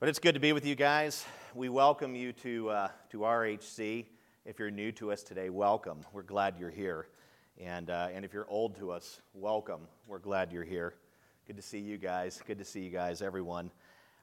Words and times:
But 0.00 0.08
it's 0.08 0.20
good 0.20 0.34
to 0.34 0.40
be 0.40 0.52
with 0.52 0.64
you 0.64 0.76
guys. 0.76 1.26
We 1.56 1.68
welcome 1.68 2.14
you 2.14 2.32
to, 2.34 2.70
uh, 2.70 2.88
to 3.10 3.18
RHC. 3.18 4.06
If 4.44 4.60
you're 4.60 4.70
new 4.70 4.92
to 4.92 5.10
us 5.10 5.24
today, 5.24 5.50
welcome. 5.50 6.02
We're 6.12 6.22
glad 6.22 6.54
you're 6.56 6.70
here. 6.70 7.08
And, 7.60 7.90
uh, 7.90 8.10
and 8.14 8.24
if 8.24 8.32
you're 8.32 8.46
old 8.48 8.76
to 8.76 8.92
us, 8.92 9.20
welcome. 9.34 9.88
We're 10.06 10.20
glad 10.20 10.52
you're 10.52 10.62
here. 10.62 10.94
Good 11.48 11.56
to 11.56 11.62
see 11.62 11.80
you 11.80 11.98
guys. 11.98 12.40
Good 12.46 12.58
to 12.58 12.64
see 12.64 12.78
you 12.78 12.90
guys, 12.90 13.22
everyone. 13.22 13.72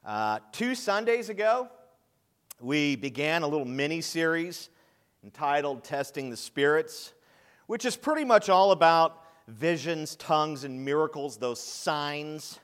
Uh, 0.02 0.38
two 0.50 0.74
Sundays 0.74 1.28
ago, 1.28 1.68
we 2.58 2.96
began 2.96 3.42
a 3.42 3.46
little 3.46 3.66
mini 3.66 4.00
series 4.00 4.70
entitled 5.22 5.84
Testing 5.84 6.30
the 6.30 6.38
Spirits, 6.38 7.12
which 7.66 7.84
is 7.84 7.96
pretty 7.96 8.24
much 8.24 8.48
all 8.48 8.72
about 8.72 9.24
visions, 9.46 10.16
tongues, 10.16 10.64
and 10.64 10.82
miracles, 10.86 11.36
those 11.36 11.62
signs. 11.62 12.60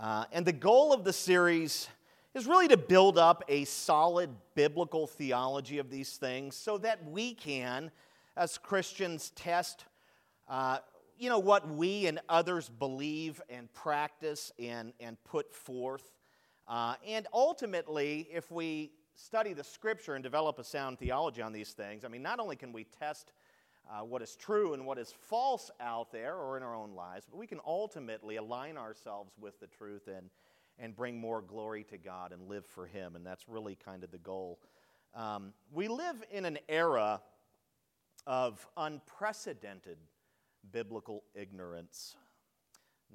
Uh, 0.00 0.26
and 0.30 0.46
the 0.46 0.52
goal 0.52 0.92
of 0.92 1.02
the 1.02 1.12
series 1.12 1.88
is 2.34 2.46
really 2.48 2.66
to 2.68 2.76
build 2.76 3.16
up 3.16 3.44
a 3.48 3.64
solid 3.64 4.28
biblical 4.56 5.06
theology 5.06 5.78
of 5.78 5.88
these 5.88 6.16
things 6.16 6.56
so 6.56 6.76
that 6.78 7.08
we 7.08 7.32
can, 7.32 7.92
as 8.36 8.58
Christians, 8.58 9.30
test. 9.36 9.84
Uh, 10.48 10.78
you 11.16 11.30
know 11.30 11.38
what 11.38 11.68
we 11.68 12.06
and 12.06 12.20
others 12.28 12.68
believe 12.68 13.40
and 13.48 13.72
practice 13.72 14.50
and, 14.58 14.92
and 14.98 15.16
put 15.24 15.54
forth. 15.54 16.10
Uh, 16.66 16.96
and 17.06 17.28
ultimately, 17.32 18.26
if 18.32 18.50
we 18.50 18.90
study 19.14 19.52
the 19.52 19.62
scripture 19.62 20.14
and 20.14 20.24
develop 20.24 20.58
a 20.58 20.64
sound 20.64 20.98
theology 20.98 21.40
on 21.40 21.52
these 21.52 21.70
things, 21.70 22.04
I 22.04 22.08
mean, 22.08 22.22
not 22.22 22.40
only 22.40 22.56
can 22.56 22.72
we 22.72 22.82
test 22.82 23.32
uh, 23.88 24.02
what 24.02 24.22
is 24.22 24.34
true 24.34 24.74
and 24.74 24.84
what 24.84 24.98
is 24.98 25.14
false 25.28 25.70
out 25.78 26.10
there 26.10 26.34
or 26.34 26.56
in 26.56 26.64
our 26.64 26.74
own 26.74 26.94
lives, 26.96 27.26
but 27.30 27.36
we 27.36 27.46
can 27.46 27.60
ultimately 27.64 28.36
align 28.36 28.76
ourselves 28.76 29.30
with 29.38 29.60
the 29.60 29.68
truth 29.68 30.08
and, 30.08 30.30
and 30.78 30.94
bring 30.96 31.20
more 31.20 31.40
glory 31.40 31.84
to 31.84 31.98
God 31.98 32.32
and 32.32 32.48
live 32.48 32.66
for 32.66 32.86
Him. 32.86 33.16
And 33.16 33.24
that's 33.24 33.48
really 33.48 33.76
kind 33.76 34.04
of 34.04 34.10
the 34.10 34.18
goal. 34.18 34.58
Um, 35.14 35.52
we 35.72 35.88
live 35.88 36.22
in 36.30 36.44
an 36.44 36.58
era 36.68 37.20
of 38.26 38.66
unprecedented 38.76 39.98
biblical 40.72 41.24
ignorance. 41.34 42.16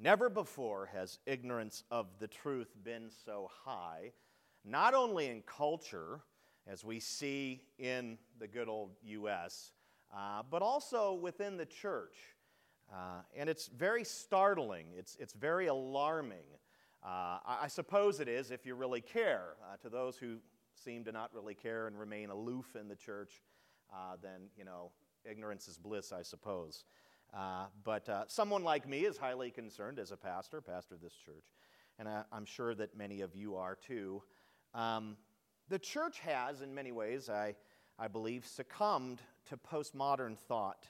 Never 0.00 0.30
before 0.30 0.88
has 0.92 1.18
ignorance 1.26 1.84
of 1.90 2.06
the 2.18 2.28
truth 2.28 2.74
been 2.84 3.10
so 3.24 3.50
high, 3.64 4.12
not 4.64 4.94
only 4.94 5.28
in 5.28 5.42
culture, 5.42 6.20
as 6.66 6.84
we 6.84 7.00
see 7.00 7.62
in 7.78 8.16
the 8.38 8.46
good 8.46 8.68
old 8.68 8.92
U.S., 9.02 9.72
uh, 10.16 10.42
but 10.50 10.62
also 10.62 11.14
within 11.14 11.56
the 11.56 11.66
church. 11.66 12.16
Uh, 12.92 13.22
and 13.36 13.48
it's 13.48 13.68
very 13.68 14.04
startling, 14.04 14.86
it's, 14.96 15.16
it's 15.20 15.34
very 15.34 15.66
alarming. 15.66 16.44
Uh, 17.02 17.38
I, 17.46 17.58
I, 17.62 17.68
suppose 17.68 18.20
it 18.20 18.28
is 18.28 18.50
if 18.50 18.66
you 18.66 18.74
really 18.74 19.00
care. 19.00 19.56
Uh, 19.62 19.76
to 19.78 19.88
those 19.88 20.16
who 20.16 20.36
seem 20.74 21.04
to 21.04 21.12
not 21.12 21.30
really 21.34 21.54
care 21.54 21.86
and 21.86 21.98
remain 21.98 22.30
aloof 22.30 22.76
in 22.78 22.88
the 22.88 22.96
church, 22.96 23.42
uh, 23.92 24.16
then, 24.22 24.48
you 24.56 24.64
know, 24.64 24.90
ignorance 25.24 25.66
is 25.68 25.78
bliss, 25.78 26.12
I 26.12 26.22
suppose. 26.22 26.84
Uh, 27.32 27.66
but 27.84 28.08
uh, 28.08 28.24
someone 28.26 28.64
like 28.64 28.88
me 28.88 29.00
is 29.04 29.16
highly 29.16 29.50
concerned 29.50 29.98
as 29.98 30.10
a 30.10 30.16
pastor, 30.16 30.60
pastor 30.60 30.94
of 30.94 31.00
this 31.00 31.14
church, 31.14 31.44
and 31.98 32.08
I, 32.08 32.24
am 32.32 32.44
sure 32.44 32.74
that 32.74 32.96
many 32.96 33.20
of 33.20 33.34
you 33.34 33.56
are 33.56 33.76
too. 33.76 34.22
Um, 34.74 35.16
the 35.68 35.78
church 35.78 36.18
has, 36.20 36.60
in 36.60 36.74
many 36.74 36.92
ways, 36.92 37.28
I, 37.28 37.54
I 37.98 38.08
believe, 38.08 38.46
succumbed 38.46 39.22
to 39.48 39.56
postmodern 39.56 40.36
thought, 40.36 40.86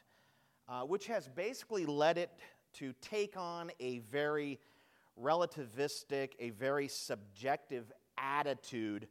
uh, 0.68 0.82
which 0.82 1.06
has 1.06 1.28
basically 1.28 1.84
led 1.84 2.16
it 2.16 2.30
to 2.74 2.94
take 3.02 3.36
on 3.36 3.70
a 3.80 3.98
very 3.98 4.58
relativistic, 5.18 6.32
a 6.38 6.50
very 6.50 6.88
subjective 6.88 7.92
attitude 8.18 9.08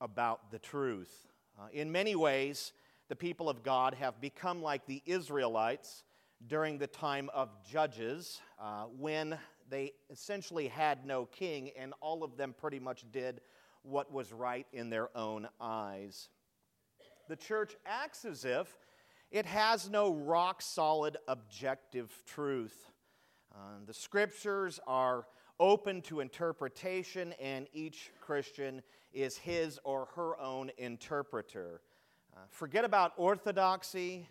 about 0.00 0.50
the 0.50 0.58
truth. 0.58 1.28
Uh, 1.58 1.66
in 1.72 1.90
many 1.90 2.14
ways, 2.14 2.72
the 3.08 3.16
people 3.16 3.48
of 3.48 3.62
God 3.62 3.94
have 3.94 4.20
become 4.20 4.62
like 4.62 4.86
the 4.86 5.02
Israelites 5.06 6.04
during 6.46 6.78
the 6.78 6.86
time 6.86 7.30
of 7.34 7.50
Judges, 7.70 8.40
uh, 8.60 8.84
when 8.98 9.38
they 9.68 9.92
essentially 10.10 10.68
had 10.68 11.06
no 11.06 11.26
king, 11.26 11.70
and 11.78 11.94
all 12.00 12.24
of 12.24 12.36
them 12.36 12.54
pretty 12.56 12.80
much 12.80 13.04
did 13.12 13.40
what 13.82 14.12
was 14.12 14.32
right 14.32 14.66
in 14.72 14.90
their 14.90 15.16
own 15.16 15.48
eyes. 15.60 16.28
The 17.28 17.36
church 17.36 17.76
acts 17.86 18.24
as 18.24 18.44
if 18.44 18.76
it 19.30 19.46
has 19.46 19.88
no 19.88 20.12
rock 20.12 20.60
solid 20.60 21.16
objective 21.26 22.12
truth. 22.26 22.90
Uh, 23.54 23.78
the 23.86 23.94
scriptures 23.94 24.78
are 24.86 25.26
open 25.62 26.02
to 26.02 26.18
interpretation, 26.18 27.32
and 27.40 27.68
each 27.72 28.10
Christian 28.20 28.82
is 29.12 29.36
his 29.36 29.78
or 29.84 30.08
her 30.16 30.36
own 30.40 30.72
interpreter. 30.76 31.80
Uh, 32.36 32.40
forget 32.50 32.84
about 32.84 33.12
orthodoxy, 33.16 34.28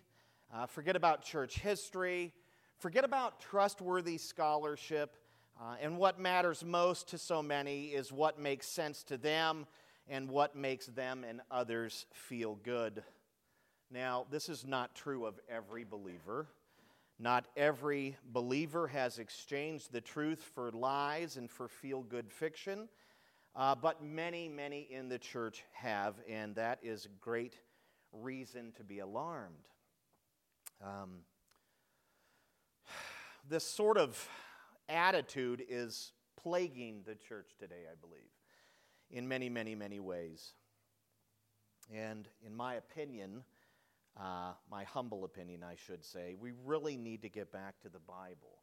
uh, 0.52 0.66
forget 0.66 0.94
about 0.94 1.24
church 1.24 1.58
history, 1.58 2.34
forget 2.76 3.02
about 3.02 3.40
trustworthy 3.40 4.18
scholarship. 4.18 5.16
Uh, 5.58 5.76
and 5.80 5.96
what 5.96 6.20
matters 6.20 6.62
most 6.66 7.08
to 7.08 7.16
so 7.16 7.42
many 7.42 7.86
is 7.86 8.12
what 8.12 8.38
makes 8.38 8.66
sense 8.66 9.02
to 9.02 9.16
them 9.16 9.66
and 10.08 10.28
what 10.28 10.54
makes 10.54 10.86
them 10.86 11.24
and 11.26 11.40
others 11.50 12.04
feel 12.12 12.56
good. 12.62 13.02
Now, 13.90 14.26
this 14.30 14.50
is 14.50 14.66
not 14.66 14.94
true 14.94 15.24
of 15.24 15.40
every 15.48 15.84
believer. 15.84 16.48
Not 17.18 17.46
every 17.56 18.16
believer 18.32 18.88
has 18.88 19.18
exchanged 19.18 19.92
the 19.92 20.00
truth 20.00 20.42
for 20.54 20.70
lies 20.72 21.36
and 21.36 21.50
for 21.50 21.68
feel 21.68 22.02
good 22.02 22.30
fiction, 22.30 22.88
uh, 23.54 23.74
but 23.74 24.02
many, 24.02 24.48
many 24.48 24.88
in 24.90 25.08
the 25.08 25.18
church 25.18 25.64
have, 25.72 26.16
and 26.28 26.54
that 26.56 26.78
is 26.82 27.06
great 27.20 27.54
reason 28.12 28.72
to 28.76 28.84
be 28.84 28.98
alarmed. 28.98 29.68
Um, 30.82 31.20
this 33.48 33.64
sort 33.64 33.98
of 33.98 34.28
attitude 34.88 35.62
is 35.68 36.12
plaguing 36.42 37.02
the 37.06 37.14
church 37.14 37.50
today, 37.58 37.84
I 37.90 37.94
believe, 38.00 38.30
in 39.10 39.28
many, 39.28 39.48
many, 39.48 39.74
many 39.74 40.00
ways. 40.00 40.54
And 41.92 42.28
in 42.44 42.54
my 42.54 42.74
opinion, 42.74 43.44
uh, 44.18 44.52
my 44.70 44.84
humble 44.84 45.24
opinion, 45.24 45.62
I 45.62 45.74
should 45.86 46.04
say, 46.04 46.34
we 46.38 46.52
really 46.64 46.96
need 46.96 47.22
to 47.22 47.28
get 47.28 47.50
back 47.52 47.80
to 47.80 47.88
the 47.88 47.98
Bible. 47.98 48.58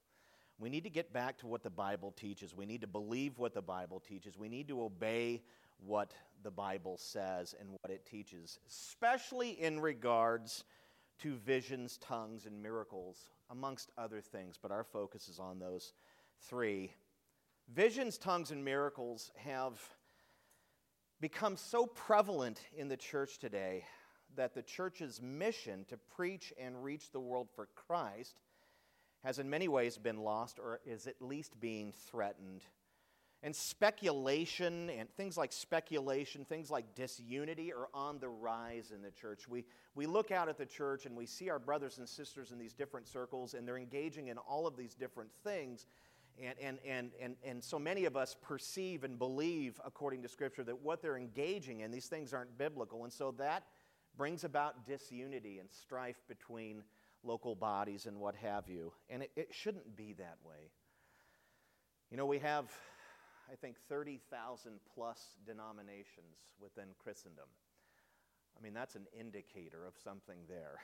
We 0.60 0.70
need 0.70 0.84
to 0.84 0.90
get 0.90 1.14
back 1.14 1.38
to 1.40 1.48
what 1.48 1.64
the 1.64 1.70
Bible 1.70 2.12
teaches. 2.12 2.56
We 2.56 2.66
need 2.66 2.82
to 2.82 2.88
believe 2.88 3.40
what 3.40 3.54
the 3.54 3.62
Bible 3.62 4.00
teaches. 4.00 4.38
We 4.38 4.50
need 4.50 4.68
to 4.68 4.82
obey 4.84 5.42
what 5.80 6.14
the 6.44 6.52
Bible 6.52 6.98
says 6.98 7.56
and 7.60 7.70
what 7.70 7.92
it 7.92 8.06
teaches, 8.06 8.60
especially 8.68 9.52
in 9.52 9.80
regards 9.80 10.66
to 11.20 11.36
visions, 11.36 11.98
tongues, 11.98 12.46
and 12.46 12.62
miracles, 12.62 13.30
amongst 13.50 13.92
other 13.98 14.22
things, 14.22 14.58
but 14.62 14.72
our 14.72 14.84
focus 14.84 15.28
is 15.28 15.40
on 15.40 15.60
those 15.60 15.94
three. 16.42 16.94
Visions, 17.74 18.18
tongues, 18.18 18.52
and 18.52 18.64
miracles 18.64 19.32
have 19.36 19.80
become 21.20 21.58
so 21.58 21.86
prevalent 21.86 22.62
in 22.76 22.88
the 22.88 22.98
church 22.98 23.40
today 23.40 23.84
that 24.40 24.56
the 24.56 24.62
church's 24.62 25.22
mission 25.22 25.84
to 25.90 25.98
preach 26.16 26.54
and 26.58 26.82
reach 26.82 27.12
the 27.12 27.20
world 27.20 27.50
for 27.54 27.68
Christ 27.76 28.40
has 29.22 29.38
in 29.38 29.50
many 29.50 29.68
ways 29.68 29.98
been 29.98 30.24
lost 30.24 30.60
or 30.60 30.80
is 30.86 31.08
at 31.08 31.22
least 31.22 31.60
being 31.60 31.92
threatened. 32.10 32.62
And 33.44 33.54
speculation 33.54 34.90
and 34.92 35.10
things 35.18 35.36
like 35.36 35.52
speculation, 35.52 36.46
things 36.46 36.72
like 36.72 36.96
disunity 36.96 37.74
are 37.74 37.90
on 37.94 38.20
the 38.20 38.30
rise 38.30 38.92
in 38.96 39.02
the 39.02 39.12
church. 39.12 39.46
We, 39.50 39.66
we 39.94 40.06
look 40.06 40.32
out 40.32 40.48
at 40.48 40.58
the 40.58 40.66
church 40.66 41.06
and 41.06 41.18
we 41.18 41.26
see 41.26 41.50
our 41.50 41.60
brothers 41.60 41.98
and 41.98 42.08
sisters 42.08 42.54
in 42.54 42.58
these 42.58 42.74
different 42.74 43.10
circles, 43.10 43.56
and 43.56 43.68
they're 43.68 43.78
engaging 43.78 44.30
in 44.30 44.38
all 44.38 44.66
of 44.66 44.78
these 44.78 44.96
different 44.96 45.32
things. 45.44 45.86
And, 46.42 46.56
and, 46.62 46.78
and, 46.88 47.12
and, 47.22 47.36
and 47.44 47.62
so 47.62 47.78
many 47.78 48.06
of 48.06 48.16
us 48.16 48.38
perceive 48.42 49.04
and 49.04 49.20
believe, 49.20 49.82
according 49.86 50.22
to 50.22 50.30
Scripture, 50.30 50.64
that 50.64 50.82
what 50.82 51.02
they're 51.02 51.18
engaging 51.18 51.82
in, 51.82 51.92
these 51.92 52.08
things 52.08 52.34
aren't 52.34 52.58
biblical. 52.58 53.04
And 53.04 53.12
so 53.12 53.36
that 53.38 53.64
brings 54.20 54.44
about 54.44 54.86
disunity 54.86 55.60
and 55.60 55.72
strife 55.72 56.22
between 56.28 56.84
local 57.24 57.56
bodies 57.56 58.06
and 58.06 58.20
what 58.20 58.36
have 58.36 58.68
you. 58.68 58.92
And 59.10 59.24
it, 59.24 59.32
it 59.38 59.48
shouldn't 59.52 59.96
be 59.96 60.14
that 60.20 60.38
way. 60.46 60.72
You 62.12 62.18
know, 62.18 62.26
we 62.26 62.40
have, 62.40 62.66
I 63.50 63.56
think, 63.56 63.78
30,000 63.88 64.74
plus 64.94 65.20
denominations 65.46 66.36
within 66.62 66.90
Christendom. 67.02 67.46
I 68.58 68.62
mean, 68.62 68.74
that's 68.74 68.96
an 68.96 69.08
indicator 69.18 69.88
of 69.88 69.94
something 70.04 70.40
there. 70.50 70.80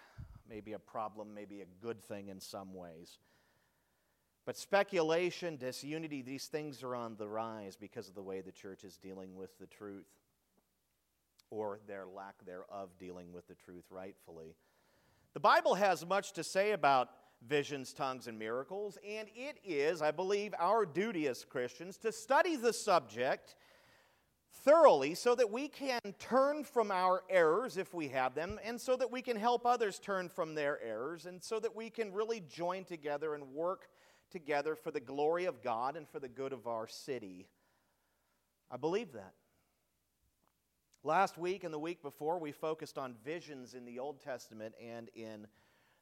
Maybe 0.50 0.72
a 0.72 0.80
problem, 0.80 1.34
maybe 1.36 1.60
a 1.60 1.86
good 1.86 2.02
thing 2.02 2.30
in 2.30 2.40
some 2.40 2.74
ways. 2.74 3.18
But 4.46 4.56
speculation, 4.56 5.58
disunity, 5.58 6.22
these 6.22 6.46
things 6.46 6.84
are 6.84 6.96
on 6.96 7.18
the 7.18 7.28
rise 7.28 7.76
because 7.76 8.08
of 8.08 8.16
the 8.16 8.24
way 8.24 8.40
the 8.40 8.54
church 8.54 8.86
is 8.86 8.96
dealing 8.96 9.36
with 9.36 9.60
the 9.60 9.68
truth 9.68 10.06
or 11.50 11.80
their 11.88 12.06
lack 12.06 12.36
thereof 12.46 12.90
dealing 13.00 13.32
with 13.32 13.48
the 13.48 13.56
truth 13.56 13.86
rightfully. 13.90 14.56
The 15.34 15.40
Bible 15.40 15.76
has 15.76 16.06
much 16.06 16.34
to 16.34 16.44
say 16.44 16.72
about 16.72 17.10
visions, 17.46 17.94
tongues, 17.94 18.28
and 18.28 18.40
miracles, 18.40 18.98
and 19.08 19.28
it 19.36 19.58
is, 19.64 20.02
I 20.02 20.12
believe, 20.12 20.54
our 20.58 20.86
duty 20.86 21.28
as 21.28 21.44
Christians 21.44 21.98
to 21.98 22.12
study 22.12 22.56
the 22.56 22.74
subject 22.74 23.56
thoroughly 24.64 25.14
so 25.14 25.36
that 25.36 25.52
we 25.52 25.68
can 25.68 26.00
turn 26.18 26.64
from 26.64 26.90
our 26.90 27.24
errors 27.30 27.78
if 27.78 27.94
we 27.94 28.08
have 28.08 28.34
them, 28.34 28.60
and 28.64 28.80
so 28.80 28.96
that 28.96 29.12
we 29.12 29.22
can 29.22 29.36
help 29.36 29.66
others 29.66 30.00
turn 30.00 30.30
from 30.30 30.56
their 30.56 30.82
errors, 30.82 31.26
and 31.26 31.44
so 31.44 31.60
that 31.60 31.76
we 31.76 31.90
can 31.90 32.14
really 32.14 32.42
join 32.50 32.84
together 32.84 33.36
and 33.36 33.44
work 33.54 33.90
together 34.32 34.76
for 34.76 34.92
the 34.92 35.00
glory 35.00 35.46
of 35.46 35.62
God 35.62 35.96
and 35.96 36.08
for 36.08 36.20
the 36.20 36.30
good 36.30 36.54
of 36.54 36.66
our 36.66 36.88
city. 36.88 37.48
I 38.72 38.78
believe 38.78 39.12
that. 39.14 39.34
Last 41.06 41.38
week 41.38 41.63
and 41.63 41.72
the 41.72 41.78
week 41.78 42.02
before, 42.02 42.40
we 42.40 42.52
focused 42.52 42.98
on 42.98 43.13
visions 43.24 43.75
in 43.75 43.86
the 43.86 44.00
Old 44.00 44.19
Testament 44.19 44.74
and 44.84 45.12
in 45.13 45.46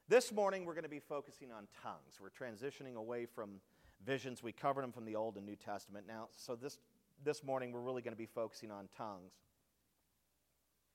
This 0.09 0.31
morning, 0.31 0.65
we're 0.65 0.73
going 0.73 0.83
to 0.83 0.89
be 0.89 0.99
focusing 0.99 1.51
on 1.51 1.67
tongues. 1.83 2.19
We're 2.19 2.29
transitioning 2.29 2.95
away 2.95 3.25
from 3.25 3.61
visions. 4.03 4.41
We 4.41 4.51
covered 4.51 4.83
them 4.83 4.91
from 4.91 5.05
the 5.05 5.15
Old 5.15 5.37
and 5.37 5.45
New 5.45 5.55
Testament. 5.55 6.05
Now, 6.07 6.29
so 6.35 6.55
this, 6.55 6.79
this 7.23 7.43
morning 7.43 7.71
we're 7.71 7.81
really 7.81 8.01
going 8.01 8.13
to 8.13 8.17
be 8.17 8.25
focusing 8.25 8.71
on 8.71 8.89
tongues, 8.97 9.33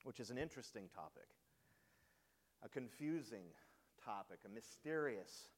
which 0.02 0.18
is 0.18 0.30
an 0.30 0.38
interesting 0.38 0.88
topic, 0.94 1.28
a 2.64 2.68
confusing 2.68 3.44
topic, 4.04 4.40
a 4.44 4.48
mysterious 4.48 5.48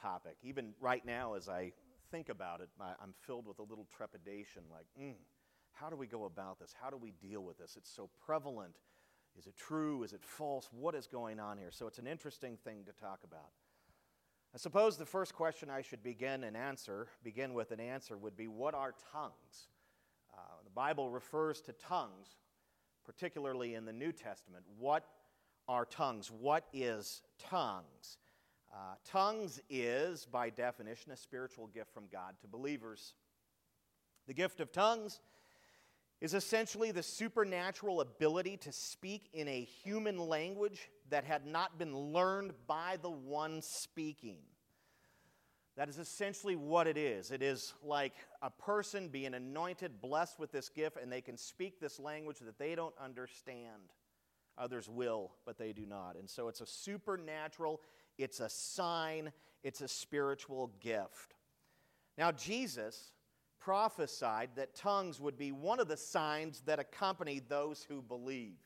topic. 0.00 0.36
Even 0.42 0.72
right 0.80 1.04
now, 1.06 1.34
as 1.34 1.48
I 1.48 1.72
think 2.10 2.30
about 2.30 2.60
it, 2.60 2.68
I, 2.80 2.94
am 3.02 3.14
filled 3.26 3.46
with 3.46 3.60
a 3.60 3.62
little 3.62 3.86
trepidation 3.96 4.62
like, 4.72 4.86
mm, 5.00 5.14
how 5.72 5.90
do 5.90 5.96
we 5.96 6.06
go 6.06 6.24
about 6.24 6.58
this? 6.58 6.74
How 6.80 6.90
do 6.90 6.96
we 6.96 7.12
deal 7.12 7.42
with 7.42 7.58
this? 7.58 7.76
It's 7.76 7.90
so 7.90 8.10
prevalent. 8.24 8.76
Is 9.38 9.46
it 9.46 9.56
true? 9.56 10.02
Is 10.02 10.12
it 10.12 10.22
false? 10.24 10.68
What 10.72 10.94
is 10.94 11.06
going 11.06 11.40
on 11.40 11.58
here? 11.58 11.70
So 11.70 11.86
it's 11.86 11.98
an 11.98 12.06
interesting 12.06 12.56
thing 12.64 12.84
to 12.84 12.92
talk 12.92 13.20
about. 13.24 13.50
I 14.54 14.58
suppose 14.58 14.96
the 14.96 15.06
first 15.06 15.34
question 15.34 15.70
I 15.70 15.82
should 15.82 16.02
begin 16.02 16.42
and 16.42 16.56
answer, 16.56 17.06
begin 17.22 17.54
with 17.54 17.70
an 17.70 17.78
answer, 17.78 18.16
would 18.16 18.36
be 18.36 18.48
what 18.48 18.74
are 18.74 18.94
tongues? 19.12 19.68
Uh, 20.34 20.40
the 20.64 20.70
Bible 20.70 21.08
refers 21.08 21.60
to 21.62 21.72
tongues, 21.72 22.36
particularly 23.04 23.74
in 23.74 23.84
the 23.84 23.92
New 23.92 24.10
Testament. 24.10 24.64
What 24.76 25.04
are 25.68 25.84
tongues? 25.84 26.32
What 26.32 26.66
is 26.72 27.22
tongues? 27.38 28.18
Uh, 28.72 28.94
tongues 29.04 29.60
is, 29.68 30.26
by 30.26 30.50
definition, 30.50 31.12
a 31.12 31.16
spiritual 31.16 31.68
gift 31.68 31.94
from 31.94 32.04
God 32.10 32.34
to 32.40 32.48
believers. 32.48 33.14
The 34.26 34.34
gift 34.34 34.60
of 34.60 34.72
tongues 34.72 35.20
is 36.20 36.34
essentially 36.34 36.90
the 36.90 37.02
supernatural 37.02 38.00
ability 38.00 38.56
to 38.58 38.72
speak 38.72 39.30
in 39.32 39.48
a 39.48 39.62
human 39.62 40.18
language 40.18 40.90
that 41.08 41.24
had 41.24 41.46
not 41.46 41.78
been 41.78 41.96
learned 41.96 42.52
by 42.66 42.98
the 43.00 43.10
one 43.10 43.62
speaking. 43.62 44.38
That 45.76 45.88
is 45.88 45.98
essentially 45.98 46.56
what 46.56 46.86
it 46.86 46.98
is. 46.98 47.30
It 47.30 47.42
is 47.42 47.72
like 47.82 48.12
a 48.42 48.50
person 48.50 49.08
being 49.08 49.32
anointed, 49.32 50.02
blessed 50.02 50.38
with 50.38 50.52
this 50.52 50.68
gift, 50.68 50.98
and 51.00 51.10
they 51.10 51.22
can 51.22 51.38
speak 51.38 51.80
this 51.80 51.98
language 51.98 52.40
that 52.40 52.58
they 52.58 52.74
don't 52.74 52.94
understand. 53.02 53.92
Others 54.58 54.90
will, 54.90 55.30
but 55.46 55.56
they 55.56 55.72
do 55.72 55.86
not. 55.86 56.16
And 56.16 56.28
so 56.28 56.48
it's 56.48 56.60
a 56.60 56.66
supernatural, 56.66 57.80
it's 58.18 58.40
a 58.40 58.48
sign, 58.50 59.32
it's 59.62 59.80
a 59.80 59.88
spiritual 59.88 60.70
gift. 60.80 61.34
Now, 62.18 62.30
Jesus 62.30 63.12
prophesied 63.60 64.50
that 64.56 64.74
tongues 64.74 65.20
would 65.20 65.38
be 65.38 65.52
one 65.52 65.80
of 65.80 65.88
the 65.88 65.96
signs 65.96 66.62
that 66.62 66.78
accompanied 66.78 67.48
those 67.48 67.84
who 67.84 68.02
believe. 68.02 68.58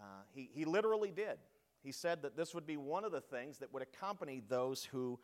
Uh, 0.00 0.22
he, 0.32 0.48
he 0.52 0.64
literally 0.64 1.10
did. 1.10 1.38
He 1.82 1.92
said 1.92 2.22
that 2.22 2.36
this 2.36 2.54
would 2.54 2.66
be 2.66 2.76
one 2.76 3.04
of 3.04 3.12
the 3.12 3.20
things 3.20 3.58
that 3.58 3.72
would 3.72 3.82
accompany 3.82 4.42
those 4.48 4.84
who 4.84 5.18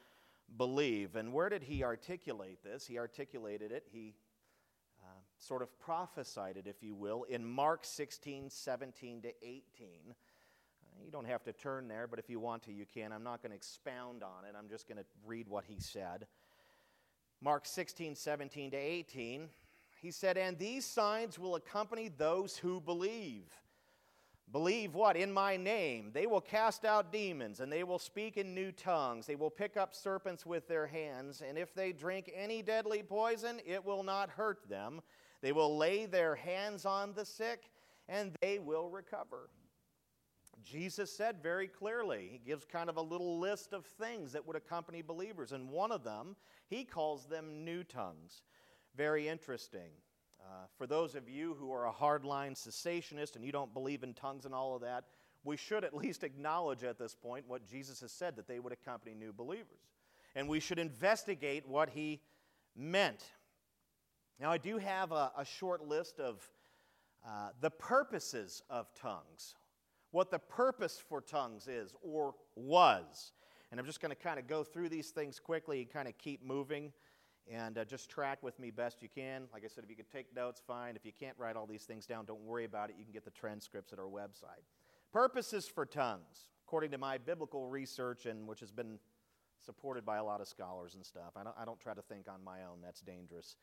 believe. 0.56 1.16
And 1.16 1.32
where 1.32 1.48
did 1.48 1.62
he 1.62 1.84
articulate 1.84 2.62
this? 2.62 2.86
He 2.86 2.98
articulated 2.98 3.72
it, 3.72 3.86
he 3.90 4.14
uh, 5.02 5.08
sort 5.38 5.62
of 5.62 5.78
prophesied 5.78 6.56
it, 6.56 6.66
if 6.66 6.82
you 6.82 6.94
will, 6.94 7.24
in 7.24 7.44
Mark 7.44 7.84
16, 7.84 8.50
17 8.50 9.22
to 9.22 9.28
18. 9.42 9.64
Uh, 10.08 11.04
you 11.04 11.10
don't 11.10 11.26
have 11.26 11.44
to 11.44 11.52
turn 11.52 11.88
there, 11.88 12.06
but 12.06 12.18
if 12.18 12.30
you 12.30 12.40
want 12.40 12.62
to, 12.64 12.72
you 12.72 12.86
can. 12.86 13.12
I'm 13.12 13.22
not 13.22 13.42
going 13.42 13.50
to 13.50 13.56
expound 13.56 14.22
on 14.22 14.44
it. 14.48 14.54
I'm 14.58 14.68
just 14.68 14.88
going 14.88 14.98
to 14.98 15.04
read 15.24 15.48
what 15.48 15.64
he 15.66 15.78
said. 15.78 16.26
Mark 17.40 17.66
16, 17.66 18.14
17 18.14 18.70
to 18.70 18.76
18, 18.76 19.48
he 20.00 20.10
said, 20.10 20.36
And 20.36 20.58
these 20.58 20.84
signs 20.84 21.38
will 21.38 21.56
accompany 21.56 22.08
those 22.08 22.56
who 22.56 22.80
believe. 22.80 23.52
Believe 24.52 24.94
what? 24.94 25.16
In 25.16 25.32
my 25.32 25.56
name. 25.56 26.10
They 26.14 26.26
will 26.26 26.40
cast 26.40 26.84
out 26.84 27.12
demons, 27.12 27.60
and 27.60 27.70
they 27.70 27.82
will 27.82 27.98
speak 27.98 28.36
in 28.36 28.54
new 28.54 28.70
tongues. 28.70 29.26
They 29.26 29.34
will 29.34 29.50
pick 29.50 29.76
up 29.76 29.94
serpents 29.94 30.46
with 30.46 30.68
their 30.68 30.86
hands, 30.86 31.42
and 31.46 31.58
if 31.58 31.74
they 31.74 31.92
drink 31.92 32.30
any 32.34 32.62
deadly 32.62 33.02
poison, 33.02 33.60
it 33.66 33.84
will 33.84 34.04
not 34.04 34.30
hurt 34.30 34.68
them. 34.68 35.00
They 35.42 35.52
will 35.52 35.76
lay 35.76 36.06
their 36.06 36.36
hands 36.36 36.86
on 36.86 37.12
the 37.12 37.24
sick, 37.24 37.70
and 38.08 38.36
they 38.40 38.60
will 38.60 38.88
recover. 38.88 39.50
Jesus 40.66 41.16
said 41.16 41.36
very 41.42 41.68
clearly, 41.68 42.28
he 42.30 42.38
gives 42.38 42.64
kind 42.64 42.90
of 42.90 42.96
a 42.96 43.02
little 43.02 43.38
list 43.38 43.72
of 43.72 43.86
things 43.86 44.32
that 44.32 44.44
would 44.44 44.56
accompany 44.56 45.00
believers, 45.00 45.52
and 45.52 45.70
one 45.70 45.92
of 45.92 46.02
them, 46.02 46.34
he 46.68 46.84
calls 46.84 47.26
them 47.26 47.64
new 47.64 47.84
tongues. 47.84 48.42
Very 48.96 49.28
interesting. 49.28 49.90
Uh, 50.40 50.66
for 50.76 50.86
those 50.88 51.14
of 51.14 51.28
you 51.28 51.54
who 51.54 51.72
are 51.72 51.86
a 51.86 51.92
hardline 51.92 52.52
cessationist 52.52 53.36
and 53.36 53.44
you 53.44 53.52
don't 53.52 53.72
believe 53.72 54.02
in 54.02 54.12
tongues 54.12 54.44
and 54.44 54.52
all 54.52 54.74
of 54.74 54.82
that, 54.82 55.04
we 55.44 55.56
should 55.56 55.84
at 55.84 55.94
least 55.96 56.24
acknowledge 56.24 56.82
at 56.82 56.98
this 56.98 57.14
point 57.14 57.44
what 57.46 57.64
Jesus 57.64 58.00
has 58.00 58.10
said 58.10 58.34
that 58.34 58.48
they 58.48 58.58
would 58.58 58.72
accompany 58.72 59.14
new 59.14 59.32
believers. 59.32 59.92
And 60.34 60.48
we 60.48 60.58
should 60.58 60.80
investigate 60.80 61.66
what 61.66 61.90
he 61.90 62.20
meant. 62.74 63.24
Now, 64.40 64.50
I 64.50 64.58
do 64.58 64.78
have 64.78 65.12
a, 65.12 65.30
a 65.38 65.44
short 65.44 65.86
list 65.86 66.18
of 66.18 66.44
uh, 67.24 67.50
the 67.60 67.70
purposes 67.70 68.62
of 68.68 68.92
tongues 68.94 69.54
what 70.10 70.30
the 70.30 70.38
purpose 70.38 71.02
for 71.08 71.20
tongues 71.20 71.68
is 71.68 71.94
or 72.02 72.34
was. 72.54 73.32
And 73.70 73.80
I'm 73.80 73.86
just 73.86 74.00
going 74.00 74.10
to 74.10 74.16
kind 74.16 74.38
of 74.38 74.46
go 74.46 74.62
through 74.62 74.88
these 74.88 75.10
things 75.10 75.40
quickly 75.40 75.80
and 75.80 75.90
kind 75.90 76.08
of 76.08 76.16
keep 76.18 76.44
moving 76.44 76.92
and 77.50 77.78
uh, 77.78 77.84
just 77.84 78.10
track 78.10 78.42
with 78.42 78.58
me 78.58 78.70
best 78.70 79.02
you 79.02 79.08
can. 79.08 79.44
Like 79.52 79.64
I 79.64 79.68
said, 79.68 79.84
if 79.84 79.90
you 79.90 79.96
can 79.96 80.06
take 80.06 80.34
notes, 80.34 80.60
fine. 80.66 80.96
If 80.96 81.04
you 81.04 81.12
can't 81.18 81.36
write 81.38 81.56
all 81.56 81.66
these 81.66 81.84
things 81.84 82.06
down, 82.06 82.24
don't 82.24 82.42
worry 82.42 82.64
about 82.64 82.90
it. 82.90 82.96
You 82.98 83.04
can 83.04 83.12
get 83.12 83.24
the 83.24 83.30
transcripts 83.30 83.92
at 83.92 83.98
our 83.98 84.06
website. 84.06 84.64
Purposes 85.12 85.66
for 85.66 85.86
tongues, 85.86 86.48
according 86.66 86.90
to 86.90 86.98
my 86.98 87.18
biblical 87.18 87.66
research, 87.66 88.26
and 88.26 88.46
which 88.46 88.60
has 88.60 88.72
been 88.72 88.98
supported 89.64 90.04
by 90.04 90.16
a 90.16 90.24
lot 90.24 90.40
of 90.40 90.48
scholars 90.48 90.94
and 90.94 91.04
stuff. 91.04 91.32
I 91.36 91.44
don't, 91.44 91.56
I 91.58 91.64
don't 91.64 91.80
try 91.80 91.94
to 91.94 92.02
think 92.02 92.28
on 92.28 92.42
my 92.44 92.62
own, 92.62 92.80
that's 92.82 93.00
dangerous. 93.00 93.56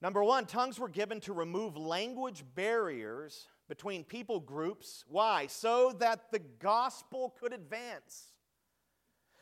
Number 0.00 0.22
one, 0.22 0.46
tongues 0.46 0.78
were 0.78 0.88
given 0.88 1.20
to 1.20 1.32
remove 1.32 1.76
language 1.76 2.44
barriers 2.54 3.48
between 3.68 4.04
people 4.04 4.40
groups. 4.40 5.04
Why? 5.08 5.46
So 5.46 5.94
that 5.98 6.30
the 6.30 6.40
gospel 6.58 7.34
could 7.40 7.52
advance. 7.52 8.32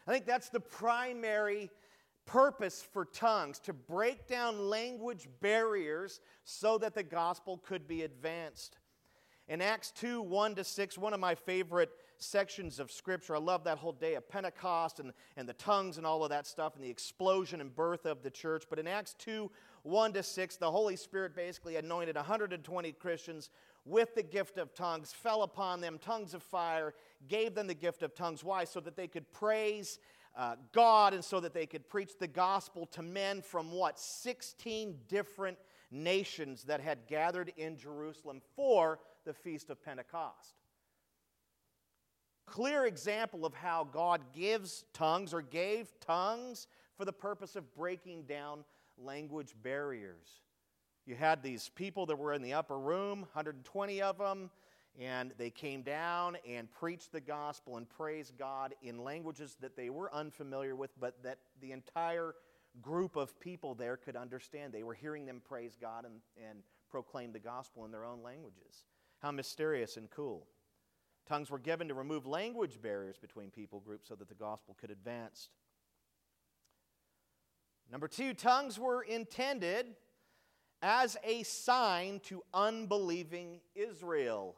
I 0.06 0.12
think 0.12 0.26
that's 0.26 0.48
the 0.48 0.60
primary 0.60 1.70
purpose 2.24 2.82
for 2.82 3.04
tongues 3.04 3.58
to 3.60 3.72
break 3.72 4.26
down 4.26 4.68
language 4.68 5.28
barriers 5.40 6.20
so 6.44 6.78
that 6.78 6.94
the 6.94 7.02
gospel 7.02 7.58
could 7.58 7.86
be 7.86 8.02
advanced. 8.02 8.78
In 9.48 9.60
Acts 9.60 9.90
2 9.92 10.22
1 10.22 10.54
to 10.56 10.64
6, 10.64 10.98
one 10.98 11.14
of 11.14 11.20
my 11.20 11.34
favorite 11.34 11.90
sections 12.22 12.78
of 12.78 12.90
Scripture, 12.90 13.36
I 13.36 13.38
love 13.38 13.64
that 13.64 13.78
whole 13.78 13.92
day 13.92 14.14
of 14.14 14.28
Pentecost 14.28 15.00
and, 15.00 15.12
and 15.36 15.48
the 15.48 15.54
tongues 15.54 15.98
and 15.98 16.06
all 16.06 16.24
of 16.24 16.30
that 16.30 16.46
stuff 16.46 16.74
and 16.76 16.84
the 16.84 16.90
explosion 16.90 17.60
and 17.60 17.74
birth 17.74 18.06
of 18.06 18.22
the 18.22 18.30
church. 18.30 18.64
But 18.70 18.78
in 18.78 18.86
Acts 18.86 19.14
2 19.18 19.50
1 19.82 20.12
to 20.12 20.22
6, 20.22 20.56
the 20.56 20.70
Holy 20.70 20.96
Spirit 20.96 21.34
basically 21.34 21.76
anointed 21.76 22.14
120 22.16 22.92
Christians 22.92 23.50
with 23.84 24.14
the 24.14 24.22
gift 24.22 24.58
of 24.58 24.74
tongues, 24.74 25.12
fell 25.12 25.42
upon 25.42 25.80
them, 25.80 25.98
tongues 25.98 26.34
of 26.34 26.42
fire, 26.42 26.94
gave 27.28 27.54
them 27.54 27.66
the 27.66 27.74
gift 27.74 28.02
of 28.02 28.14
tongues. 28.14 28.44
Why? 28.44 28.64
So 28.64 28.78
that 28.80 28.96
they 28.96 29.08
could 29.08 29.30
praise 29.32 29.98
uh, 30.36 30.56
God 30.72 31.14
and 31.14 31.24
so 31.24 31.40
that 31.40 31.52
they 31.52 31.66
could 31.66 31.88
preach 31.88 32.12
the 32.18 32.28
gospel 32.28 32.86
to 32.86 33.02
men 33.02 33.42
from 33.42 33.72
what? 33.72 33.98
16 33.98 34.96
different 35.08 35.58
nations 35.90 36.64
that 36.64 36.80
had 36.80 37.06
gathered 37.06 37.52
in 37.56 37.76
Jerusalem 37.76 38.40
for 38.56 39.00
the 39.24 39.34
Feast 39.34 39.68
of 39.70 39.82
Pentecost. 39.84 40.61
Clear 42.52 42.84
example 42.84 43.46
of 43.46 43.54
how 43.54 43.88
God 43.90 44.20
gives 44.34 44.84
tongues 44.92 45.32
or 45.32 45.40
gave 45.40 45.90
tongues 46.00 46.66
for 46.98 47.06
the 47.06 47.12
purpose 47.12 47.56
of 47.56 47.74
breaking 47.74 48.24
down 48.24 48.66
language 48.98 49.54
barriers. 49.62 50.42
You 51.06 51.14
had 51.14 51.42
these 51.42 51.70
people 51.70 52.04
that 52.04 52.18
were 52.18 52.34
in 52.34 52.42
the 52.42 52.52
upper 52.52 52.78
room, 52.78 53.20
120 53.20 54.02
of 54.02 54.18
them. 54.18 54.50
and 55.00 55.32
they 55.38 55.48
came 55.48 55.80
down 55.80 56.36
and 56.46 56.70
preached 56.70 57.10
the 57.10 57.22
gospel 57.22 57.78
and 57.78 57.88
praised 57.88 58.36
God 58.36 58.74
in 58.82 59.02
languages 59.02 59.56
that 59.62 59.74
they 59.74 59.88
were 59.88 60.14
unfamiliar 60.14 60.76
with, 60.76 60.90
but 61.00 61.22
that 61.22 61.38
the 61.62 61.72
entire 61.72 62.34
group 62.82 63.16
of 63.16 63.40
people 63.40 63.74
there 63.74 63.96
could 63.96 64.14
understand. 64.14 64.74
They 64.74 64.82
were 64.82 64.92
hearing 64.92 65.24
them 65.24 65.40
praise 65.42 65.78
God 65.80 66.04
and, 66.04 66.20
and 66.50 66.58
proclaim 66.90 67.32
the 67.32 67.38
gospel 67.38 67.86
in 67.86 67.90
their 67.90 68.04
own 68.04 68.22
languages. 68.22 68.84
How 69.20 69.30
mysterious 69.30 69.96
and 69.96 70.10
cool. 70.10 70.46
Tongues 71.28 71.50
were 71.50 71.58
given 71.58 71.88
to 71.88 71.94
remove 71.94 72.26
language 72.26 72.80
barriers 72.82 73.16
between 73.18 73.50
people 73.50 73.80
groups 73.80 74.08
so 74.08 74.14
that 74.14 74.28
the 74.28 74.34
gospel 74.34 74.76
could 74.80 74.90
advance. 74.90 75.48
Number 77.90 78.08
two, 78.08 78.34
tongues 78.34 78.78
were 78.78 79.02
intended 79.02 79.94
as 80.82 81.16
a 81.22 81.42
sign 81.44 82.20
to 82.24 82.42
unbelieving 82.52 83.60
Israel. 83.74 84.56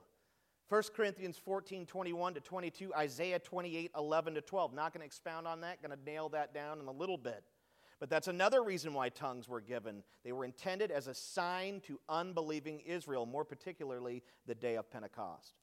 1 0.71 0.83
Corinthians 0.97 1.37
14, 1.37 1.85
21 1.85 2.35
to 2.35 2.41
22, 2.41 2.95
Isaiah 2.95 3.39
28, 3.39 3.91
11 3.97 4.35
to 4.35 4.41
12. 4.41 4.73
Not 4.73 4.93
going 4.93 5.01
to 5.01 5.07
expound 5.07 5.47
on 5.47 5.61
that, 5.61 5.83
going 5.83 5.97
to 5.97 6.05
nail 6.05 6.31
that 6.31 6.55
down 6.55 6.81
in 6.81 6.87
a 6.87 6.93
little 6.93 7.19
bit. 7.19 7.45
But 8.01 8.09
that's 8.09 8.29
another 8.29 8.63
reason 8.63 8.95
why 8.95 9.11
tongues 9.11 9.49
were 9.49 9.61
given. 9.61 10.03
They 10.25 10.33
were 10.33 10.45
intended 10.45 10.91
as 10.91 11.07
a 11.07 11.15
sign 11.15 11.81
to 11.83 12.01
unbelieving 12.09 12.81
Israel, 12.81 13.27
more 13.27 13.45
particularly 13.45 14.23
the 14.47 14.55
day 14.55 14.77
of 14.77 14.91
Pentecost. 14.91 15.55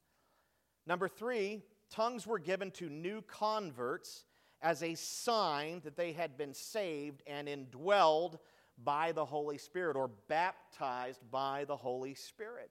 Number 0.86 1.08
three, 1.08 1.62
tongues 1.90 2.26
were 2.26 2.38
given 2.38 2.70
to 2.72 2.88
new 2.88 3.22
converts 3.22 4.24
as 4.60 4.82
a 4.82 4.94
sign 4.94 5.80
that 5.84 5.96
they 5.96 6.12
had 6.12 6.36
been 6.36 6.54
saved 6.54 7.22
and 7.26 7.48
indwelled 7.48 8.38
by 8.82 9.12
the 9.12 9.24
Holy 9.24 9.58
Spirit 9.58 9.96
or 9.96 10.08
baptized 10.28 11.20
by 11.30 11.64
the 11.64 11.76
Holy 11.76 12.14
Spirit. 12.14 12.70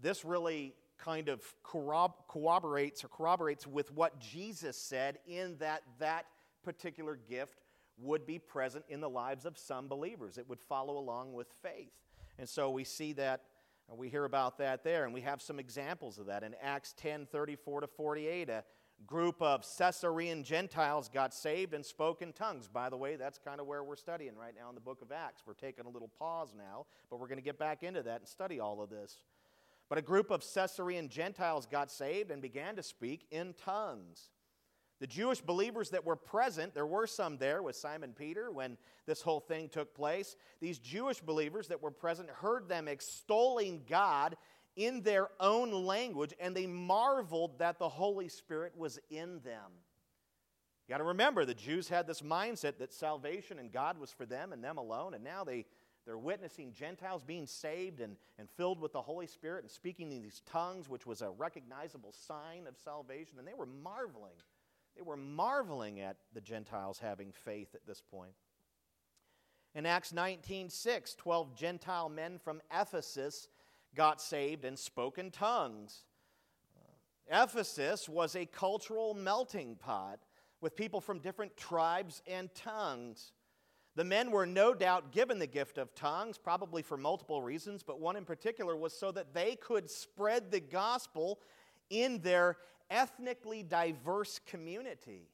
This 0.00 0.24
really 0.24 0.74
kind 0.98 1.28
of 1.28 1.42
corroborates 1.62 3.04
or 3.04 3.08
corroborates 3.08 3.66
with 3.66 3.92
what 3.92 4.20
Jesus 4.20 4.76
said 4.76 5.18
in 5.26 5.56
that 5.58 5.82
that 5.98 6.26
particular 6.62 7.18
gift 7.28 7.62
would 7.98 8.26
be 8.26 8.38
present 8.38 8.84
in 8.88 9.00
the 9.00 9.08
lives 9.08 9.44
of 9.44 9.58
some 9.58 9.88
believers. 9.88 10.38
It 10.38 10.48
would 10.48 10.60
follow 10.60 10.98
along 10.98 11.32
with 11.32 11.48
faith. 11.62 11.92
And 12.38 12.48
so 12.48 12.70
we 12.70 12.84
see 12.84 13.12
that 13.14 13.42
we 13.88 14.08
hear 14.08 14.24
about 14.24 14.58
that 14.58 14.84
there, 14.84 15.04
and 15.04 15.12
we 15.12 15.20
have 15.22 15.42
some 15.42 15.58
examples 15.58 16.18
of 16.18 16.26
that. 16.26 16.42
In 16.42 16.54
Acts 16.62 16.94
10 16.96 17.26
34 17.26 17.82
to 17.82 17.86
48, 17.86 18.48
a 18.48 18.64
group 19.06 19.40
of 19.42 19.64
Caesarean 19.78 20.44
Gentiles 20.44 21.08
got 21.08 21.34
saved 21.34 21.74
and 21.74 21.84
spoke 21.84 22.22
in 22.22 22.32
tongues. 22.32 22.68
By 22.68 22.88
the 22.88 22.96
way, 22.96 23.16
that's 23.16 23.38
kind 23.38 23.60
of 23.60 23.66
where 23.66 23.82
we're 23.82 23.96
studying 23.96 24.36
right 24.36 24.54
now 24.58 24.68
in 24.68 24.74
the 24.74 24.80
book 24.80 25.02
of 25.02 25.12
Acts. 25.12 25.42
We're 25.46 25.54
taking 25.54 25.86
a 25.86 25.90
little 25.90 26.10
pause 26.18 26.54
now, 26.56 26.86
but 27.10 27.18
we're 27.18 27.28
going 27.28 27.38
to 27.38 27.44
get 27.44 27.58
back 27.58 27.82
into 27.82 28.02
that 28.02 28.20
and 28.20 28.28
study 28.28 28.60
all 28.60 28.80
of 28.82 28.90
this. 28.90 29.18
But 29.88 29.98
a 29.98 30.02
group 30.02 30.30
of 30.30 30.42
Caesarean 30.42 31.08
Gentiles 31.08 31.66
got 31.66 31.90
saved 31.90 32.30
and 32.30 32.40
began 32.40 32.76
to 32.76 32.82
speak 32.82 33.26
in 33.30 33.54
tongues. 33.54 34.30
The 35.02 35.08
Jewish 35.08 35.40
believers 35.40 35.90
that 35.90 36.04
were 36.04 36.14
present, 36.14 36.74
there 36.74 36.86
were 36.86 37.08
some 37.08 37.36
there 37.36 37.60
with 37.60 37.74
Simon 37.74 38.12
Peter 38.16 38.52
when 38.52 38.78
this 39.04 39.20
whole 39.20 39.40
thing 39.40 39.68
took 39.68 39.96
place. 39.96 40.36
These 40.60 40.78
Jewish 40.78 41.20
believers 41.20 41.66
that 41.66 41.82
were 41.82 41.90
present 41.90 42.30
heard 42.30 42.68
them 42.68 42.86
extolling 42.86 43.82
God 43.90 44.36
in 44.76 45.02
their 45.02 45.30
own 45.40 45.72
language, 45.72 46.34
and 46.38 46.56
they 46.56 46.68
marveled 46.68 47.58
that 47.58 47.80
the 47.80 47.88
Holy 47.88 48.28
Spirit 48.28 48.74
was 48.78 49.00
in 49.10 49.40
them. 49.40 49.72
You 50.86 50.92
got 50.92 50.98
to 50.98 51.04
remember, 51.04 51.44
the 51.44 51.52
Jews 51.52 51.88
had 51.88 52.06
this 52.06 52.20
mindset 52.20 52.78
that 52.78 52.92
salvation 52.92 53.58
and 53.58 53.72
God 53.72 53.98
was 53.98 54.12
for 54.12 54.24
them 54.24 54.52
and 54.52 54.62
them 54.62 54.78
alone, 54.78 55.14
and 55.14 55.24
now 55.24 55.42
they, 55.42 55.66
they're 56.06 56.16
witnessing 56.16 56.72
Gentiles 56.72 57.24
being 57.24 57.48
saved 57.48 57.98
and, 57.98 58.14
and 58.38 58.48
filled 58.48 58.78
with 58.78 58.92
the 58.92 59.02
Holy 59.02 59.26
Spirit 59.26 59.64
and 59.64 59.70
speaking 59.72 60.12
in 60.12 60.22
these 60.22 60.42
tongues, 60.46 60.88
which 60.88 61.06
was 61.06 61.22
a 61.22 61.30
recognizable 61.30 62.12
sign 62.12 62.68
of 62.68 62.76
salvation, 62.78 63.40
and 63.40 63.48
they 63.48 63.54
were 63.54 63.66
marveling 63.66 64.36
they 64.96 65.02
were 65.02 65.16
marveling 65.16 66.00
at 66.00 66.16
the 66.34 66.40
Gentiles 66.40 66.98
having 66.98 67.32
faith 67.32 67.74
at 67.74 67.86
this 67.86 68.00
point. 68.00 68.34
In 69.74 69.86
Acts 69.86 70.12
19 70.12 70.68
6, 70.68 71.14
12 71.14 71.54
Gentile 71.54 72.08
men 72.08 72.38
from 72.38 72.60
Ephesus 72.70 73.48
got 73.94 74.20
saved 74.20 74.64
and 74.64 74.78
spoke 74.78 75.18
in 75.18 75.30
tongues. 75.30 76.04
Uh, 76.76 77.44
Ephesus 77.44 78.08
was 78.08 78.36
a 78.36 78.46
cultural 78.46 79.14
melting 79.14 79.76
pot 79.76 80.20
with 80.60 80.76
people 80.76 81.00
from 81.00 81.18
different 81.18 81.56
tribes 81.56 82.22
and 82.26 82.54
tongues. 82.54 83.32
The 83.94 84.04
men 84.04 84.30
were 84.30 84.46
no 84.46 84.72
doubt 84.72 85.12
given 85.12 85.38
the 85.38 85.46
gift 85.46 85.76
of 85.76 85.94
tongues, 85.94 86.38
probably 86.38 86.80
for 86.82 86.96
multiple 86.96 87.42
reasons, 87.42 87.82
but 87.82 88.00
one 88.00 88.16
in 88.16 88.24
particular 88.24 88.74
was 88.74 88.98
so 88.98 89.12
that 89.12 89.34
they 89.34 89.56
could 89.56 89.90
spread 89.90 90.50
the 90.50 90.60
gospel 90.60 91.40
in 91.90 92.18
their 92.20 92.56
ethnically 92.92 93.62
diverse 93.62 94.38
community. 94.46 95.28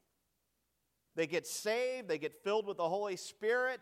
They 1.16 1.26
get 1.26 1.46
saved, 1.46 2.08
they 2.08 2.18
get 2.18 2.32
filled 2.44 2.66
with 2.66 2.76
the 2.76 2.88
Holy 2.88 3.16
Spirit. 3.16 3.80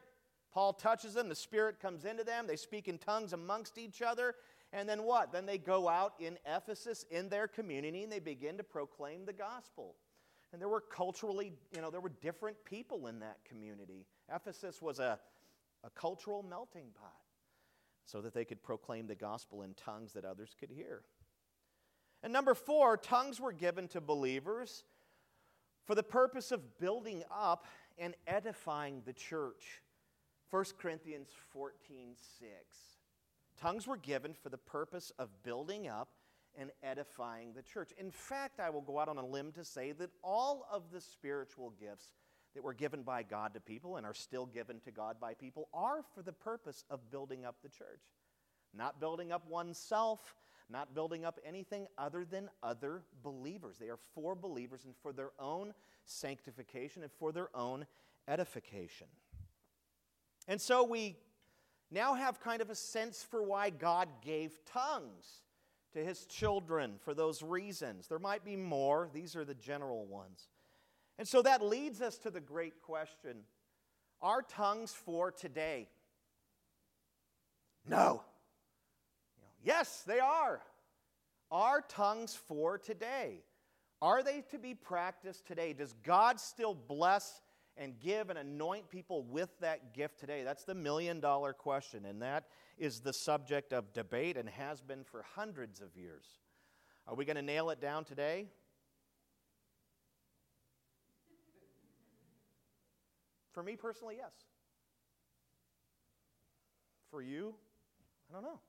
Paul 0.52 0.73
touches 0.73 1.12
them, 1.12 1.28
the 1.28 1.35
Spirit 1.35 1.78
comes 1.78 2.06
into 2.06 2.25
them, 2.25 2.47
they 2.47 2.56
speak 2.56 2.88
in 2.88 2.97
tongues 2.97 3.35
amongst 3.35 3.76
each 3.76 4.00
other. 4.00 4.35
And 4.73 4.88
then 4.88 5.02
what? 5.02 5.33
Then 5.33 5.45
they 5.45 5.59
go 5.59 5.88
out 5.88 6.14
in 6.18 6.38
Ephesus 6.47 7.04
in 7.11 7.28
their 7.28 7.47
community 7.47 8.02
and 8.02 8.11
they 8.11 8.18
begin 8.18 8.56
to 8.56 8.64
proclaim 8.64 9.26
the 9.26 9.33
gospel. 9.35 9.95
And 10.52 10.61
there 10.61 10.68
were 10.68 10.80
culturally, 10.80 11.52
you 11.75 11.83
know, 11.83 11.90
there 11.90 12.00
were 12.00 12.12
different 12.23 12.56
people 12.64 13.06
in 13.06 13.21
that 13.21 13.38
community. 13.45 14.06
Ephesus 14.35 14.80
was 14.80 14.99
a, 14.99 15.18
a 15.85 15.90
cultural 15.90 16.42
melting 16.42 16.88
pot 16.99 17.12
so 18.06 18.23
that 18.23 18.33
they 18.33 18.45
could 18.45 18.62
proclaim 18.62 19.06
the 19.06 19.14
gospel 19.14 19.62
in 19.62 19.75
tongues 19.75 20.12
that 20.14 20.25
others 20.25 20.54
could 20.59 20.71
hear. 20.71 21.02
And 22.26 22.33
number 22.33 22.56
four, 22.56 22.97
tongues 22.97 23.38
were 23.38 23.52
given 23.52 23.87
to 23.87 24.00
believers 24.00 24.83
for 25.85 25.95
the 25.95 26.02
purpose 26.02 26.50
of 26.50 26.80
building 26.80 27.23
up 27.33 27.66
and 27.99 28.16
edifying 28.26 29.02
the 29.06 29.12
church. 29.12 29.80
1 30.50 30.64
Corinthians 30.76 31.28
14 31.52 32.16
6. 32.40 32.50
Tongues 33.61 33.87
were 33.87 33.97
given 33.97 34.35
for 34.35 34.49
the 34.49 34.59
purpose 34.59 35.12
of 35.21 35.28
building 35.45 35.87
up 35.87 36.09
and 36.59 36.73
edifying 36.83 37.52
the 37.54 37.62
church. 37.62 37.92
In 37.97 38.11
fact, 38.11 38.59
I 38.59 38.71
will 38.71 38.80
go 38.80 38.99
out 38.99 39.09
on 39.09 39.18
a 39.18 39.25
limb 39.25 39.52
to 39.52 39.64
say 39.64 39.92
that 39.92 40.11
all 40.25 40.66
of 40.68 40.90
the 40.90 41.00
spiritual 41.00 41.75
gifts 41.78 42.09
that 42.56 42.64
were 42.64 42.75
given 42.75 43.04
by 43.04 43.23
God 43.23 43.54
to 43.54 43.61
people 43.61 43.99
and 43.99 44.04
are 44.04 44.12
still 44.12 44.47
given 44.47 44.80
to 44.80 44.90
God 44.90 45.21
by 45.21 45.35
people 45.35 45.68
are 45.73 46.02
for 46.12 46.23
the 46.23 46.33
purpose 46.33 46.83
of 46.90 47.09
building 47.09 47.45
up 47.45 47.62
the 47.62 47.68
church. 47.68 48.02
Not 48.75 48.99
building 48.99 49.30
up 49.30 49.49
oneself, 49.49 50.35
not 50.68 50.94
building 50.94 51.25
up 51.25 51.38
anything 51.44 51.87
other 51.96 52.25
than 52.25 52.49
other 52.62 53.02
believers. 53.23 53.76
They 53.78 53.88
are 53.88 53.99
for 54.14 54.35
believers 54.35 54.85
and 54.85 54.94
for 55.02 55.12
their 55.12 55.30
own 55.38 55.73
sanctification 56.04 57.02
and 57.02 57.12
for 57.12 57.32
their 57.32 57.49
own 57.54 57.87
edification. 58.28 59.06
And 60.49 60.61
so 60.61 60.85
we 60.85 61.16
now 61.90 62.14
have 62.14 62.40
kind 62.40 62.61
of 62.61 62.70
a 62.70 62.75
sense 62.75 63.23
for 63.23 63.42
why 63.42 63.70
God 63.70 64.08
gave 64.23 64.58
tongues 64.64 65.42
to 65.92 66.04
his 66.04 66.26
children 66.26 66.94
for 66.99 67.14
those 67.14 67.42
reasons. 67.42 68.08
There 68.08 68.18
might 68.18 68.44
be 68.44 68.56
more, 68.56 69.08
these 69.12 69.37
are 69.37 69.44
the 69.44 69.54
general 69.54 70.04
ones. 70.04 70.49
And 71.18 71.26
so 71.26 71.42
that 71.42 71.62
leads 71.62 72.02
us 72.02 72.18
to 72.18 72.30
the 72.30 72.40
great 72.40 72.82
question 72.82 73.38
Are 74.20 74.42
tongues 74.42 74.92
for 74.92 75.30
today? 75.30 75.88
No. 77.88 78.23
Yes, 79.66 80.04
they 80.06 80.20
are. 80.20 80.61
Are 81.50 81.80
tongues 81.88 82.38
for 82.46 82.78
today? 82.78 83.40
Are 84.00 84.23
they 84.23 84.42
to 84.52 84.58
be 84.58 84.75
practiced 84.75 85.44
today? 85.44 85.73
Does 85.73 85.92
God 86.04 86.38
still 86.38 86.73
bless 86.73 87.40
and 87.76 87.99
give 87.99 88.30
and 88.30 88.38
anoint 88.38 88.88
people 88.88 89.25
with 89.25 89.50
that 89.58 89.92
gift 89.92 90.20
today? 90.20 90.44
That's 90.44 90.62
the 90.62 90.76
million 90.76 91.18
dollar 91.18 91.52
question, 91.52 92.04
and 92.04 92.23
that 92.23 92.44
is 92.78 93.00
the 93.00 93.12
subject 93.12 93.73
of 93.73 93.92
debate 93.92 94.37
and 94.37 94.49
has 94.50 94.80
been 94.80 95.02
for 95.02 95.25
hundreds 95.35 95.80
of 95.80 95.96
years. 95.96 96.26
Are 97.08 97.16
we 97.16 97.25
going 97.25 97.35
to 97.35 97.42
nail 97.42 97.70
it 97.70 97.80
down 97.80 98.04
today? 98.04 98.46
For 103.50 103.64
me 103.64 103.75
personally, 103.75 104.14
yes. 104.18 104.32
For 107.11 107.20
you, 107.20 107.56
I 108.30 108.35
don't 108.35 108.44
know. 108.44 108.61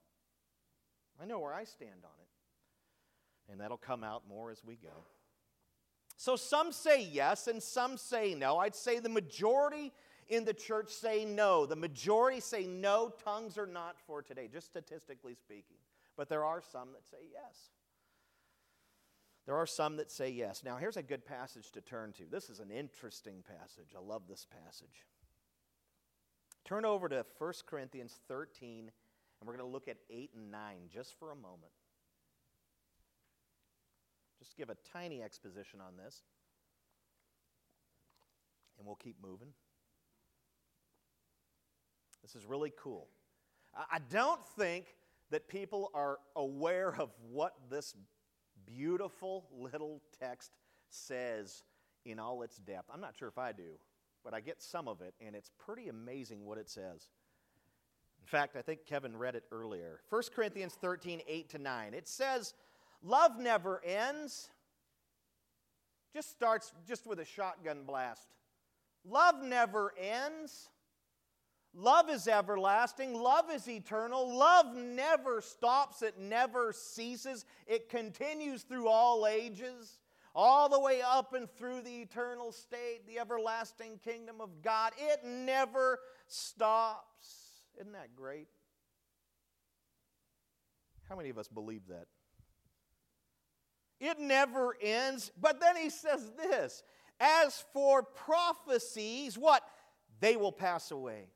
I 1.21 1.25
know 1.25 1.39
where 1.39 1.53
I 1.53 1.63
stand 1.63 2.03
on 2.03 2.11
it. 2.21 3.51
And 3.51 3.61
that'll 3.61 3.77
come 3.77 4.03
out 4.03 4.23
more 4.27 4.51
as 4.51 4.63
we 4.63 4.75
go. 4.75 5.05
So 6.17 6.35
some 6.35 6.71
say 6.71 7.03
yes 7.03 7.47
and 7.47 7.61
some 7.61 7.97
say 7.97 8.33
no. 8.33 8.57
I'd 8.57 8.75
say 8.75 8.99
the 8.99 9.09
majority 9.09 9.93
in 10.29 10.45
the 10.45 10.53
church 10.53 10.91
say 10.91 11.25
no. 11.25 11.65
The 11.65 11.75
majority 11.75 12.39
say 12.39 12.65
no, 12.65 13.13
tongues 13.23 13.57
are 13.57 13.67
not 13.67 13.97
for 14.05 14.21
today, 14.21 14.49
just 14.51 14.67
statistically 14.67 15.35
speaking. 15.35 15.77
But 16.17 16.27
there 16.27 16.43
are 16.43 16.61
some 16.61 16.93
that 16.93 17.05
say 17.05 17.27
yes. 17.31 17.69
There 19.45 19.55
are 19.55 19.67
some 19.67 19.95
that 19.97 20.11
say 20.11 20.29
yes. 20.29 20.61
Now, 20.65 20.75
here's 20.75 20.97
a 20.97 21.03
good 21.03 21.25
passage 21.25 21.71
to 21.71 21.81
turn 21.81 22.11
to. 22.13 22.23
This 22.29 22.49
is 22.49 22.59
an 22.59 22.69
interesting 22.69 23.43
passage. 23.47 23.93
I 23.95 24.01
love 24.01 24.23
this 24.27 24.45
passage. 24.65 25.05
Turn 26.65 26.83
over 26.83 27.07
to 27.07 27.25
1 27.37 27.53
Corinthians 27.65 28.19
13 28.27 28.91
and 29.39 29.47
we're 29.47 29.55
going 29.55 29.67
to 29.67 29.71
look 29.71 29.87
at 29.87 29.97
8 30.09 30.31
and 30.35 30.51
9 30.51 30.75
just 30.89 31.17
for 31.19 31.31
a 31.31 31.35
moment. 31.35 31.71
just 34.47 34.57
give 34.57 34.69
a 34.69 34.77
tiny 34.93 35.21
exposition 35.21 35.79
on 35.81 35.97
this, 35.97 36.21
and 38.77 38.85
we'll 38.87 38.95
keep 38.95 39.15
moving. 39.21 39.49
This 42.21 42.35
is 42.35 42.45
really 42.45 42.71
cool. 42.81 43.07
I 43.75 43.99
don't 44.09 44.43
think 44.57 44.95
that 45.31 45.47
people 45.47 45.91
are 45.93 46.17
aware 46.35 46.95
of 46.97 47.11
what 47.29 47.53
this 47.69 47.95
beautiful 48.65 49.47
little 49.51 50.01
text 50.19 50.51
says 50.89 51.63
in 52.05 52.19
all 52.19 52.41
its 52.41 52.57
depth. 52.57 52.89
I'm 52.91 53.01
not 53.01 53.15
sure 53.17 53.27
if 53.27 53.37
I 53.37 53.51
do, 53.51 53.77
but 54.23 54.33
I 54.33 54.39
get 54.39 54.61
some 54.61 54.87
of 54.87 55.01
it, 55.01 55.13
and 55.25 55.35
it's 55.35 55.51
pretty 55.59 55.89
amazing 55.89 56.45
what 56.45 56.57
it 56.57 56.69
says. 56.69 57.09
In 58.27 58.29
fact, 58.29 58.57
I 58.57 58.61
think 58.61 58.85
Kevin 58.85 59.15
read 59.15 59.35
it 59.35 59.45
earlier. 59.53 60.01
1 60.09 60.21
Corinthians 60.35 60.73
13, 60.73 61.21
8 61.25 61.49
to 61.51 61.59
9. 61.59 61.93
It 61.93 62.09
says, 62.09 62.55
Love 63.01 63.39
never 63.39 63.81
ends. 63.85 64.49
Just 66.13 66.31
starts 66.31 66.73
just 66.85 67.07
with 67.07 67.21
a 67.21 67.25
shotgun 67.25 67.83
blast. 67.87 68.27
Love 69.05 69.41
never 69.41 69.93
ends. 69.97 70.67
Love 71.73 72.09
is 72.09 72.27
everlasting. 72.27 73.13
Love 73.13 73.45
is 73.49 73.69
eternal. 73.69 74.37
Love 74.37 74.75
never 74.75 75.39
stops. 75.39 76.01
It 76.01 76.19
never 76.19 76.73
ceases. 76.73 77.45
It 77.65 77.87
continues 77.87 78.63
through 78.63 78.89
all 78.89 79.25
ages, 79.25 80.01
all 80.35 80.67
the 80.67 80.81
way 80.81 81.01
up 81.01 81.33
and 81.33 81.49
through 81.49 81.79
the 81.79 82.01
eternal 82.01 82.51
state, 82.51 83.07
the 83.07 83.19
everlasting 83.19 84.01
kingdom 84.03 84.41
of 84.41 84.61
God. 84.61 84.91
It 84.97 85.23
never 85.23 85.99
stops. 86.27 87.46
Isn't 87.79 87.93
that 87.93 88.15
great? 88.15 88.47
How 91.09 91.15
many 91.15 91.29
of 91.29 91.37
us 91.37 91.47
believe 91.47 91.87
that? 91.87 92.07
It 93.99 94.19
never 94.19 94.75
ends. 94.81 95.31
But 95.39 95.59
then 95.59 95.75
he 95.75 95.89
says 95.89 96.31
this 96.37 96.83
As 97.19 97.63
for 97.73 98.03
prophecies, 98.03 99.37
what? 99.37 99.63
They 100.19 100.35
will 100.35 100.51
pass 100.51 100.91
away. 100.91 101.29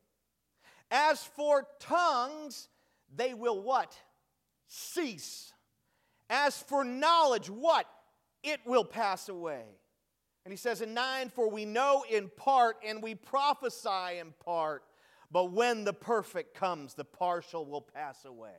As 0.89 1.23
for 1.23 1.67
tongues, 1.79 2.67
they 3.15 3.33
will 3.33 3.61
what? 3.61 3.95
Cease. 4.67 5.53
As 6.29 6.57
for 6.57 6.83
knowledge, 6.83 7.49
what? 7.49 7.85
It 8.43 8.59
will 8.65 8.85
pass 8.85 9.29
away. 9.29 9.63
And 10.43 10.51
he 10.51 10.57
says 10.57 10.81
in 10.81 10.93
9, 10.93 11.29
For 11.29 11.49
we 11.49 11.65
know 11.65 12.03
in 12.09 12.29
part 12.35 12.77
and 12.85 13.01
we 13.03 13.15
prophesy 13.15 14.17
in 14.19 14.33
part, 14.43 14.83
but 15.31 15.51
when 15.51 15.83
the 15.83 15.93
perfect 15.93 16.53
comes, 16.53 16.93
the 16.93 17.05
partial 17.05 17.65
will 17.65 17.81
pass 17.81 18.25
away. 18.25 18.49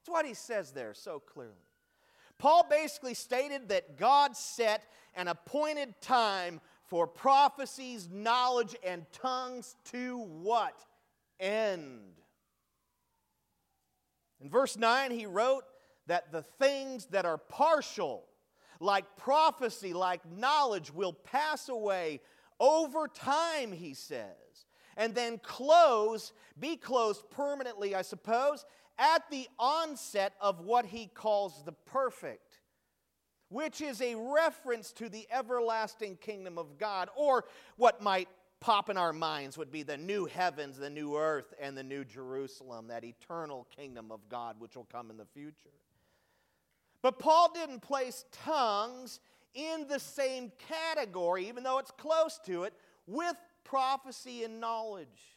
That's 0.00 0.12
what 0.12 0.26
he 0.26 0.34
says 0.34 0.72
there 0.72 0.94
so 0.94 1.20
clearly. 1.20 1.54
Paul 2.38 2.66
basically 2.68 3.14
stated 3.14 3.68
that 3.68 3.96
God 3.96 4.36
set 4.36 4.84
an 5.14 5.28
appointed 5.28 6.00
time 6.00 6.60
for 6.84 7.06
prophecies, 7.06 8.08
knowledge, 8.10 8.76
and 8.84 9.04
tongues 9.12 9.74
to 9.86 10.18
what? 10.18 10.84
end. 11.40 12.00
In 14.40 14.50
verse 14.50 14.76
9, 14.76 15.10
he 15.10 15.26
wrote 15.26 15.64
that 16.06 16.32
the 16.32 16.42
things 16.42 17.06
that 17.06 17.24
are 17.24 17.38
partial, 17.38 18.24
like 18.80 19.04
prophecy, 19.16 19.92
like 19.92 20.20
knowledge, 20.30 20.92
will 20.92 21.12
pass 21.12 21.68
away 21.68 22.20
over 22.60 23.08
time, 23.08 23.72
he 23.72 23.94
says, 23.94 24.36
and 24.98 25.14
then 25.14 25.38
close, 25.38 26.32
be 26.58 26.76
closed 26.76 27.22
permanently, 27.30 27.94
I 27.94 28.02
suppose, 28.02 28.66
at 28.98 29.22
the 29.30 29.48
onset 29.58 30.34
of 30.40 30.60
what 30.60 30.84
he 30.84 31.06
calls 31.06 31.62
the 31.64 31.72
perfect, 31.72 32.58
which 33.48 33.80
is 33.80 34.02
a 34.02 34.16
reference 34.16 34.92
to 34.92 35.08
the 35.08 35.26
everlasting 35.30 36.16
kingdom 36.16 36.58
of 36.58 36.76
God, 36.76 37.08
or 37.16 37.44
what 37.76 38.02
might 38.02 38.28
pop 38.60 38.90
in 38.90 38.96
our 38.96 39.12
minds 39.12 39.56
would 39.56 39.70
be 39.70 39.84
the 39.84 39.96
new 39.96 40.26
heavens, 40.26 40.76
the 40.76 40.90
new 40.90 41.16
earth, 41.16 41.54
and 41.60 41.78
the 41.78 41.84
new 41.84 42.04
Jerusalem, 42.04 42.88
that 42.88 43.04
eternal 43.04 43.68
kingdom 43.74 44.10
of 44.10 44.28
God 44.28 44.56
which 44.58 44.74
will 44.74 44.88
come 44.92 45.10
in 45.10 45.16
the 45.16 45.26
future. 45.26 45.70
But 47.02 47.20
Paul 47.20 47.52
didn't 47.54 47.80
place 47.80 48.24
tongues 48.32 49.20
in 49.54 49.86
the 49.88 50.00
same 50.00 50.50
category, 50.68 51.46
even 51.48 51.62
though 51.62 51.78
it's 51.78 51.92
close 51.92 52.40
to 52.46 52.64
it, 52.64 52.74
with 53.06 53.36
prophecy 53.68 54.44
and 54.44 54.60
knowledge. 54.60 55.36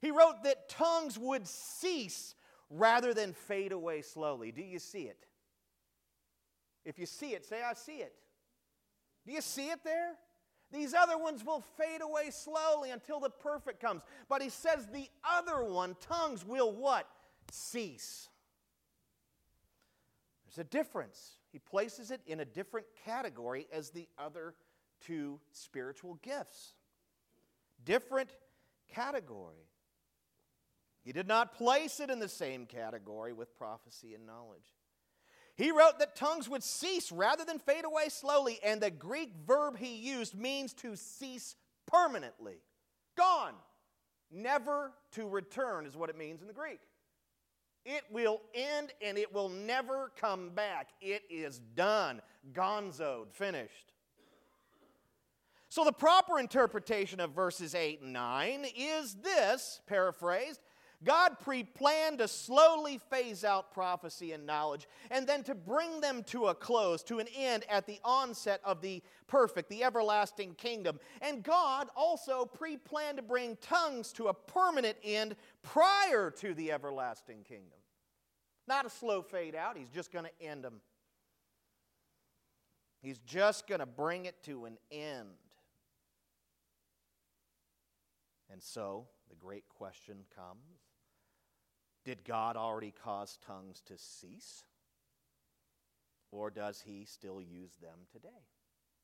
He 0.00 0.10
wrote 0.10 0.42
that 0.44 0.68
tongues 0.68 1.18
would 1.18 1.46
cease 1.46 2.34
rather 2.70 3.14
than 3.14 3.32
fade 3.32 3.72
away 3.72 4.02
slowly. 4.02 4.52
Do 4.52 4.62
you 4.62 4.78
see 4.78 5.02
it? 5.02 5.26
If 6.84 6.98
you 6.98 7.06
see 7.06 7.30
it, 7.30 7.44
say, 7.44 7.62
I 7.62 7.74
see 7.74 7.98
it. 7.98 8.12
Do 9.26 9.32
you 9.32 9.40
see 9.40 9.70
it 9.70 9.84
there? 9.84 10.14
These 10.72 10.94
other 10.94 11.18
ones 11.18 11.44
will 11.44 11.62
fade 11.78 12.00
away 12.00 12.30
slowly 12.30 12.90
until 12.90 13.20
the 13.20 13.30
perfect 13.30 13.80
comes. 13.80 14.02
But 14.28 14.42
he 14.42 14.48
says 14.48 14.86
the 14.86 15.08
other 15.24 15.62
one, 15.64 15.96
tongues, 16.00 16.44
will 16.44 16.72
what? 16.72 17.06
Cease. 17.50 18.28
There's 20.46 20.66
a 20.66 20.68
difference. 20.68 21.38
He 21.52 21.58
places 21.58 22.10
it 22.10 22.20
in 22.26 22.40
a 22.40 22.44
different 22.44 22.86
category 23.04 23.66
as 23.72 23.90
the 23.90 24.08
other 24.18 24.54
two 25.00 25.38
spiritual 25.52 26.18
gifts. 26.22 26.74
Different 27.84 28.30
category. 28.94 29.68
He 31.04 31.12
did 31.12 31.26
not 31.26 31.54
place 31.54 31.98
it 32.00 32.10
in 32.10 32.20
the 32.20 32.28
same 32.28 32.66
category 32.66 33.32
with 33.32 33.56
prophecy 33.56 34.14
and 34.14 34.26
knowledge. 34.26 34.74
He 35.56 35.70
wrote 35.70 35.98
that 35.98 36.16
tongues 36.16 36.48
would 36.48 36.62
cease 36.62 37.12
rather 37.12 37.44
than 37.44 37.58
fade 37.58 37.84
away 37.84 38.08
slowly, 38.08 38.58
and 38.64 38.80
the 38.80 38.90
Greek 38.90 39.32
verb 39.46 39.76
he 39.76 39.96
used 39.96 40.34
means 40.34 40.72
to 40.74 40.96
cease 40.96 41.56
permanently. 41.86 42.56
Gone. 43.16 43.54
Never 44.30 44.92
to 45.12 45.28
return 45.28 45.84
is 45.84 45.96
what 45.96 46.08
it 46.08 46.16
means 46.16 46.40
in 46.40 46.46
the 46.46 46.54
Greek. 46.54 46.80
It 47.84 48.04
will 48.10 48.40
end 48.54 48.92
and 49.04 49.18
it 49.18 49.34
will 49.34 49.48
never 49.48 50.12
come 50.18 50.50
back. 50.50 50.90
It 51.00 51.22
is 51.28 51.58
done. 51.58 52.22
Gonzoed, 52.52 53.32
finished. 53.32 53.92
So, 55.72 55.86
the 55.86 55.92
proper 55.92 56.38
interpretation 56.38 57.18
of 57.18 57.30
verses 57.30 57.74
8 57.74 58.02
and 58.02 58.12
9 58.12 58.66
is 58.76 59.14
this, 59.14 59.80
paraphrased 59.86 60.60
God 61.02 61.38
pre 61.40 61.64
planned 61.64 62.18
to 62.18 62.28
slowly 62.28 62.98
phase 63.08 63.42
out 63.42 63.72
prophecy 63.72 64.32
and 64.32 64.44
knowledge 64.44 64.86
and 65.10 65.26
then 65.26 65.42
to 65.44 65.54
bring 65.54 66.02
them 66.02 66.24
to 66.24 66.48
a 66.48 66.54
close, 66.54 67.02
to 67.04 67.20
an 67.20 67.26
end 67.34 67.64
at 67.70 67.86
the 67.86 67.98
onset 68.04 68.60
of 68.64 68.82
the 68.82 69.02
perfect, 69.28 69.70
the 69.70 69.82
everlasting 69.82 70.56
kingdom. 70.56 71.00
And 71.22 71.42
God 71.42 71.88
also 71.96 72.44
pre 72.44 72.76
planned 72.76 73.16
to 73.16 73.22
bring 73.22 73.56
tongues 73.62 74.12
to 74.12 74.28
a 74.28 74.34
permanent 74.34 74.98
end 75.02 75.36
prior 75.62 76.30
to 76.32 76.52
the 76.52 76.70
everlasting 76.70 77.44
kingdom. 77.44 77.78
Not 78.68 78.84
a 78.84 78.90
slow 78.90 79.22
fade 79.22 79.54
out, 79.54 79.78
He's 79.78 79.88
just 79.88 80.12
going 80.12 80.26
to 80.26 80.46
end 80.46 80.64
them. 80.64 80.82
He's 83.00 83.20
just 83.20 83.66
going 83.66 83.80
to 83.80 83.86
bring 83.86 84.26
it 84.26 84.42
to 84.44 84.66
an 84.66 84.76
end. 84.90 85.30
And 88.52 88.62
so 88.62 89.06
the 89.30 89.36
great 89.36 89.64
question 89.68 90.18
comes 90.36 90.82
did 92.04 92.24
God 92.24 92.56
already 92.56 92.92
cause 92.92 93.38
tongues 93.46 93.80
to 93.86 93.96
cease? 93.96 94.64
Or 96.32 96.50
does 96.50 96.82
he 96.84 97.04
still 97.04 97.40
use 97.40 97.76
them 97.80 98.00
today? 98.10 98.28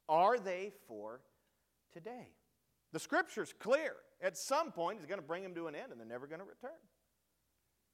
Are 0.09 0.39
they 0.39 0.73
for 0.87 1.21
today? 1.93 2.33
The 2.93 2.99
scripture's 2.99 3.53
clear. 3.53 3.95
At 4.21 4.37
some 4.37 4.73
point, 4.73 4.99
he's 4.99 5.07
going 5.07 5.21
to 5.21 5.27
bring 5.27 5.43
them 5.43 5.55
to 5.55 5.69
an 5.69 5.75
end 5.75 5.93
and 5.93 6.01
they're 6.01 6.09
never 6.09 6.27
going 6.27 6.41
to 6.41 6.47
return. 6.47 6.81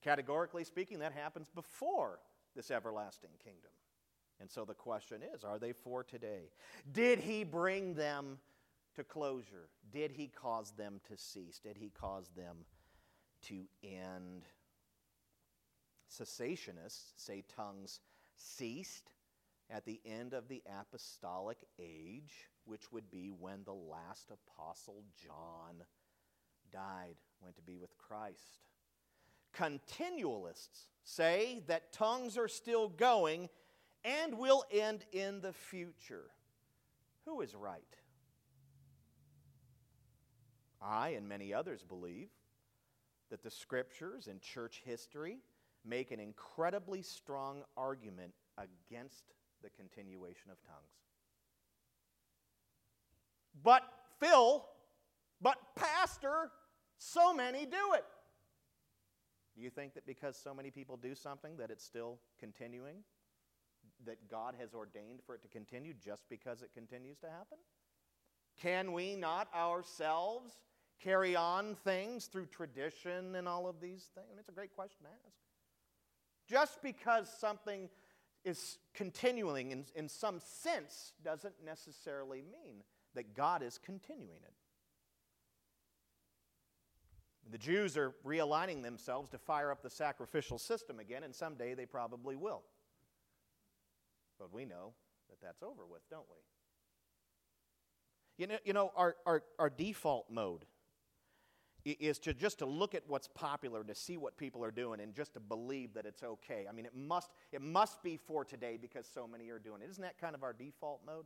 Categorically 0.03 0.65
speaking, 0.65 1.01
that 1.01 1.13
happens 1.13 1.49
before 1.55 2.21
this 2.55 2.71
everlasting 2.71 3.31
kingdom. 3.43 3.73
And 4.41 4.51
so 4.51 4.65
the 4.65 4.75
question 4.75 5.21
is 5.35 5.45
are 5.45 5.59
they 5.59 5.73
for 5.73 6.03
today? 6.03 6.51
Did 6.91 7.19
he 7.19 7.45
bring 7.45 7.95
them 7.95 8.39
to 8.95 9.05
closure? 9.05 9.69
Did 9.93 10.13
he 10.13 10.29
cause 10.29 10.73
them 10.73 11.01
to 11.09 11.17
cease? 11.17 11.59
Did 11.59 11.77
he 11.77 11.91
cause 11.91 12.31
them 12.37 12.65
to 13.49 13.65
end? 13.83 14.45
cessationists 16.15 17.13
say 17.17 17.45
tongues 17.57 18.01
ceased 18.37 19.11
at 19.71 19.85
the 19.85 20.01
end 20.05 20.35
of 20.35 20.49
the 20.49 20.63
apostolic 20.81 21.59
age, 21.79 22.49
which 22.65 22.93
would 22.93 23.11
be 23.11 23.29
when 23.29 23.65
the 23.65 23.73
last 23.73 24.31
apostle 24.31 25.03
John 25.23 25.85
died, 26.73 27.17
went 27.43 27.57
to 27.57 27.63
be 27.63 27.77
with 27.77 27.97
Christ. 27.99 28.69
Continualists 29.57 30.89
say 31.05 31.63
that 31.67 31.93
tongues 31.93 32.37
are 32.37 32.49
still 32.49 32.89
going 32.89 33.49
and 34.05 34.39
will 34.39 34.65
end 34.71 35.05
in 35.13 35.41
the 35.41 35.53
future. 35.53 36.31
Who 37.25 37.41
is 37.41 37.55
right? 37.55 37.83
I 40.85 41.11
and 41.11 41.29
many 41.29 41.55
others 41.55 41.83
believe 41.83 42.29
that 43.31 43.43
the 43.43 43.51
scriptures 43.51 44.29
and 44.29 44.41
church 44.41 44.83
history 44.85 45.39
make 45.85 46.11
an 46.11 46.21
incredibly 46.21 47.03
strong 47.03 47.63
argument 47.77 48.33
against 48.59 49.25
the 49.63 49.71
continuation 49.71 50.51
of 50.51 50.63
tongues. 50.63 50.93
But, 53.63 53.83
Phil, 54.21 54.65
but, 55.41 55.57
Pastor, 55.75 56.51
so 56.99 57.33
many 57.33 57.67
do 57.67 57.95
it. 57.95 58.05
Do 59.55 59.63
you 59.63 59.71
think 59.71 59.95
that 59.95 60.07
because 60.07 60.37
so 60.37 60.53
many 60.53 60.71
people 60.71 60.97
do 60.97 61.15
something 61.15 61.57
that 61.59 61.71
it's 61.71 61.85
still 61.85 62.19
continuing? 62.39 62.97
That 64.05 64.29
God 64.29 64.55
has 64.59 64.75
ordained 64.75 65.21
for 65.25 65.35
it 65.35 65.43
to 65.43 65.49
continue 65.49 65.95
just 65.95 66.29
because 66.29 66.63
it 66.63 66.71
continues 66.75 67.19
to 67.19 67.27
happen? 67.27 67.59
Can 68.61 68.93
we 68.93 69.17
not 69.17 69.49
ourselves 69.55 70.55
carry 71.05 71.37
on 71.37 71.75
things 71.85 72.27
through 72.27 72.47
tradition 72.47 73.35
and 73.35 73.47
all 73.47 73.69
of 73.69 73.81
these 73.81 74.09
things? 74.15 74.39
It's 74.39 74.49
a 74.49 74.53
great 74.53 74.75
question 74.75 75.03
to 75.03 75.09
ask. 75.09 75.37
Just 76.49 76.83
because 76.83 77.31
something 77.39 77.91
is 78.45 78.79
continuing 78.95 79.71
in, 79.71 79.85
in 79.95 80.09
some 80.09 80.41
sense 80.41 81.13
doesn't 81.23 81.55
necessarily 81.65 82.43
mean 82.43 82.83
that 83.15 83.35
God 83.35 83.63
is 83.63 83.79
continuing 83.79 84.41
it. 84.43 84.53
The 87.51 87.59
Jews 87.59 87.97
are 87.97 88.15
realigning 88.27 88.83
themselves 88.83 89.29
to 89.31 89.39
fire 89.39 89.71
up 89.71 89.83
the 89.83 89.91
sacrificial 89.91 90.59
system 90.59 90.99
again, 90.99 91.23
and 91.23 91.35
someday 91.35 91.75
they 91.75 91.87
probably 91.87 92.37
will. 92.37 92.63
But 94.39 94.53
we 94.53 94.65
know 94.65 94.95
that 95.29 95.41
that's 95.43 95.63
over 95.63 95.87
with, 95.89 96.03
don't 96.11 96.27
we? 96.31 96.39
You 98.37 98.47
know, 98.49 98.59
you 98.65 98.73
know 98.73 98.91
our, 98.97 99.15
our, 99.27 99.43
our 99.59 99.71
default 99.71 100.31
mode 100.31 100.65
is 101.85 102.19
to 102.19 102.33
just 102.33 102.59
to 102.59 102.67
look 102.67 102.95
at 102.95 103.03
what's 103.07 103.29
popular 103.29 103.85
to 103.85 103.95
see 103.95 104.17
what 104.17 104.37
people 104.37 104.65
are 104.65 104.71
doing 104.71 105.01
and 105.01 105.15
just 105.15 105.35
to 105.35 105.41
believe 105.41 105.93
that 105.95 106.07
it's 106.07 106.23
okay 106.23 106.67
i 106.69 106.73
mean 106.73 106.87
it 106.87 106.95
must 106.95 107.31
it 107.53 107.61
must 107.61 108.03
be 108.03 108.17
for 108.17 108.45
today 108.45 108.79
because 108.81 109.07
so 109.07 109.27
many 109.27 109.51
are 109.51 109.59
doing 109.59 109.83
it 109.83 109.91
isn't 109.91 110.03
that 110.03 110.19
kind 110.19 110.35
of 110.35 110.43
our 110.43 110.53
default 110.53 111.01
mode 111.07 111.25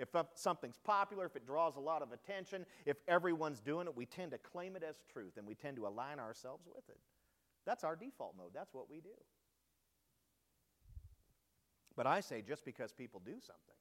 if 0.00 0.08
something's 0.34 0.78
popular, 0.78 1.26
if 1.26 1.36
it 1.36 1.44
draws 1.44 1.76
a 1.76 1.80
lot 1.80 2.00
of 2.00 2.10
attention, 2.10 2.64
if 2.86 2.96
everyone's 3.06 3.60
doing 3.60 3.86
it, 3.86 3.94
we 3.94 4.06
tend 4.06 4.30
to 4.30 4.38
claim 4.38 4.74
it 4.74 4.82
as 4.82 4.96
truth 5.12 5.36
and 5.36 5.46
we 5.46 5.54
tend 5.54 5.76
to 5.76 5.86
align 5.86 6.18
ourselves 6.18 6.64
with 6.66 6.88
it. 6.88 6.98
That's 7.66 7.84
our 7.84 7.96
default 7.96 8.34
mode. 8.38 8.52
That's 8.54 8.72
what 8.72 8.90
we 8.90 9.02
do. 9.02 9.10
But 11.96 12.06
I 12.06 12.20
say 12.20 12.40
just 12.40 12.64
because 12.64 12.92
people 12.92 13.20
do 13.22 13.32
something 13.32 13.76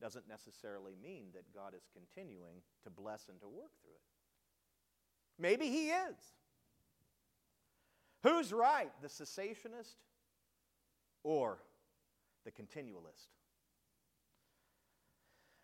doesn't 0.00 0.28
necessarily 0.28 0.94
mean 1.00 1.26
that 1.34 1.44
God 1.54 1.74
is 1.76 1.86
continuing 1.94 2.56
to 2.82 2.90
bless 2.90 3.28
and 3.28 3.40
to 3.40 3.46
work 3.46 3.70
through 3.82 3.94
it. 3.94 4.11
Maybe 5.38 5.66
He 5.66 5.88
is. 5.88 6.16
Who's 8.22 8.52
right, 8.52 8.90
the 9.02 9.08
cessationist 9.08 9.96
or 11.24 11.58
the 12.44 12.50
continualist? 12.52 13.28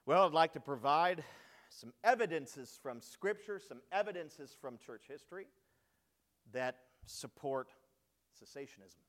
Well, 0.06 0.26
I'd 0.26 0.32
like 0.32 0.54
to 0.54 0.60
provide 0.60 1.22
some 1.68 1.92
evidences 2.02 2.78
from 2.82 3.00
Scripture, 3.00 3.60
some 3.60 3.80
evidences 3.92 4.56
from 4.58 4.78
church 4.78 5.02
history 5.06 5.46
that 6.52 6.76
support 7.06 7.68
cessationism, 8.42 9.02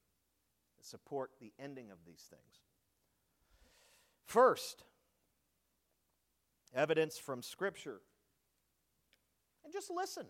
that 0.78 0.86
support 0.86 1.32
the 1.40 1.54
ending 1.58 1.90
of 1.90 1.98
these 2.06 2.28
things. 2.30 2.60
First, 4.26 4.84
evidence 6.76 7.18
from 7.18 7.42
Scripture. 7.42 8.02
And 9.64 9.74
just 9.74 9.90
listen. 9.90 10.26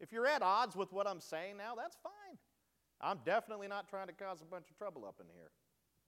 If 0.00 0.12
you're 0.12 0.26
at 0.26 0.42
odds 0.42 0.76
with 0.76 0.92
what 0.92 1.06
I'm 1.06 1.20
saying 1.20 1.56
now, 1.56 1.74
that's 1.76 1.96
fine. 2.02 2.38
I'm 3.00 3.18
definitely 3.24 3.68
not 3.68 3.88
trying 3.88 4.06
to 4.08 4.12
cause 4.12 4.40
a 4.40 4.44
bunch 4.44 4.70
of 4.70 4.76
trouble 4.76 5.04
up 5.04 5.16
in 5.20 5.26
here. 5.34 5.50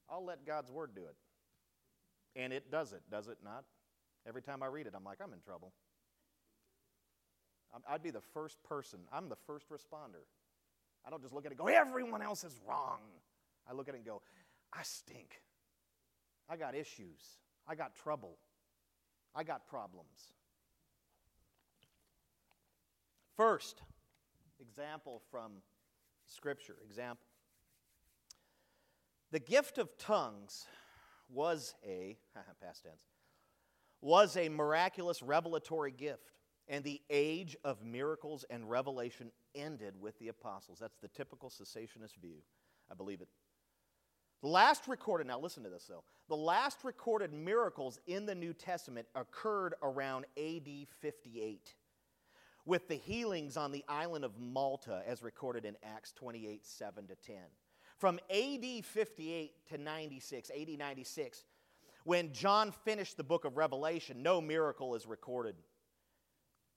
I'll 0.08 0.24
let 0.24 0.46
God's 0.46 0.70
Word 0.70 0.90
do 0.94 1.02
it. 1.02 1.16
And 2.40 2.52
it 2.52 2.70
does 2.70 2.92
it, 2.92 3.02
does 3.10 3.28
it 3.28 3.38
not? 3.44 3.64
Every 4.26 4.42
time 4.42 4.62
I 4.62 4.66
read 4.66 4.86
it, 4.86 4.92
I'm 4.96 5.04
like, 5.04 5.18
I'm 5.22 5.32
in 5.32 5.40
trouble. 5.40 5.72
I'd 7.88 8.02
be 8.02 8.10
the 8.10 8.20
first 8.20 8.62
person, 8.62 9.00
I'm 9.12 9.28
the 9.28 9.36
first 9.46 9.68
responder. 9.70 10.24
I 11.06 11.10
don't 11.10 11.22
just 11.22 11.34
look 11.34 11.44
at 11.44 11.52
it 11.52 11.58
and 11.58 11.66
go, 11.66 11.66
everyone 11.66 12.22
else 12.22 12.42
is 12.42 12.58
wrong. 12.66 13.00
I 13.68 13.72
look 13.72 13.88
at 13.88 13.94
it 13.94 13.98
and 13.98 14.06
go, 14.06 14.22
I 14.72 14.82
stink. 14.82 15.40
I 16.48 16.56
got 16.56 16.74
issues. 16.74 17.20
I 17.66 17.74
got 17.74 17.94
trouble. 17.94 18.38
I 19.34 19.44
got 19.44 19.66
problems. 19.66 20.32
First, 23.36 23.82
example 24.60 25.20
from 25.30 25.52
Scripture. 26.26 26.76
Example. 26.84 27.26
The 29.30 29.40
gift 29.40 29.78
of 29.78 29.96
tongues 29.98 30.66
was 31.28 31.74
a, 31.86 32.16
past 32.62 32.84
tense, 32.84 33.02
was 34.00 34.36
a 34.36 34.48
miraculous 34.48 35.22
revelatory 35.22 35.90
gift, 35.90 36.32
and 36.68 36.82
the 36.82 37.00
age 37.10 37.56
of 37.62 37.84
miracles 37.84 38.44
and 38.48 38.68
revelation 38.70 39.30
ended 39.54 39.94
with 40.00 40.18
the 40.18 40.28
apostles. 40.28 40.78
That's 40.80 40.98
the 40.98 41.08
typical 41.08 41.50
cessationist 41.50 42.16
view. 42.20 42.38
I 42.90 42.94
believe 42.94 43.20
it. 43.20 43.28
The 44.42 44.48
last 44.48 44.86
recorded, 44.86 45.26
now 45.26 45.40
listen 45.40 45.62
to 45.64 45.70
this 45.70 45.86
though, 45.88 46.04
the 46.28 46.36
last 46.36 46.84
recorded 46.84 47.32
miracles 47.32 47.98
in 48.06 48.26
the 48.26 48.34
New 48.34 48.52
Testament 48.52 49.06
occurred 49.14 49.74
around 49.82 50.26
AD 50.38 50.68
58 51.00 51.74
with 52.66 52.88
the 52.88 52.96
healings 52.96 53.56
on 53.56 53.70
the 53.70 53.84
island 53.88 54.24
of 54.24 54.38
Malta 54.38 55.02
as 55.06 55.22
recorded 55.22 55.64
in 55.64 55.76
Acts 55.82 56.12
28 56.12 56.66
7 56.66 57.06
to 57.06 57.14
10. 57.14 57.36
From 57.96 58.18
AD 58.30 58.84
58 58.84 59.52
to 59.70 59.78
96, 59.78 60.50
AD 60.50 60.78
96, 60.78 61.44
when 62.04 62.32
John 62.32 62.72
finished 62.84 63.16
the 63.16 63.24
book 63.24 63.44
of 63.44 63.56
Revelation, 63.56 64.22
no 64.22 64.40
miracle 64.40 64.94
is 64.94 65.06
recorded. 65.06 65.54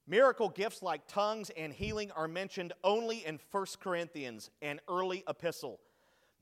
Miracle 0.07 0.49
gifts 0.49 0.81
like 0.81 1.07
tongues 1.07 1.51
and 1.51 1.73
healing 1.73 2.09
are 2.11 2.27
mentioned 2.27 2.73
only 2.83 3.25
in 3.25 3.39
1 3.51 3.65
Corinthians, 3.79 4.49
an 4.61 4.79
early 4.87 5.23
epistle. 5.27 5.79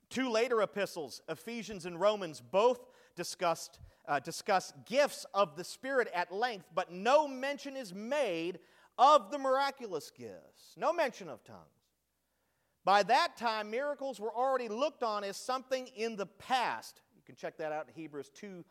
Two 0.10 0.30
later 0.30 0.62
epistles, 0.62 1.22
Ephesians 1.28 1.86
and 1.86 2.00
Romans, 2.00 2.42
both 2.42 2.86
discussed, 3.16 3.80
uh, 4.08 4.20
discuss 4.20 4.72
gifts 4.86 5.26
of 5.34 5.58
the 5.58 5.66
Spirit 5.66 6.08
at 6.14 6.32
length, 6.32 6.68
but 6.74 6.94
no 6.94 7.28
mention 7.28 7.76
is 7.76 7.94
made 7.94 8.60
of 8.98 9.32
the 9.32 9.38
miraculous 9.38 10.12
gifts. 10.12 10.74
No 10.76 10.94
mention 10.94 11.30
of 11.30 11.44
tongues. 11.44 11.60
By 12.84 13.04
that 13.04 13.36
time, 13.38 13.70
miracles 13.70 14.20
were 14.20 14.34
already 14.34 14.70
looked 14.70 15.04
on 15.04 15.24
as 15.24 15.36
something 15.36 15.88
in 15.96 16.16
the 16.16 16.26
past. 16.26 17.02
You 17.16 17.22
can 17.26 17.36
check 17.36 17.58
that 17.58 17.72
out 17.72 17.88
in 17.88 17.94
Hebrews 17.94 18.30
2 18.34 18.64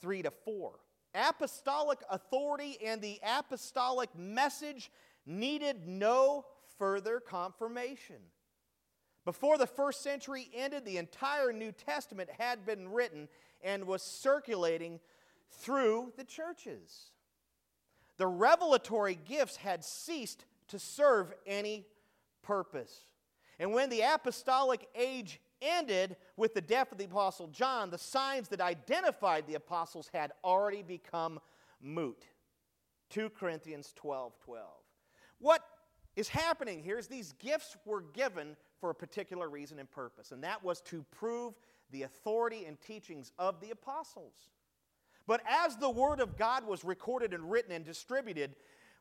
3 0.00 0.22
to 0.22 0.30
4. 0.30 0.72
Apostolic 1.14 1.98
authority 2.10 2.76
and 2.84 3.00
the 3.00 3.18
apostolic 3.22 4.10
message 4.16 4.90
needed 5.24 5.86
no 5.86 6.44
further 6.78 7.20
confirmation. 7.20 8.16
Before 9.24 9.58
the 9.58 9.66
first 9.66 10.02
century 10.02 10.48
ended, 10.54 10.84
the 10.84 10.98
entire 10.98 11.52
New 11.52 11.72
Testament 11.72 12.30
had 12.38 12.64
been 12.64 12.88
written 12.88 13.28
and 13.62 13.86
was 13.86 14.02
circulating 14.02 15.00
through 15.50 16.12
the 16.16 16.24
churches. 16.24 17.10
The 18.18 18.26
revelatory 18.26 19.18
gifts 19.24 19.56
had 19.56 19.84
ceased 19.84 20.44
to 20.68 20.78
serve 20.78 21.32
any 21.46 21.86
purpose. 22.42 23.00
And 23.58 23.72
when 23.72 23.90
the 23.90 24.02
apostolic 24.02 24.88
age 24.94 25.40
ended 25.62 26.16
with 26.36 26.54
the 26.54 26.60
death 26.60 26.92
of 26.92 26.98
the 26.98 27.04
Apostle 27.04 27.48
John, 27.48 27.90
the 27.90 27.98
signs 27.98 28.48
that 28.48 28.60
identified 28.60 29.46
the 29.46 29.54
apostles 29.54 30.10
had 30.12 30.32
already 30.44 30.82
become 30.82 31.40
moot. 31.80 32.24
2 33.10 33.30
Corinthians 33.30 33.92
12 33.96 34.38
12. 34.44 34.66
What 35.38 35.62
is 36.16 36.28
happening 36.28 36.82
here 36.82 36.98
is 36.98 37.06
these 37.06 37.32
gifts 37.32 37.76
were 37.84 38.00
given 38.00 38.56
for 38.80 38.90
a 38.90 38.94
particular 38.94 39.48
reason 39.48 39.78
and 39.78 39.90
purpose, 39.90 40.32
and 40.32 40.42
that 40.42 40.62
was 40.62 40.80
to 40.82 41.04
prove 41.10 41.54
the 41.90 42.02
authority 42.02 42.64
and 42.64 42.80
teachings 42.80 43.32
of 43.38 43.60
the 43.60 43.70
apostles. 43.70 44.50
But 45.26 45.42
as 45.48 45.76
the 45.76 45.90
Word 45.90 46.20
of 46.20 46.36
God 46.36 46.66
was 46.66 46.84
recorded 46.84 47.34
and 47.34 47.50
written 47.50 47.72
and 47.72 47.84
distributed, 47.84 48.54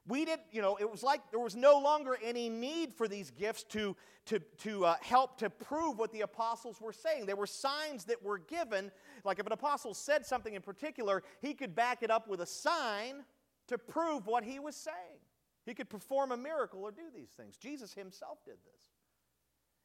we 0.08 0.26
did, 0.26 0.40
you 0.52 0.62
know, 0.62 0.78
it 0.80 0.90
was 0.90 1.02
like 1.02 1.22
there 1.32 1.40
was 1.40 1.56
no 1.56 1.80
longer 1.80 2.18
any 2.24 2.48
need 2.48 2.94
for 2.94 3.08
these 3.08 3.32
gifts 3.32 3.64
to, 3.70 3.96
to, 4.28 4.40
to 4.60 4.86
uh, 4.86 4.96
help 5.02 5.38
to 5.40 5.50
prove 5.50 5.98
what 5.98 6.12
the 6.12 6.22
apostles 6.22 6.80
were 6.80 6.94
saying. 6.94 7.26
There 7.26 7.36
were 7.36 7.48
signs 7.48 8.06
that 8.06 8.24
were 8.24 8.38
given. 8.38 8.92
Like 9.24 9.40
if 9.40 9.48
an 9.48 9.52
apostle 9.52 9.96
said 9.96 10.26
something 10.26 10.54
in 10.54 10.62
particular, 10.62 11.24
he 11.42 11.56
could 11.56 11.76
back 11.76 12.04
it 12.04 12.12
up 12.12 12.28
with 12.28 12.42
a 12.42 12.46
sign 12.46 13.24
to 13.68 13.80
prove 13.80 14.28
what 14.28 14.44
he 14.44 14.60
was 14.60 14.76
saying. 14.76 15.20
He 15.66 15.74
could 15.74 15.90
perform 15.90 16.32
a 16.32 16.38
miracle 16.38 16.84
or 16.84 16.92
do 16.92 17.10
these 17.14 17.30
things. 17.30 17.58
Jesus 17.58 17.94
himself 17.94 18.38
did 18.46 18.58
this. 18.64 18.95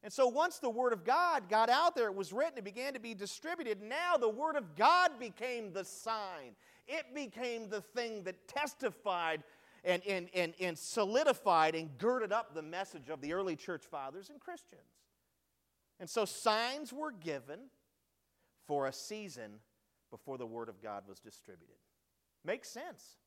And 0.03 0.11
so 0.11 0.27
once 0.27 0.57
the 0.57 0.69
Word 0.69 0.93
of 0.93 1.03
God 1.03 1.47
got 1.47 1.69
out 1.69 1.95
there, 1.95 2.07
it 2.07 2.15
was 2.15 2.33
written, 2.33 2.57
it 2.57 2.63
began 2.63 2.93
to 2.93 2.99
be 2.99 3.13
distributed. 3.13 3.81
Now 3.81 4.17
the 4.17 4.29
Word 4.29 4.55
of 4.55 4.75
God 4.75 5.19
became 5.19 5.73
the 5.73 5.85
sign, 5.85 6.55
it 6.87 7.13
became 7.13 7.69
the 7.69 7.81
thing 7.81 8.23
that 8.23 8.47
testified 8.47 9.43
and, 9.83 10.01
and, 10.07 10.29
and, 10.33 10.53
and 10.59 10.77
solidified 10.77 11.75
and 11.75 11.97
girded 11.97 12.31
up 12.31 12.53
the 12.53 12.61
message 12.61 13.09
of 13.09 13.21
the 13.21 13.33
early 13.33 13.55
church 13.55 13.83
fathers 13.83 14.29
and 14.29 14.39
Christians. 14.39 14.81
And 15.99 16.09
so 16.09 16.25
signs 16.25 16.91
were 16.91 17.11
given 17.11 17.59
for 18.67 18.87
a 18.87 18.93
season 18.93 19.53
before 20.09 20.37
the 20.37 20.45
Word 20.45 20.69
of 20.69 20.81
God 20.81 21.03
was 21.07 21.19
distributed. 21.19 21.75
Makes 22.43 22.69
sense. 22.69 23.17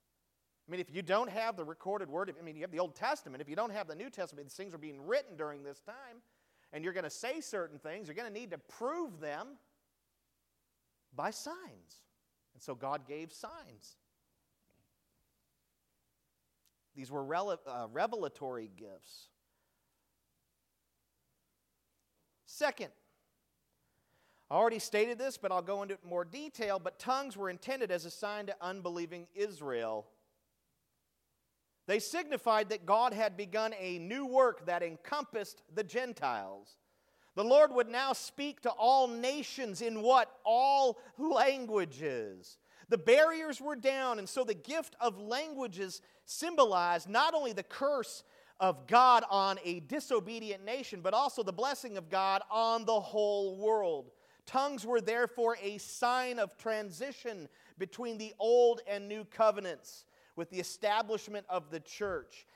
I 0.66 0.70
mean, 0.70 0.80
if 0.80 0.94
you 0.94 1.02
don't 1.02 1.30
have 1.30 1.56
the 1.56 1.64
recorded 1.64 2.08
Word, 2.08 2.32
I 2.38 2.42
mean, 2.42 2.56
you 2.56 2.62
have 2.62 2.70
the 2.70 2.78
Old 2.78 2.94
Testament, 2.94 3.40
if 3.40 3.48
you 3.48 3.56
don't 3.56 3.72
have 3.72 3.86
the 3.86 3.94
New 3.94 4.10
Testament, 4.10 4.48
these 4.48 4.56
things 4.56 4.74
are 4.74 4.78
being 4.78 5.06
written 5.06 5.36
during 5.36 5.62
this 5.62 5.80
time, 5.80 6.22
and 6.74 6.82
you're 6.82 6.92
going 6.92 7.04
to 7.04 7.10
say 7.10 7.40
certain 7.40 7.78
things, 7.78 8.08
you're 8.08 8.16
going 8.16 8.30
to 8.30 8.38
need 8.38 8.50
to 8.50 8.58
prove 8.58 9.20
them 9.20 9.46
by 11.14 11.30
signs. 11.30 12.02
And 12.52 12.62
so 12.62 12.74
God 12.74 13.06
gave 13.06 13.32
signs. 13.32 13.96
These 16.96 17.12
were 17.12 17.24
uh, 17.34 17.86
revelatory 17.92 18.70
gifts. 18.76 19.28
Second, 22.46 22.90
I 24.50 24.54
already 24.54 24.80
stated 24.80 25.16
this, 25.16 25.36
but 25.36 25.52
I'll 25.52 25.62
go 25.62 25.82
into 25.82 25.94
it 25.94 26.00
more 26.08 26.24
detail. 26.24 26.80
But 26.80 26.98
tongues 26.98 27.36
were 27.36 27.50
intended 27.50 27.92
as 27.92 28.04
a 28.04 28.10
sign 28.10 28.46
to 28.46 28.56
unbelieving 28.60 29.28
Israel. 29.34 30.06
They 31.86 31.98
signified 31.98 32.70
that 32.70 32.86
God 32.86 33.12
had 33.12 33.36
begun 33.36 33.74
a 33.78 33.98
new 33.98 34.26
work 34.26 34.66
that 34.66 34.82
encompassed 34.82 35.62
the 35.74 35.84
Gentiles. 35.84 36.76
The 37.34 37.44
Lord 37.44 37.72
would 37.72 37.88
now 37.88 38.12
speak 38.12 38.60
to 38.62 38.70
all 38.70 39.08
nations 39.08 39.82
in 39.82 40.02
what? 40.02 40.30
All 40.44 40.98
languages. 41.18 42.58
The 42.88 42.98
barriers 42.98 43.60
were 43.60 43.76
down, 43.76 44.18
and 44.18 44.28
so 44.28 44.44
the 44.44 44.54
gift 44.54 44.94
of 45.00 45.18
languages 45.18 46.00
symbolized 46.24 47.08
not 47.08 47.34
only 47.34 47.52
the 47.52 47.62
curse 47.62 48.22
of 48.60 48.86
God 48.86 49.24
on 49.30 49.58
a 49.64 49.80
disobedient 49.80 50.64
nation, 50.64 51.00
but 51.02 51.12
also 51.12 51.42
the 51.42 51.52
blessing 51.52 51.96
of 51.96 52.08
God 52.08 52.42
on 52.50 52.84
the 52.84 53.00
whole 53.00 53.56
world. 53.58 54.10
Tongues 54.46 54.86
were 54.86 55.00
therefore 55.00 55.56
a 55.60 55.78
sign 55.78 56.38
of 56.38 56.56
transition 56.56 57.48
between 57.78 58.18
the 58.18 58.32
old 58.38 58.80
and 58.86 59.08
new 59.08 59.24
covenants 59.24 60.04
with 60.36 60.50
the 60.50 60.60
establishment 60.60 61.46
of 61.48 61.70
the 61.70 61.80
church. 61.80 62.46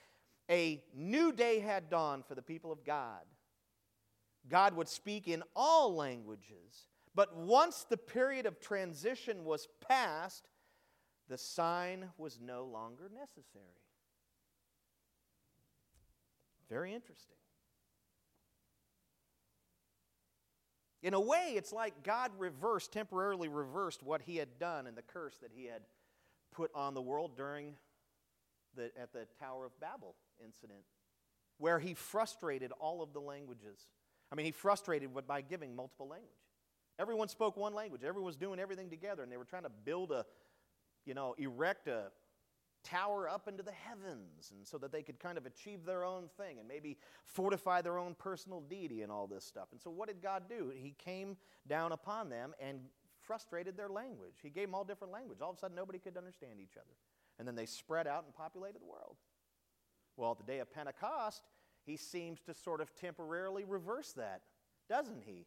A 0.51 0.83
new 0.95 1.33
day 1.33 1.61
had 1.61 1.91
dawned 1.91 2.25
for 2.25 2.35
the 2.35 2.43
people 2.43 2.73
of 2.73 2.85
God. 2.85 3.23
God 4.49 4.75
would 4.77 4.89
speak 4.89 5.29
in 5.29 5.43
all 5.55 5.95
languages, 5.95 6.87
but 7.15 7.37
once 7.37 7.85
the 7.89 7.97
period 7.97 8.47
of 8.47 8.61
transition 8.61 9.45
was 9.45 9.69
past, 9.87 10.49
the 11.29 11.37
sign 11.37 12.09
was 12.17 12.39
no 12.41 12.65
longer 12.65 13.11
necessary. 13.15 13.65
Very 16.71 16.95
interesting. 16.95 17.37
In 21.03 21.15
a 21.15 21.21
way, 21.21 21.53
it's 21.55 21.73
like 21.73 22.03
God 22.03 22.33
reversed, 22.39 22.93
temporarily 22.93 23.49
reversed 23.49 24.03
what 24.03 24.23
he 24.23 24.37
had 24.37 24.59
done 24.59 24.87
and 24.87 24.97
the 24.97 25.03
curse 25.03 25.37
that 25.43 25.53
he 25.55 25.67
had 25.67 25.83
put 26.53 26.71
on 26.75 26.95
the 26.95 27.03
world 27.03 27.37
during 27.37 27.75
the, 28.77 28.91
at 29.01 29.13
the 29.13 29.27
Tower 29.41 29.67
of 29.67 29.79
Babel 29.81 30.15
incident, 30.45 30.81
where 31.59 31.79
he 31.79 31.95
frustrated 31.95 32.73
all 32.81 33.03
of 33.03 33.13
the 33.13 33.21
languages. 33.21 33.87
I 34.31 34.35
mean, 34.35 34.47
he 34.47 34.53
frustrated 34.53 35.11
by 35.27 35.41
giving 35.41 35.75
multiple 35.75 36.09
language. 36.09 36.31
Everyone 36.99 37.29
spoke 37.29 37.57
one 37.57 37.75
language. 37.75 38.03
Everyone 38.05 38.27
was 38.27 38.37
doing 38.37 38.59
everything 38.59 38.91
together, 38.91 39.23
and 39.23 39.31
they 39.31 39.37
were 39.37 39.45
trying 39.45 39.63
to 39.63 39.71
build 39.85 40.11
a, 40.11 40.25
you 41.07 41.15
know, 41.15 41.35
erect 41.39 41.89
a, 41.89 42.11
tower 42.85 43.29
up 43.29 43.49
into 43.49 43.63
the 43.63 43.73
heavens 43.73 44.53
and 44.57 44.67
so 44.67 44.79
that 44.79 44.93
they 44.93 45.03
could 45.03 45.19
kind 45.19 45.37
of 45.37 45.47
achieve 45.47 45.85
their 45.85 46.05
own 46.05 46.29
thing 46.37 46.59
and 46.59 46.69
maybe 46.69 46.97
fortify 47.25 47.83
their 47.83 47.99
own 47.99 48.15
personal 48.15 48.61
deity 48.61 49.03
and 49.03 49.13
all 49.13 49.27
this 49.27 49.45
stuff. 49.45 49.69
And 49.73 49.81
so 49.81 49.91
what 49.91 50.09
did 50.09 50.23
God 50.23 50.45
do? 50.49 50.73
He 50.75 50.95
came 50.99 51.37
down 51.67 51.93
upon 51.93 52.31
them 52.31 52.55
and 52.61 52.81
frustrated 53.29 53.77
their 53.77 53.91
language. 53.91 54.35
He 54.43 54.49
gave 54.49 54.67
them 54.67 54.75
all 54.75 54.83
different 54.83 55.13
language. 55.13 55.39
All 55.41 55.51
of 55.51 55.57
a 55.57 55.59
sudden 55.61 55.77
nobody 55.77 56.01
could 56.01 56.17
understand 56.17 56.61
each 56.61 56.77
other. 56.77 56.97
And 57.39 57.47
then 57.47 57.55
they 57.55 57.67
spread 57.67 58.09
out 58.09 58.25
and 58.25 58.35
populated 58.35 58.81
the 58.81 58.87
world. 58.87 59.17
Well, 60.17 60.33
at 60.33 60.39
the 60.39 60.51
day 60.51 60.59
of 60.59 60.73
Pentecost, 60.73 61.43
he 61.85 61.97
seems 61.97 62.41
to 62.41 62.55
sort 62.55 62.81
of 62.81 62.95
temporarily 62.97 63.65
reverse 63.65 64.13
that, 64.15 64.41
doesn't 64.89 65.23
he? 65.25 65.47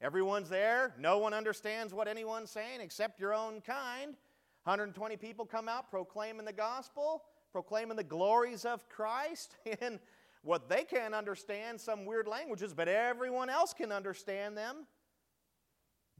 Everyone's 0.00 0.50
there. 0.50 0.94
No 0.98 1.18
one 1.18 1.32
understands 1.32 1.94
what 1.94 2.06
anyone's 2.06 2.50
saying 2.50 2.80
except 2.80 3.18
your 3.18 3.34
own 3.34 3.62
kind. 3.62 4.14
120 4.64 5.16
people 5.16 5.46
come 5.46 5.68
out 5.68 5.90
proclaiming 5.90 6.44
the 6.44 6.52
gospel, 6.52 7.24
proclaiming 7.50 7.96
the 7.96 8.04
glories 8.04 8.64
of 8.64 8.88
Christ 8.88 9.56
in 9.80 9.98
what 10.42 10.68
they 10.68 10.84
can't 10.84 11.14
understand, 11.14 11.80
some 11.80 12.04
weird 12.04 12.28
languages, 12.28 12.74
but 12.74 12.88
everyone 12.88 13.50
else 13.50 13.72
can 13.72 13.90
understand 13.90 14.56
them. 14.56 14.86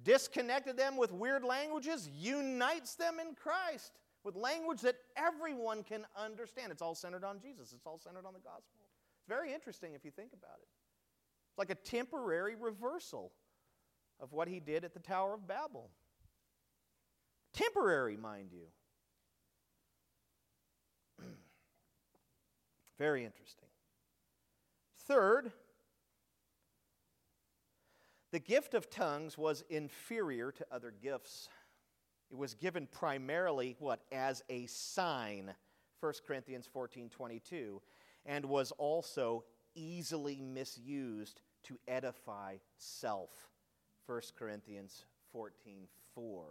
Disconnected 0.06 0.76
them 0.76 0.96
with 0.96 1.10
weird 1.10 1.42
languages, 1.42 2.08
unites 2.16 2.94
them 2.94 3.18
in 3.18 3.34
Christ 3.34 3.90
with 4.22 4.36
language 4.36 4.80
that 4.82 4.94
everyone 5.16 5.82
can 5.82 6.06
understand. 6.16 6.70
It's 6.70 6.80
all 6.80 6.94
centered 6.94 7.24
on 7.24 7.40
Jesus, 7.40 7.72
it's 7.72 7.86
all 7.86 7.98
centered 7.98 8.24
on 8.24 8.32
the 8.32 8.38
gospel. 8.38 8.78
It's 9.18 9.28
very 9.28 9.52
interesting 9.52 9.94
if 9.94 10.04
you 10.04 10.12
think 10.12 10.32
about 10.32 10.58
it. 10.62 10.68
It's 11.50 11.58
like 11.58 11.70
a 11.70 11.74
temporary 11.74 12.54
reversal 12.54 13.32
of 14.20 14.32
what 14.32 14.46
he 14.46 14.60
did 14.60 14.84
at 14.84 14.94
the 14.94 15.00
Tower 15.00 15.34
of 15.34 15.48
Babel. 15.48 15.90
Temporary, 17.52 18.16
mind 18.16 18.50
you. 18.52 18.68
Very 22.96 23.24
interesting. 23.24 23.68
Third, 25.08 25.50
the 28.36 28.40
gift 28.40 28.74
of 28.74 28.90
tongues 28.90 29.38
was 29.38 29.64
inferior 29.70 30.52
to 30.52 30.66
other 30.70 30.92
gifts. 31.02 31.48
It 32.30 32.36
was 32.36 32.52
given 32.52 32.86
primarily 32.86 33.76
what 33.78 34.02
as 34.12 34.42
a 34.50 34.66
sign, 34.66 35.54
1 36.00 36.12
Corinthians 36.26 36.68
14, 36.70 37.08
22, 37.08 37.80
and 38.26 38.44
was 38.44 38.72
also 38.72 39.44
easily 39.74 40.42
misused 40.42 41.40
to 41.62 41.78
edify 41.88 42.56
self, 42.76 43.30
1 44.04 44.20
Corinthians 44.38 45.06
14, 45.32 45.88
4. 46.14 46.44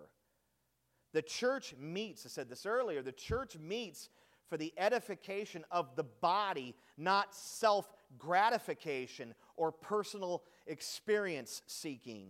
The 1.14 1.22
church 1.22 1.76
meets, 1.80 2.26
I 2.26 2.30
said 2.30 2.50
this 2.50 2.66
earlier, 2.66 3.04
the 3.04 3.12
church 3.12 3.60
meets 3.60 4.10
for 4.50 4.58
the 4.58 4.74
edification 4.80 5.64
of 5.70 5.96
the 5.96 6.06
body, 6.06 6.74
not 6.98 7.36
self 7.36 7.94
gratification 8.18 9.36
or 9.58 9.72
personal 9.72 10.44
experience 10.68 11.62
seeking. 11.68 12.30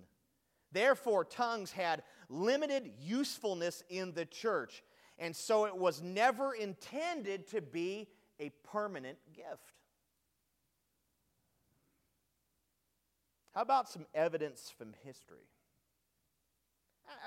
Therefore, 0.72 1.24
tongues 1.24 1.72
had 1.72 2.04
limited 2.30 2.92
usefulness 3.00 3.84
in 3.90 4.14
the 4.14 4.26
church, 4.26 4.84
and 5.18 5.36
so 5.36 5.66
it 5.66 5.78
was 5.78 6.02
never 6.02 6.54
intended 6.54 7.48
to 7.48 7.62
be 7.62 8.08
a 8.40 8.50
permanent 8.64 9.18
gift. 9.34 9.74
How 13.54 13.62
about 13.62 13.88
some 13.88 14.06
evidence 14.14 14.74
from 14.78 14.94
history? 15.06 15.48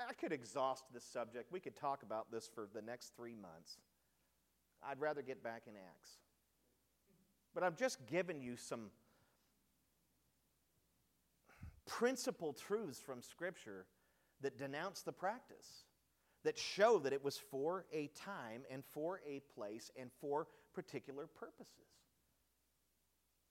I 0.07 0.13
could 0.13 0.31
exhaust 0.31 0.83
this 0.93 1.03
subject. 1.03 1.51
We 1.51 1.59
could 1.59 1.75
talk 1.75 2.03
about 2.03 2.31
this 2.31 2.47
for 2.53 2.67
the 2.71 2.81
next 2.81 3.15
three 3.15 3.35
months. 3.35 3.77
I'd 4.87 4.99
rather 4.99 5.21
get 5.21 5.43
back 5.43 5.63
in 5.67 5.73
Acts. 5.75 6.11
But 7.53 7.63
I've 7.63 7.77
just 7.77 8.05
given 8.05 8.41
you 8.41 8.55
some 8.55 8.91
principal 11.89 12.53
truths 12.53 12.99
from 12.99 13.21
Scripture 13.21 13.85
that 14.41 14.57
denounce 14.57 15.01
the 15.01 15.11
practice, 15.11 15.83
that 16.45 16.57
show 16.57 16.99
that 16.99 17.11
it 17.11 17.23
was 17.23 17.37
for 17.37 17.85
a 17.91 18.07
time 18.15 18.61
and 18.71 18.85
for 18.85 19.19
a 19.27 19.41
place 19.53 19.91
and 19.99 20.09
for 20.21 20.47
particular 20.73 21.27
purposes. 21.27 21.73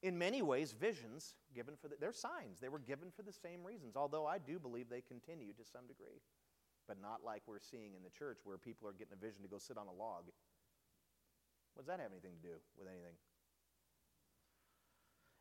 In 0.03 0.17
many 0.17 0.41
ways, 0.41 0.73
visions 0.73 1.35
given 1.55 1.75
for 1.77 1.89
the, 1.89 1.97
they're 2.01 2.13
signs. 2.13 2.61
They 2.61 2.69
were 2.69 2.79
given 2.79 3.11
for 3.15 3.23
the 3.23 3.33
same 3.33 3.65
reasons, 3.65 3.97
although 3.97 4.27
I 4.27 4.39
do 4.39 4.59
believe 4.59 4.89
they 4.89 5.03
continue 5.03 5.53
to 5.53 5.65
some 5.65 5.87
degree 5.89 6.23
but 6.89 6.97
not 7.01 7.21
like 7.23 7.43
we're 7.47 7.61
seeing 7.61 7.93
in 7.95 8.03
the 8.03 8.11
church 8.11 8.41
where 8.43 8.57
people 8.57 8.89
are 8.89 8.97
getting 8.97 9.13
a 9.13 9.21
vision 9.21 9.45
to 9.45 9.49
go 9.49 9.59
sit 9.59 9.77
on 9.77 9.87
a 9.87 9.93
log. 9.93 10.25
What 11.77 11.85
does 11.85 11.87
that 11.93 12.01
have 12.01 12.11
anything 12.11 12.33
to 12.41 12.49
do 12.49 12.57
with 12.81 12.89
anything? 12.89 13.15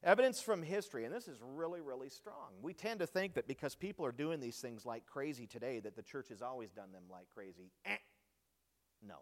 Evidence 0.07 0.41
from 0.41 0.63
history, 0.63 1.03
and 1.03 1.13
this 1.13 1.27
is 1.27 1.37
really, 1.43 1.81
really 1.81 2.07
strong. 2.07 2.53
We 2.61 2.73
tend 2.73 3.01
to 3.01 3.05
think 3.05 3.33
that 3.33 3.45
because 3.45 3.75
people 3.75 4.05
are 4.05 4.13
doing 4.13 4.39
these 4.39 4.55
things 4.55 4.85
like 4.85 5.05
crazy 5.05 5.45
today, 5.45 5.81
that 5.81 5.97
the 5.97 6.01
church 6.01 6.29
has 6.29 6.41
always 6.41 6.71
done 6.71 6.93
them 6.93 7.03
like 7.11 7.27
crazy. 7.35 7.73
Eh. 7.85 7.97
No, 9.05 9.17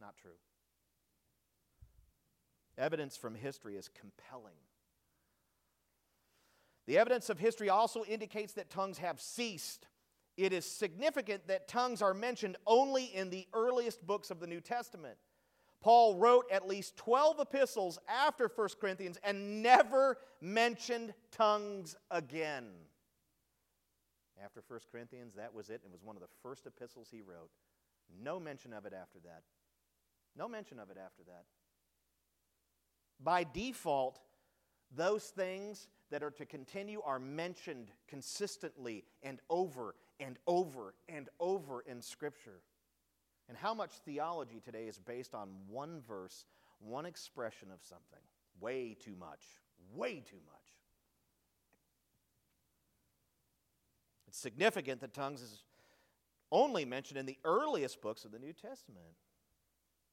not 0.00 0.16
true. 0.20 0.32
Evidence 2.76 3.16
from 3.16 3.36
history 3.36 3.76
is 3.76 3.88
compelling. 3.88 4.58
The 6.88 6.98
evidence 6.98 7.30
of 7.30 7.38
history 7.38 7.68
also 7.68 8.02
indicates 8.04 8.54
that 8.54 8.70
tongues 8.70 8.98
have 8.98 9.20
ceased 9.20 9.86
it 10.36 10.54
is 10.54 10.64
significant 10.64 11.48
that 11.48 11.68
tongues 11.68 12.00
are 12.00 12.14
mentioned 12.14 12.56
only 12.66 13.04
in 13.04 13.28
the 13.28 13.46
earliest 13.52 14.06
books 14.06 14.30
of 14.30 14.40
the 14.40 14.46
New 14.46 14.60
Testament. 14.60 15.18
Paul 15.80 16.16
wrote 16.16 16.44
at 16.50 16.68
least 16.68 16.96
12 16.96 17.40
epistles 17.40 17.98
after 18.08 18.50
1 18.54 18.68
Corinthians 18.80 19.18
and 19.24 19.62
never 19.62 20.18
mentioned 20.40 21.14
tongues 21.32 21.96
again. 22.10 22.66
After 24.42 24.62
1 24.66 24.80
Corinthians, 24.92 25.34
that 25.36 25.54
was 25.54 25.70
it. 25.70 25.80
It 25.84 25.90
was 25.90 26.02
one 26.02 26.16
of 26.16 26.22
the 26.22 26.28
first 26.42 26.66
epistles 26.66 27.08
he 27.10 27.22
wrote. 27.22 27.50
No 28.22 28.40
mention 28.40 28.72
of 28.72 28.84
it 28.86 28.92
after 28.92 29.18
that. 29.20 29.42
No 30.36 30.48
mention 30.48 30.78
of 30.78 30.90
it 30.90 30.96
after 31.02 31.22
that. 31.24 31.44
By 33.22 33.44
default, 33.44 34.18
those 34.94 35.24
things 35.24 35.88
that 36.10 36.22
are 36.22 36.30
to 36.32 36.46
continue 36.46 37.00
are 37.02 37.18
mentioned 37.18 37.90
consistently 38.08 39.04
and 39.22 39.40
over 39.48 39.94
and 40.18 40.38
over 40.46 40.94
and 41.08 41.28
over 41.38 41.82
in 41.82 42.02
Scripture. 42.02 42.60
And 43.50 43.58
how 43.58 43.74
much 43.74 43.90
theology 44.04 44.60
today 44.64 44.84
is 44.84 45.00
based 45.00 45.34
on 45.34 45.48
one 45.68 46.02
verse, 46.06 46.44
one 46.78 47.04
expression 47.04 47.72
of 47.72 47.80
something? 47.82 48.20
Way 48.60 48.96
too 48.98 49.16
much. 49.18 49.42
Way 49.92 50.20
too 50.20 50.38
much. 50.46 50.56
It's 54.28 54.38
significant 54.38 55.00
that 55.00 55.12
tongues 55.12 55.42
is 55.42 55.64
only 56.52 56.84
mentioned 56.84 57.18
in 57.18 57.26
the 57.26 57.38
earliest 57.44 58.00
books 58.00 58.24
of 58.24 58.30
the 58.30 58.38
New 58.38 58.52
Testament. 58.52 59.16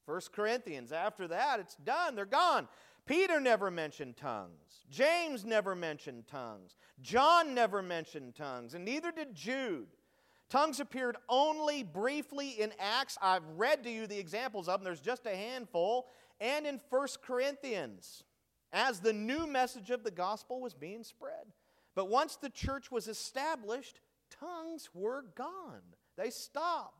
First 0.04 0.32
Corinthians, 0.32 0.90
after 0.90 1.28
that, 1.28 1.60
it's 1.60 1.76
done, 1.76 2.16
they're 2.16 2.26
gone. 2.26 2.66
Peter 3.06 3.38
never 3.38 3.70
mentioned 3.70 4.16
tongues. 4.16 4.84
James 4.90 5.44
never 5.44 5.76
mentioned 5.76 6.26
tongues. 6.26 6.74
John 7.02 7.54
never 7.54 7.82
mentioned 7.82 8.34
tongues, 8.34 8.74
and 8.74 8.84
neither 8.84 9.12
did 9.12 9.32
Jude. 9.32 9.86
Tongues 10.50 10.80
appeared 10.80 11.16
only 11.28 11.82
briefly 11.82 12.50
in 12.60 12.72
Acts. 12.78 13.18
I've 13.20 13.46
read 13.56 13.84
to 13.84 13.90
you 13.90 14.06
the 14.06 14.18
examples 14.18 14.68
of 14.68 14.80
them, 14.80 14.84
there's 14.84 15.00
just 15.00 15.26
a 15.26 15.36
handful, 15.36 16.06
and 16.40 16.66
in 16.66 16.80
First 16.90 17.22
Corinthians 17.22 18.24
as 18.72 19.00
the 19.00 19.12
new 19.12 19.46
message 19.46 19.90
of 19.90 20.04
the 20.04 20.10
gospel 20.10 20.60
was 20.60 20.74
being 20.74 21.04
spread. 21.04 21.52
But 21.94 22.08
once 22.08 22.36
the 22.36 22.50
church 22.50 22.90
was 22.90 23.08
established, 23.08 24.00
tongues 24.30 24.88
were 24.94 25.24
gone. 25.34 25.82
They 26.16 26.30
stopped. 26.30 26.94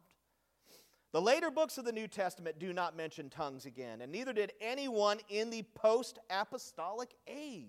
The 1.12 1.20
later 1.22 1.50
books 1.50 1.78
of 1.78 1.86
the 1.86 1.92
New 1.92 2.06
Testament 2.06 2.58
do 2.58 2.72
not 2.72 2.96
mention 2.96 3.30
tongues 3.30 3.64
again, 3.64 4.02
and 4.02 4.12
neither 4.12 4.34
did 4.34 4.52
anyone 4.60 5.20
in 5.30 5.48
the 5.48 5.62
post 5.74 6.18
apostolic 6.30 7.14
age. 7.26 7.64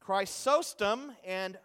Chrysostom 0.00 1.12
and 1.24 1.58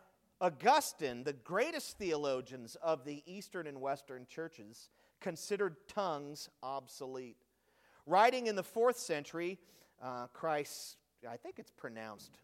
Augustine, 0.43 1.23
the 1.23 1.31
greatest 1.31 1.97
theologians 1.97 2.75
of 2.83 3.05
the 3.05 3.23
Eastern 3.25 3.65
and 3.65 3.79
Western 3.79 4.25
churches, 4.27 4.89
considered 5.21 5.77
tongues 5.87 6.49
obsolete. 6.61 7.37
Writing 8.05 8.47
in 8.47 8.57
the 8.57 8.63
fourth 8.63 8.99
century, 8.99 9.57
uh, 10.01 10.27
Christ, 10.27 10.97
I 11.27 11.37
think 11.37 11.59
it's 11.59 11.71
pronounced 11.71 12.39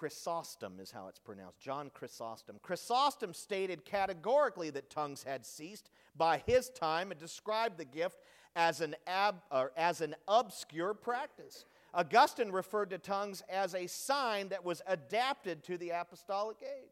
Chrysostom 0.00 0.80
is 0.80 0.90
how 0.90 1.08
it's 1.08 1.18
pronounced. 1.18 1.60
John 1.60 1.90
Chrysostom. 1.92 2.56
Chrysostom 2.62 3.34
stated 3.34 3.84
categorically 3.84 4.70
that 4.70 4.88
tongues 4.88 5.22
had 5.22 5.44
ceased 5.44 5.90
by 6.16 6.42
his 6.46 6.70
time 6.70 7.10
and 7.10 7.20
described 7.20 7.76
the 7.76 7.84
gift 7.84 8.16
as 8.56 8.80
an, 8.80 8.96
ab, 9.06 9.42
as 9.76 10.00
an 10.00 10.14
obscure 10.26 10.94
practice. 10.94 11.66
Augustine 11.92 12.50
referred 12.50 12.88
to 12.88 12.96
tongues 12.96 13.42
as 13.50 13.74
a 13.74 13.86
sign 13.86 14.48
that 14.48 14.64
was 14.64 14.80
adapted 14.86 15.62
to 15.64 15.76
the 15.76 15.90
apostolic 15.90 16.56
age. 16.62 16.89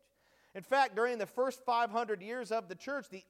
In 0.58 0.64
fact, 0.64 0.96
during 0.96 1.18
the 1.18 1.26
first 1.26 1.64
500 1.64 2.20
years 2.20 2.50
of 2.50 2.66
the 2.66 2.74
church, 2.74 3.08
the 3.08 3.22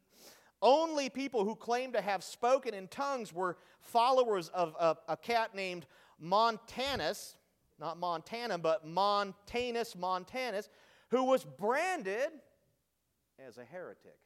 only 0.62 1.10
people 1.10 1.44
who 1.44 1.54
claimed 1.54 1.92
to 1.92 2.00
have 2.00 2.24
spoken 2.24 2.72
in 2.72 2.88
tongues 2.88 3.34
were 3.34 3.58
followers 3.82 4.48
of 4.48 4.74
a, 4.80 4.96
a 5.08 5.16
cat 5.18 5.54
named 5.54 5.84
Montanus, 6.18 7.36
not 7.78 7.98
Montana, 7.98 8.56
but 8.56 8.86
Montanus 8.86 9.94
Montanus, 9.94 10.70
who 11.10 11.24
was 11.24 11.44
branded 11.44 12.30
as 13.46 13.58
a 13.58 13.64
heretic. 13.64 14.16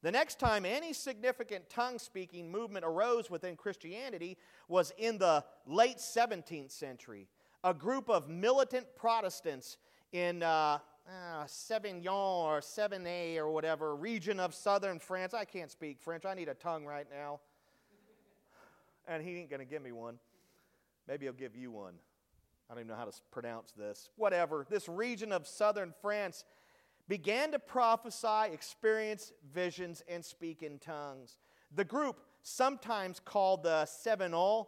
The 0.00 0.10
next 0.10 0.38
time 0.38 0.64
any 0.64 0.94
significant 0.94 1.68
tongue 1.68 1.98
speaking 1.98 2.50
movement 2.50 2.86
arose 2.86 3.28
within 3.28 3.56
Christianity 3.56 4.38
was 4.68 4.90
in 4.96 5.18
the 5.18 5.44
late 5.66 5.98
17th 5.98 6.70
century. 6.70 7.28
A 7.62 7.74
group 7.74 8.08
of 8.08 8.30
militant 8.30 8.86
Protestants 8.96 9.76
in 10.12 10.42
uh, 10.42 10.78
uh, 11.08 11.44
Sévignon 11.44 12.44
or 12.44 12.60
Sévigné 12.60 13.36
or 13.36 13.50
whatever 13.50 13.96
region 13.96 14.40
of 14.40 14.54
southern 14.54 14.98
France. 14.98 15.34
I 15.34 15.44
can't 15.44 15.70
speak 15.70 16.00
French. 16.00 16.24
I 16.24 16.34
need 16.34 16.48
a 16.48 16.54
tongue 16.54 16.84
right 16.84 17.06
now. 17.10 17.40
And 19.08 19.22
he 19.22 19.38
ain't 19.38 19.50
going 19.50 19.60
to 19.60 19.66
give 19.66 19.82
me 19.82 19.92
one. 19.92 20.18
Maybe 21.08 21.26
he'll 21.26 21.32
give 21.32 21.56
you 21.56 21.70
one. 21.70 21.94
I 22.68 22.74
don't 22.74 22.82
even 22.82 22.88
know 22.88 22.96
how 22.96 23.06
to 23.06 23.12
pronounce 23.32 23.72
this. 23.72 24.10
Whatever. 24.16 24.64
This 24.68 24.88
region 24.88 25.32
of 25.32 25.46
southern 25.46 25.92
France 26.00 26.44
began 27.08 27.50
to 27.50 27.58
prophesy, 27.58 28.52
experience 28.52 29.32
visions, 29.52 30.04
and 30.08 30.24
speak 30.24 30.62
in 30.62 30.78
tongues. 30.78 31.38
The 31.74 31.84
group, 31.84 32.20
sometimes 32.42 33.20
called 33.20 33.64
the 33.64 33.84
Seven 33.86 34.32
Cévenol 34.32 34.66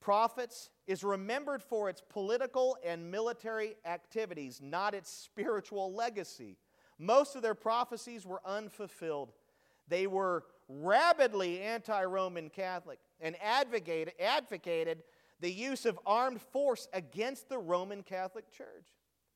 prophets, 0.00 0.70
is 0.86 1.04
remembered 1.04 1.62
for 1.62 1.88
its 1.88 2.02
political 2.08 2.76
and 2.84 3.10
military 3.10 3.76
activities, 3.84 4.60
not 4.62 4.94
its 4.94 5.10
spiritual 5.10 5.92
legacy. 5.92 6.56
Most 6.98 7.36
of 7.36 7.42
their 7.42 7.54
prophecies 7.54 8.26
were 8.26 8.40
unfulfilled. 8.44 9.32
They 9.88 10.06
were 10.06 10.44
rabidly 10.68 11.60
anti 11.60 12.04
Roman 12.04 12.50
Catholic 12.50 12.98
and 13.20 13.36
advocated, 13.42 14.14
advocated 14.20 15.02
the 15.40 15.52
use 15.52 15.86
of 15.86 15.98
armed 16.04 16.40
force 16.40 16.88
against 16.92 17.48
the 17.48 17.58
Roman 17.58 18.02
Catholic 18.02 18.50
Church. 18.50 18.86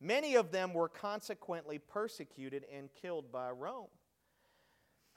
Many 0.00 0.34
of 0.34 0.50
them 0.50 0.74
were 0.74 0.88
consequently 0.88 1.78
persecuted 1.78 2.64
and 2.74 2.88
killed 3.00 3.30
by 3.30 3.50
Rome. 3.50 3.86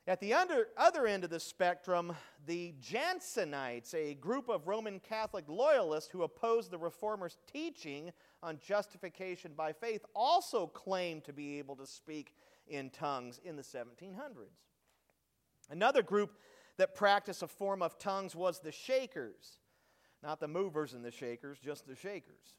At 0.07 0.19
the 0.19 0.35
under, 0.35 0.67
other 0.77 1.07
end 1.07 1.23
of 1.23 1.31
the 1.31 1.39
spectrum, 1.39 2.15
the 2.45 2.75
Jansenites, 2.79 3.95
a 3.95 4.13
group 4.13 4.49
of 4.49 4.67
Roman 4.67 4.99
Catholic 4.99 5.45
loyalists 5.47 6.11
who 6.11 6.21
opposed 6.21 6.69
the 6.69 6.77
Reformers' 6.77 7.39
teaching 7.51 8.11
on 8.43 8.59
justification 8.59 9.53
by 9.57 9.73
faith, 9.73 10.05
also 10.13 10.67
claimed 10.67 11.23
to 11.23 11.33
be 11.33 11.57
able 11.57 11.75
to 11.77 11.87
speak 11.87 12.35
in 12.67 12.91
tongues 12.91 13.39
in 13.43 13.55
the 13.55 13.63
1700s. 13.63 14.67
Another 15.71 16.03
group 16.03 16.37
that 16.77 16.93
practiced 16.93 17.41
a 17.41 17.47
form 17.47 17.81
of 17.81 17.97
tongues 17.97 18.35
was 18.35 18.59
the 18.59 18.71
Shakers. 18.71 19.57
Not 20.21 20.39
the 20.39 20.47
movers 20.47 20.93
and 20.93 21.03
the 21.03 21.11
shakers, 21.11 21.57
just 21.57 21.87
the 21.87 21.95
shakers. 21.95 22.55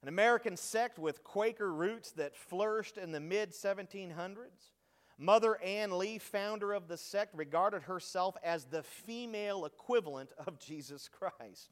An 0.00 0.08
American 0.08 0.56
sect 0.56 0.98
with 0.98 1.24
Quaker 1.24 1.72
roots 1.72 2.10
that 2.12 2.36
flourished 2.36 2.96
in 2.96 3.12
the 3.12 3.20
mid 3.20 3.52
1700s. 3.52 4.72
Mother 5.18 5.60
Ann 5.62 5.98
Lee, 5.98 6.18
founder 6.18 6.72
of 6.72 6.88
the 6.88 6.96
sect, 6.96 7.34
regarded 7.34 7.82
herself 7.82 8.36
as 8.42 8.64
the 8.64 8.82
female 8.82 9.64
equivalent 9.64 10.30
of 10.46 10.58
Jesus 10.58 11.08
Christ. 11.08 11.70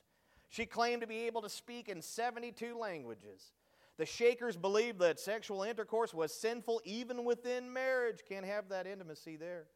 She 0.48 0.66
claimed 0.66 1.00
to 1.03 1.07
be 1.07 1.26
able 1.26 1.42
to 1.42 1.48
speak 1.48 1.88
in 1.88 2.03
72 2.03 2.76
languages. 2.76 3.53
The 3.96 4.07
Shakers 4.07 4.57
believed 4.57 4.98
that 5.00 5.20
sexual 5.20 5.62
intercourse 5.62 6.14
was 6.14 6.33
sinful 6.33 6.81
even 6.85 7.24
within 7.24 7.72
marriage. 7.72 8.20
Can't 8.29 8.46
have 8.46 8.68
that 8.70 8.87
intimacy 8.87 9.37
there. 9.37 9.66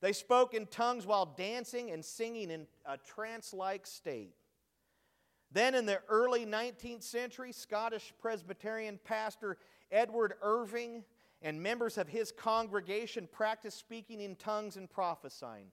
They 0.00 0.12
spoke 0.12 0.52
in 0.52 0.66
tongues 0.66 1.06
while 1.06 1.26
dancing 1.26 1.90
and 1.90 2.04
singing 2.04 2.50
in 2.50 2.66
a 2.84 2.98
trance 2.98 3.54
like 3.54 3.86
state. 3.86 4.34
Then, 5.52 5.74
in 5.74 5.86
the 5.86 6.00
early 6.08 6.44
19th 6.44 7.02
century, 7.02 7.52
Scottish 7.52 8.12
Presbyterian 8.20 8.98
pastor 9.04 9.58
Edward 9.90 10.34
Irving 10.42 11.04
and 11.42 11.62
members 11.62 11.98
of 11.98 12.08
his 12.08 12.32
congregation 12.32 13.28
practiced 13.30 13.78
speaking 13.78 14.20
in 14.20 14.36
tongues 14.36 14.76
and 14.76 14.88
prophesying. 14.88 15.66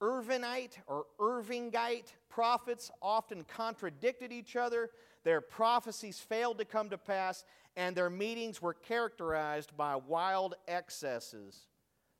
Irvingite 0.00 0.78
or 0.86 1.06
Irvingite 1.18 2.12
prophets 2.28 2.90
often 3.00 3.44
contradicted 3.44 4.32
each 4.32 4.56
other, 4.56 4.90
their 5.24 5.40
prophecies 5.40 6.20
failed 6.20 6.58
to 6.58 6.64
come 6.64 6.90
to 6.90 6.98
pass, 6.98 7.44
and 7.76 7.96
their 7.96 8.10
meetings 8.10 8.60
were 8.60 8.74
characterized 8.74 9.76
by 9.76 9.96
wild 9.96 10.54
excesses. 10.68 11.66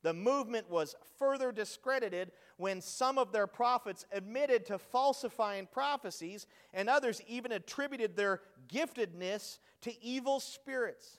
The 0.03 0.15
movement 0.15 0.71
was 0.71 0.95
further 1.19 1.51
discredited 1.53 2.33
when 2.59 2.81
some 2.81 3.19
of 3.19 3.33
their 3.33 3.47
prophets 3.47 4.07
admitted 4.13 4.67
to 4.67 4.79
falsifying 4.79 5.67
prophecies, 5.67 6.47
and 6.73 6.89
others 6.89 7.23
even 7.27 7.53
attributed 7.53 8.17
their 8.17 8.41
giftedness 8.69 9.59
to 9.83 10.05
evil 10.05 10.41
spirits. 10.41 11.19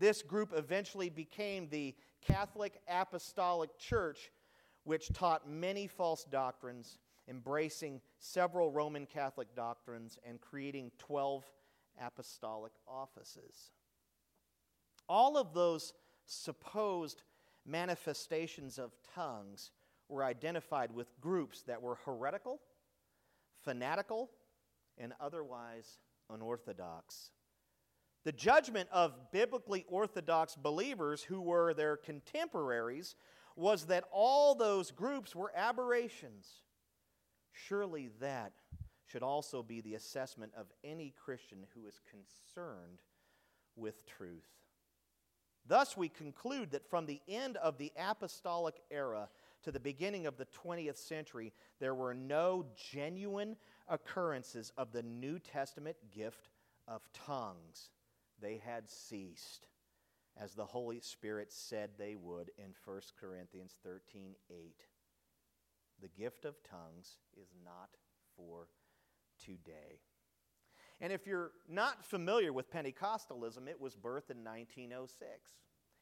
This 0.00 0.22
group 0.22 0.52
eventually 0.56 1.10
became 1.10 1.68
the 1.68 1.94
Catholic 2.26 2.80
Apostolic 2.88 3.78
Church, 3.78 4.32
which 4.84 5.12
taught 5.12 5.48
many 5.48 5.86
false 5.86 6.24
doctrines, 6.24 6.98
embracing 7.28 8.00
several 8.18 8.70
Roman 8.70 9.04
Catholic 9.04 9.54
doctrines 9.54 10.18
and 10.26 10.40
creating 10.40 10.90
12 10.98 11.44
apostolic 12.00 12.72
offices. 12.88 13.72
All 15.06 15.36
of 15.36 15.52
those 15.52 15.92
supposed 16.24 17.22
manifestations 17.66 18.78
of 18.78 18.92
tongues 19.14 19.70
were 20.08 20.24
identified 20.24 20.92
with 20.92 21.20
groups 21.20 21.62
that 21.64 21.82
were 21.82 21.98
heretical, 22.06 22.58
fanatical, 23.62 24.30
and 24.96 25.12
otherwise 25.20 25.98
unorthodox. 26.30 27.32
The 28.24 28.32
judgment 28.32 28.88
of 28.92 29.32
biblically 29.32 29.86
orthodox 29.88 30.54
believers 30.54 31.22
who 31.22 31.40
were 31.40 31.72
their 31.72 31.96
contemporaries 31.96 33.16
was 33.56 33.86
that 33.86 34.04
all 34.12 34.54
those 34.54 34.90
groups 34.90 35.34
were 35.34 35.52
aberrations. 35.56 36.46
Surely 37.52 38.10
that 38.20 38.52
should 39.06 39.22
also 39.22 39.62
be 39.62 39.80
the 39.80 39.94
assessment 39.94 40.52
of 40.56 40.66
any 40.84 41.12
Christian 41.24 41.66
who 41.74 41.86
is 41.86 42.00
concerned 42.10 43.00
with 43.74 44.06
truth. 44.06 44.46
Thus, 45.66 45.96
we 45.96 46.08
conclude 46.08 46.70
that 46.70 46.88
from 46.88 47.06
the 47.06 47.20
end 47.28 47.56
of 47.56 47.78
the 47.78 47.92
apostolic 47.98 48.80
era 48.90 49.28
to 49.62 49.72
the 49.72 49.80
beginning 49.80 50.26
of 50.26 50.36
the 50.36 50.46
20th 50.46 50.96
century, 50.96 51.52
there 51.80 51.94
were 51.94 52.14
no 52.14 52.66
genuine 52.90 53.56
occurrences 53.88 54.72
of 54.76 54.92
the 54.92 55.02
New 55.02 55.38
Testament 55.38 55.96
gift 56.10 56.48
of 56.88 57.02
tongues. 57.12 57.90
They 58.40 58.60
had 58.64 58.88
ceased, 58.88 59.68
as 60.36 60.54
the 60.54 60.64
Holy 60.64 61.00
Spirit 61.00 61.52
said 61.52 61.90
they 61.98 62.14
would 62.14 62.50
in 62.58 62.74
1 62.84 63.00
Corinthians 63.20 63.76
13 63.84 64.34
8. 64.50 64.56
The 66.00 66.08
gift 66.08 66.44
of 66.44 66.62
tongues 66.62 67.18
is 67.36 67.48
not 67.64 67.90
for 68.36 68.68
today. 69.44 70.00
And 71.00 71.12
if 71.12 71.26
you're 71.26 71.52
not 71.68 72.04
familiar 72.04 72.52
with 72.52 72.70
Pentecostalism, 72.70 73.68
it 73.68 73.80
was 73.80 73.96
birthed 73.96 74.30
in 74.30 74.44
1906. 74.44 75.28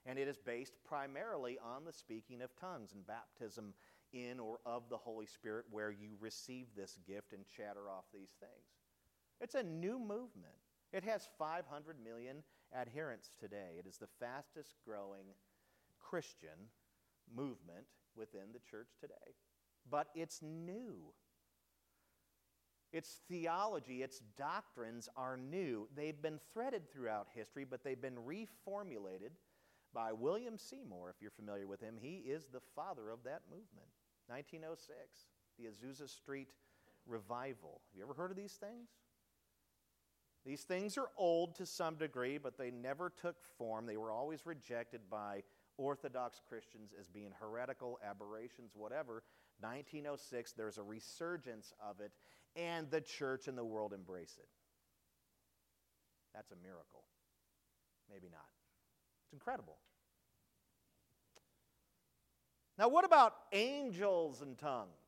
And 0.06 0.18
it 0.18 0.28
is 0.28 0.38
based 0.38 0.74
primarily 0.84 1.58
on 1.62 1.84
the 1.84 1.92
speaking 1.92 2.42
of 2.42 2.54
tongues 2.56 2.92
and 2.94 3.06
baptism 3.06 3.74
in 4.12 4.40
or 4.40 4.58
of 4.64 4.88
the 4.88 4.96
Holy 4.96 5.26
Spirit, 5.26 5.66
where 5.70 5.90
you 5.90 6.16
receive 6.18 6.66
this 6.74 6.98
gift 7.06 7.32
and 7.32 7.44
chatter 7.46 7.90
off 7.90 8.04
these 8.12 8.32
things. 8.40 8.78
It's 9.40 9.54
a 9.54 9.62
new 9.62 9.98
movement. 9.98 10.67
It 10.92 11.04
has 11.04 11.28
500 11.38 11.96
million 12.02 12.42
adherents 12.74 13.30
today. 13.38 13.76
It 13.78 13.86
is 13.86 13.98
the 13.98 14.08
fastest 14.20 14.74
growing 14.84 15.26
Christian 15.98 16.70
movement 17.34 17.86
within 18.16 18.52
the 18.52 18.60
church 18.70 18.88
today. 19.00 19.34
But 19.90 20.08
it's 20.14 20.40
new. 20.42 21.12
Its 22.92 23.20
theology, 23.28 24.02
its 24.02 24.22
doctrines 24.38 25.08
are 25.14 25.36
new. 25.36 25.88
They've 25.94 26.20
been 26.20 26.40
threaded 26.54 26.90
throughout 26.90 27.28
history, 27.34 27.66
but 27.68 27.84
they've 27.84 28.00
been 28.00 28.16
reformulated 28.16 29.32
by 29.92 30.12
William 30.12 30.56
Seymour, 30.56 31.10
if 31.10 31.20
you're 31.20 31.30
familiar 31.30 31.66
with 31.66 31.80
him. 31.80 31.96
He 32.00 32.16
is 32.16 32.46
the 32.46 32.62
father 32.74 33.10
of 33.10 33.24
that 33.24 33.42
movement. 33.50 33.88
1906, 34.28 34.94
the 35.58 35.64
Azusa 35.64 36.08
Street 36.08 36.54
Revival. 37.06 37.80
Have 37.90 37.98
you 37.98 38.04
ever 38.04 38.14
heard 38.14 38.30
of 38.30 38.36
these 38.36 38.52
things? 38.52 38.88
These 40.46 40.62
things 40.62 40.96
are 40.96 41.10
old 41.16 41.54
to 41.56 41.66
some 41.66 41.96
degree, 41.96 42.38
but 42.38 42.56
they 42.56 42.70
never 42.70 43.10
took 43.10 43.36
form. 43.58 43.86
They 43.86 43.96
were 43.96 44.10
always 44.10 44.46
rejected 44.46 45.02
by 45.10 45.42
Orthodox 45.76 46.40
Christians 46.48 46.92
as 46.98 47.08
being 47.08 47.32
heretical, 47.38 47.98
aberrations, 48.08 48.72
whatever. 48.74 49.22
1906, 49.60 50.52
there's 50.52 50.78
a 50.78 50.82
resurgence 50.82 51.72
of 51.86 52.00
it, 52.00 52.12
and 52.56 52.90
the 52.90 53.00
church 53.00 53.48
and 53.48 53.58
the 53.58 53.64
world 53.64 53.92
embrace 53.92 54.36
it. 54.38 54.48
That's 56.34 56.50
a 56.50 56.56
miracle. 56.62 57.04
Maybe 58.10 58.28
not. 58.30 58.46
It's 59.24 59.32
incredible. 59.32 59.78
Now, 62.78 62.88
what 62.88 63.04
about 63.04 63.34
angels 63.52 64.40
and 64.40 64.56
tongues? 64.56 65.00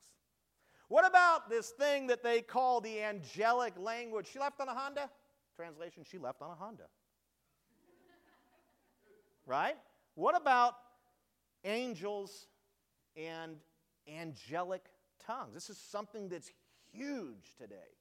What 0.89 1.07
about 1.07 1.49
this 1.49 1.71
thing 1.71 2.09
that 2.09 2.25
they 2.25 2.43
call 2.43 2.81
the 2.81 3.01
angelic 3.01 3.75
language? 3.79 4.29
She 4.33 4.41
left 4.41 4.61
on 4.61 4.69
a 4.69 4.75
Honda? 4.75 5.09
Translation, 5.61 6.05
she 6.11 6.17
left 6.17 6.41
on 6.41 6.51
a 6.51 6.55
Honda. 6.55 6.85
right? 9.47 9.77
What 10.15 10.35
about 10.35 10.73
angels 11.67 12.47
and 13.15 13.57
angelic 14.09 14.87
tongues? 15.27 15.53
This 15.53 15.69
is 15.69 15.77
something 15.77 16.31
that's 16.31 16.51
huge 16.95 17.57
today, 17.59 17.93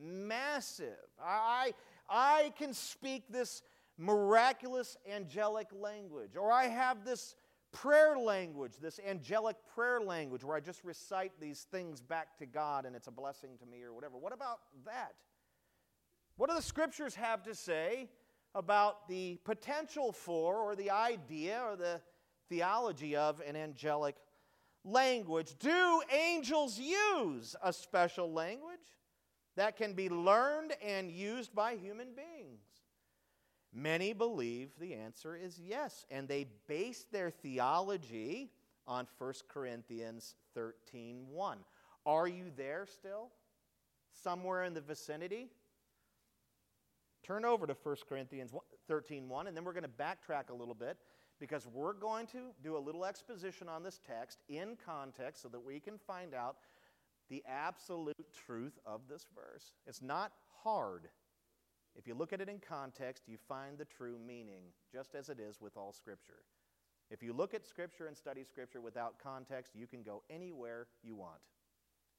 massive. 0.00 0.94
I, 1.20 1.74
I 2.08 2.52
can 2.56 2.72
speak 2.72 3.24
this 3.28 3.62
miraculous 3.98 4.96
angelic 5.12 5.66
language, 5.72 6.36
or 6.36 6.52
I 6.52 6.68
have 6.68 7.04
this 7.04 7.34
prayer 7.72 8.16
language, 8.16 8.74
this 8.80 9.00
angelic 9.04 9.56
prayer 9.74 10.00
language 10.00 10.44
where 10.44 10.56
I 10.56 10.60
just 10.60 10.84
recite 10.84 11.32
these 11.40 11.66
things 11.72 12.00
back 12.00 12.38
to 12.38 12.46
God 12.46 12.86
and 12.86 12.94
it's 12.94 13.08
a 13.08 13.12
blessing 13.12 13.58
to 13.58 13.66
me 13.66 13.82
or 13.82 13.92
whatever. 13.92 14.16
What 14.16 14.32
about 14.32 14.60
that? 14.84 15.14
What 16.40 16.48
do 16.48 16.56
the 16.56 16.62
scriptures 16.62 17.14
have 17.16 17.42
to 17.42 17.54
say 17.54 18.08
about 18.54 19.06
the 19.08 19.38
potential 19.44 20.10
for, 20.10 20.56
or 20.56 20.74
the 20.74 20.90
idea, 20.90 21.60
or 21.62 21.76
the 21.76 22.00
theology 22.48 23.14
of 23.14 23.42
an 23.46 23.56
angelic 23.56 24.16
language? 24.82 25.54
Do 25.58 26.00
angels 26.10 26.78
use 26.78 27.54
a 27.62 27.74
special 27.74 28.32
language 28.32 28.80
that 29.56 29.76
can 29.76 29.92
be 29.92 30.08
learned 30.08 30.72
and 30.82 31.10
used 31.10 31.54
by 31.54 31.74
human 31.74 32.14
beings? 32.16 32.64
Many 33.70 34.14
believe 34.14 34.70
the 34.80 34.94
answer 34.94 35.36
is 35.36 35.60
yes, 35.60 36.06
and 36.10 36.26
they 36.26 36.46
base 36.66 37.04
their 37.12 37.28
theology 37.28 38.50
on 38.86 39.06
1 39.18 39.34
Corinthians 39.46 40.36
13:1. 40.56 41.58
Are 42.06 42.26
you 42.26 42.50
there 42.56 42.86
still? 42.86 43.30
Somewhere 44.10 44.64
in 44.64 44.72
the 44.72 44.80
vicinity? 44.80 45.50
Turn 47.22 47.44
over 47.44 47.66
to 47.66 47.76
1 47.82 47.96
Corinthians 48.08 48.52
13:1 48.88 49.46
and 49.46 49.56
then 49.56 49.64
we're 49.64 49.72
going 49.72 49.84
to 49.84 49.88
backtrack 49.88 50.50
a 50.50 50.54
little 50.54 50.74
bit 50.74 50.98
because 51.38 51.66
we're 51.66 51.92
going 51.92 52.26
to 52.28 52.52
do 52.62 52.76
a 52.76 52.78
little 52.78 53.04
exposition 53.04 53.68
on 53.68 53.82
this 53.82 54.00
text 54.06 54.42
in 54.48 54.76
context 54.84 55.42
so 55.42 55.48
that 55.48 55.64
we 55.64 55.80
can 55.80 55.98
find 55.98 56.34
out 56.34 56.56
the 57.30 57.42
absolute 57.48 58.26
truth 58.34 58.78
of 58.84 59.02
this 59.08 59.26
verse. 59.34 59.72
It's 59.86 60.02
not 60.02 60.32
hard. 60.62 61.08
If 61.96 62.06
you 62.06 62.14
look 62.14 62.32
at 62.32 62.40
it 62.40 62.48
in 62.48 62.58
context, 62.58 63.24
you 63.26 63.36
find 63.48 63.78
the 63.78 63.84
true 63.84 64.18
meaning, 64.18 64.64
just 64.92 65.14
as 65.14 65.28
it 65.28 65.40
is 65.40 65.60
with 65.60 65.76
all 65.76 65.92
Scripture. 65.92 66.42
If 67.10 67.22
you 67.22 67.32
look 67.32 67.54
at 67.54 67.66
Scripture 67.66 68.06
and 68.06 68.16
study 68.16 68.44
Scripture 68.44 68.80
without 68.80 69.18
context, 69.18 69.72
you 69.74 69.86
can 69.86 70.02
go 70.02 70.22
anywhere 70.30 70.86
you 71.02 71.16
want. 71.16 71.40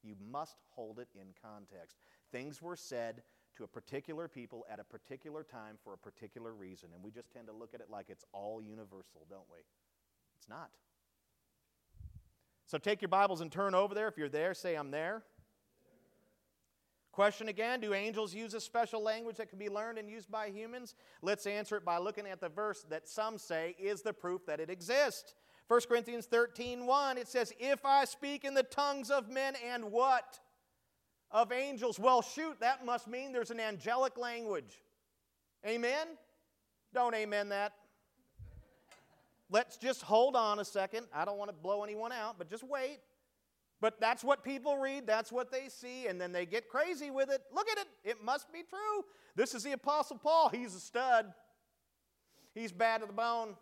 You 0.04 0.16
must 0.30 0.58
hold 0.70 1.00
it 1.00 1.08
in 1.16 1.28
context. 1.42 1.98
Things 2.32 2.62
were 2.62 2.76
said 2.76 3.22
to 3.62 3.66
a 3.66 3.68
particular 3.68 4.28
people 4.28 4.66
at 4.72 4.80
a 4.80 4.84
particular 4.84 5.44
time 5.44 5.78
for 5.84 5.94
a 5.94 5.98
particular 5.98 6.52
reason, 6.52 6.90
and 6.96 7.04
we 7.04 7.12
just 7.12 7.32
tend 7.32 7.46
to 7.46 7.54
look 7.54 7.76
at 7.76 7.80
it 7.80 7.92
like 7.92 8.08
it's 8.10 8.26
all 8.34 8.60
universal, 8.60 9.28
don't 9.30 9.46
we? 9.52 9.60
It's 10.40 10.50
not. 10.50 10.72
So 12.66 12.80
take 12.80 13.02
your 13.02 13.10
Bibles 13.10 13.42
and 13.42 13.52
turn 13.52 13.76
over 13.76 13.94
there. 13.94 14.08
If 14.08 14.18
you're 14.18 14.30
there, 14.30 14.56
say, 14.56 14.76
I'm 14.76 14.90
there. 14.90 15.22
Question 17.12 17.50
again 17.50 17.82
Do 17.82 17.94
angels 17.94 18.34
use 18.34 18.56
a 18.56 18.62
special 18.62 19.04
language 19.04 19.36
that 19.36 19.50
can 19.50 19.60
be 19.60 19.70
learned 19.70 20.00
and 20.00 20.10
used 20.10 20.32
by 20.32 20.50
humans? 20.50 20.96
Let's 21.22 21.46
answer 21.46 21.76
it 21.78 21.86
by 21.86 22.00
looking 22.00 22.26
at 22.26 22.42
the 22.42 22.50
verse 22.50 22.84
that 22.90 23.08
some 23.08 23.38
say 23.38 23.76
is 23.78 24.02
the 24.02 24.14
proof 24.14 24.46
that 24.48 24.60
it 24.60 24.72
exists. 24.72 25.36
1 25.68 25.82
Corinthians 25.88 26.26
13 26.26 26.88
1, 26.88 27.18
it 27.20 27.28
says, 27.28 27.54
If 27.60 27.86
I 27.86 28.06
speak 28.06 28.44
in 28.44 28.56
the 28.56 28.64
tongues 28.64 29.12
of 29.12 29.30
men 29.30 29.54
and 29.64 29.92
what? 29.92 30.40
Of 31.32 31.52
angels. 31.52 31.98
Well, 31.98 32.22
shoot, 32.22 32.60
that 32.60 32.86
must 32.86 33.08
mean 33.08 33.32
there's 33.32 33.52
an 33.52 33.60
angelic 33.60 34.18
language. 34.18 34.82
Amen? 35.66 36.08
Don't 36.94 37.16
amen 37.16 37.50
that. 37.50 37.74
Let's 39.50 39.78
just 39.78 40.02
hold 40.02 40.36
on 40.36 40.60
a 40.60 40.66
second. 40.66 41.08
I 41.14 41.26
don't 41.26 41.38
want 41.38 41.50
to 41.50 41.56
blow 41.56 41.84
anyone 41.84 42.12
out, 42.12 42.38
but 42.38 42.50
just 42.50 42.64
wait. 42.64 43.00
But 43.82 44.00
that's 44.00 44.24
what 44.24 44.44
people 44.44 44.78
read, 44.78 45.08
that's 45.08 45.32
what 45.32 45.52
they 45.52 45.68
see, 45.68 46.06
and 46.06 46.22
then 46.22 46.32
they 46.32 46.46
get 46.46 46.70
crazy 46.70 47.10
with 47.10 47.32
it. 47.32 47.42
Look 47.52 47.68
at 47.68 47.80
it, 47.80 47.88
it 48.04 48.24
must 48.24 48.54
be 48.54 48.60
true. 48.60 49.06
This 49.36 49.56
is 49.56 49.64
the 49.64 49.72
Apostle 49.72 50.20
Paul. 50.20 50.50
He's 50.50 50.76
a 50.76 50.80
stud. 50.80 51.34
He's 52.54 52.72
bad 52.72 53.02
to 53.02 53.08
the 53.08 53.14
bone, 53.14 53.56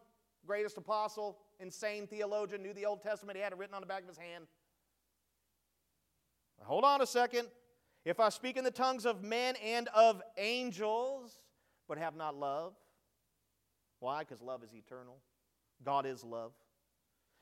greatest 0.45 0.77
apostle, 0.77 1.37
insane 1.59 2.05
theologian, 2.07 2.61
knew 2.61 2.73
the 2.73 2.85
Old 2.85 3.01
Testament, 3.01 3.37
he 3.37 3.43
had 3.43 3.53
it 3.53 3.57
written 3.57 3.75
on 3.75 3.81
the 3.81 3.87
back 3.87 4.01
of 4.01 4.07
his 4.09 4.17
hand. 4.17 4.45
Hold 6.63 6.83
on 6.83 7.01
a 7.01 7.07
second. 7.07 7.47
If 8.05 8.19
I 8.19 8.29
speak 8.29 8.57
in 8.57 8.63
the 8.63 8.71
tongues 8.71 9.05
of 9.05 9.23
men 9.23 9.55
and 9.63 9.87
of 9.89 10.21
angels, 10.37 11.39
but 11.87 11.97
have 11.97 12.15
not 12.15 12.35
love, 12.35 12.73
why? 13.99 14.19
Because 14.19 14.41
love 14.41 14.63
is 14.63 14.73
eternal. 14.73 15.17
God 15.83 16.05
is 16.05 16.23
love. 16.23 16.51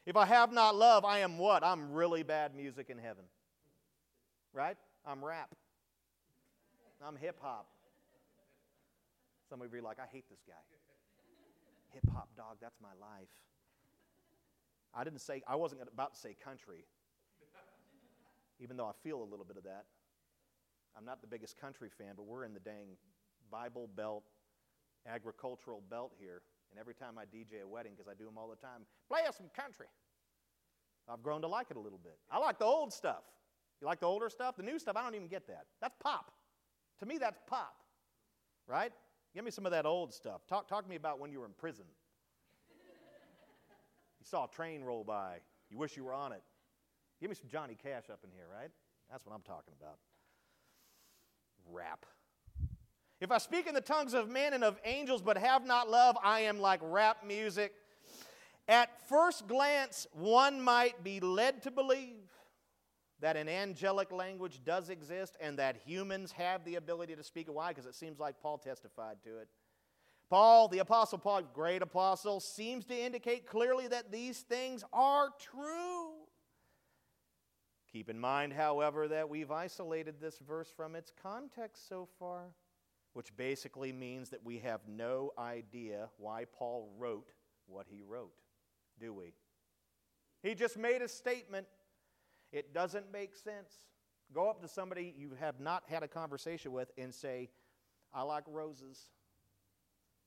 If 0.06 0.16
I 0.16 0.26
have 0.26 0.52
not 0.52 0.76
love, 0.76 1.06
I 1.06 1.20
am 1.20 1.38
what? 1.38 1.64
I'm 1.64 1.92
really 1.92 2.24
bad 2.24 2.56
music 2.56 2.90
in 2.90 2.98
heaven. 2.98 3.26
Right? 4.54 4.78
I'm 5.06 5.24
rap. 5.24 5.54
I'm 7.06 7.16
hip 7.16 7.38
hop. 7.42 7.68
Some 9.50 9.62
of 9.62 9.72
you 9.72 9.80
are 9.80 9.82
like, 9.82 10.00
I 10.00 10.08
hate 10.12 10.26
this 10.30 10.40
guy. 10.48 10.56
Hip 11.94 12.04
hop 12.14 12.30
dog, 12.36 12.58
that's 12.62 12.78
my 12.82 12.94
life. 13.00 13.28
I 14.94 15.04
didn't 15.04 15.20
say, 15.20 15.44
I 15.48 15.56
wasn't 15.56 15.82
about 15.94 16.16
to 16.16 16.20
say 16.20 16.36
country, 16.44 16.86
even 18.60 18.78
though 18.78 18.88
I 18.88 18.94
feel 19.04 19.22
a 19.22 19.30
little 19.30 19.46
bit 19.46 19.58
of 19.58 19.64
that. 19.64 19.86
I'm 20.98 21.06
not 21.06 21.22
the 21.22 21.28
biggest 21.28 21.60
country 21.60 21.90
fan, 21.96 22.14
but 22.16 22.26
we're 22.26 22.44
in 22.44 22.54
the 22.54 22.60
dang 22.60 22.98
Bible 23.52 23.90
Belt 23.96 24.24
agricultural 25.08 25.82
belt 25.90 26.14
here. 26.20 26.42
And 26.72 26.80
every 26.80 26.94
time 26.94 27.18
I 27.18 27.24
DJ 27.24 27.64
a 27.64 27.68
wedding, 27.68 27.94
because 27.96 28.12
I 28.12 28.14
do 28.14 28.26
them 28.26 28.38
all 28.38 28.50
the 28.50 28.56
time, 28.56 28.82
play 29.08 29.22
us 29.28 29.38
some 29.38 29.50
country. 29.56 29.88
I've 31.10 31.24
grown 31.24 31.42
to 31.42 31.48
like 31.48 31.68
it 31.72 31.78
a 31.78 31.80
little 31.80 32.00
bit. 32.04 32.18
I 32.30 32.40
like 32.40 32.60
the 32.60 32.66
old 32.66 32.92
stuff. 32.92 33.24
You 33.80 33.88
like 33.88 34.00
the 34.00 34.06
older 34.06 34.30
stuff? 34.30 34.58
The 34.58 34.64
new 34.64 34.78
stuff, 34.80 34.98
I 34.98 35.04
don't 35.04 35.16
even 35.16 35.28
get 35.28 35.48
that. 35.48 35.66
That's 35.82 35.96
pop. 36.02 36.32
To 37.00 37.06
me, 37.06 37.18
that's 37.18 37.40
pop. 37.48 37.76
Right? 38.68 38.92
Give 39.34 39.46
me 39.46 39.52
some 39.52 39.66
of 39.66 39.72
that 39.72 39.86
old 39.86 40.14
stuff. 40.14 40.42
Talk, 40.48 40.68
talk 40.68 40.84
to 40.84 40.90
me 40.90 40.96
about 40.96 41.20
when 41.20 41.32
you 41.32 41.40
were 41.40 41.46
in 41.46 41.54
prison. 41.54 41.86
you 44.20 44.26
saw 44.26 44.46
a 44.46 44.50
train 44.50 44.84
roll 44.84 45.04
by. 45.04 45.38
You 45.70 45.78
wish 45.78 45.96
you 45.96 46.04
were 46.04 46.14
on 46.14 46.34
it. 46.34 46.42
Give 47.20 47.30
me 47.30 47.36
some 47.36 47.50
Johnny 47.50 47.76
Cash 47.76 48.10
up 48.12 48.20
in 48.24 48.32
here, 48.32 48.46
right? 48.52 48.70
That's 49.10 49.26
what 49.26 49.34
I'm 49.34 49.42
talking 49.42 49.74
about. 49.80 49.98
Rap. 51.72 52.06
If 53.20 53.32
I 53.32 53.40
speak 53.40 53.68
in 53.68 53.74
the 53.74 53.82
tongues 53.82 54.14
of 54.14 54.30
men 54.30 54.54
and 54.54 54.64
of 54.64 54.80
angels 54.86 55.22
but 55.22 55.38
have 55.38 55.66
not 55.66 55.90
love, 55.90 56.18
I 56.24 56.42
am 56.42 56.60
like 56.60 56.80
rap 56.84 57.26
music. 57.26 57.74
At 58.68 58.90
first 59.08 59.48
glance, 59.48 60.06
one 60.12 60.62
might 60.62 61.04
be 61.04 61.20
led 61.20 61.64
to 61.64 61.72
believe 61.72 62.30
that 63.20 63.36
an 63.36 63.50
angelic 63.50 64.12
language 64.12 64.62
does 64.64 64.90
exist 64.90 65.36
and 65.42 65.58
that 65.58 65.78
humans 65.84 66.32
have 66.34 66.64
the 66.64 66.76
ability 66.76 67.16
to 67.16 67.24
speak 67.24 67.48
it. 67.48 67.54
Why? 67.54 67.70
Because 67.70 67.88
it 67.88 67.96
seems 67.96 68.20
like 68.20 68.40
Paul 68.40 68.60
testified 68.60 69.18
to 69.24 69.40
it. 69.40 69.48
Paul, 70.30 70.68
the 70.68 70.80
Apostle 70.80 71.18
Paul, 71.18 71.42
great 71.54 71.82
apostle, 71.82 72.40
seems 72.42 72.86
to 72.86 72.96
indicate 72.96 73.48
clearly 73.48 73.88
that 73.88 74.12
these 74.12 74.42
things 74.42 74.84
are 74.92 75.30
true. 75.40 76.27
Keep 77.98 78.12
in 78.12 78.20
mind, 78.20 78.54
however, 78.54 79.08
that 79.08 79.28
we've 79.28 79.50
isolated 79.50 80.22
this 80.22 80.38
verse 80.48 80.72
from 80.78 80.96
its 80.96 81.12
context 81.20 81.90
so 81.90 82.08
far, 82.20 82.54
which 83.14 83.36
basically 83.36 83.92
means 83.92 84.30
that 84.30 84.46
we 84.46 84.60
have 84.60 84.82
no 84.88 85.32
idea 85.40 86.08
why 86.18 86.46
Paul 86.54 86.92
wrote 87.00 87.32
what 87.66 87.88
he 87.90 88.04
wrote, 88.08 88.36
do 89.00 89.16
we? 89.16 89.34
He 90.44 90.54
just 90.54 90.78
made 90.78 91.02
a 91.02 91.08
statement. 91.08 91.66
It 92.52 92.72
doesn't 92.72 93.12
make 93.12 93.36
sense. 93.36 93.74
Go 94.32 94.48
up 94.48 94.62
to 94.62 94.68
somebody 94.68 95.16
you 95.18 95.32
have 95.40 95.60
not 95.60 95.82
had 95.88 96.04
a 96.04 96.08
conversation 96.08 96.72
with 96.72 96.92
and 97.00 97.12
say, 97.12 97.50
I 98.14 98.22
like 98.22 98.44
roses. 98.46 99.06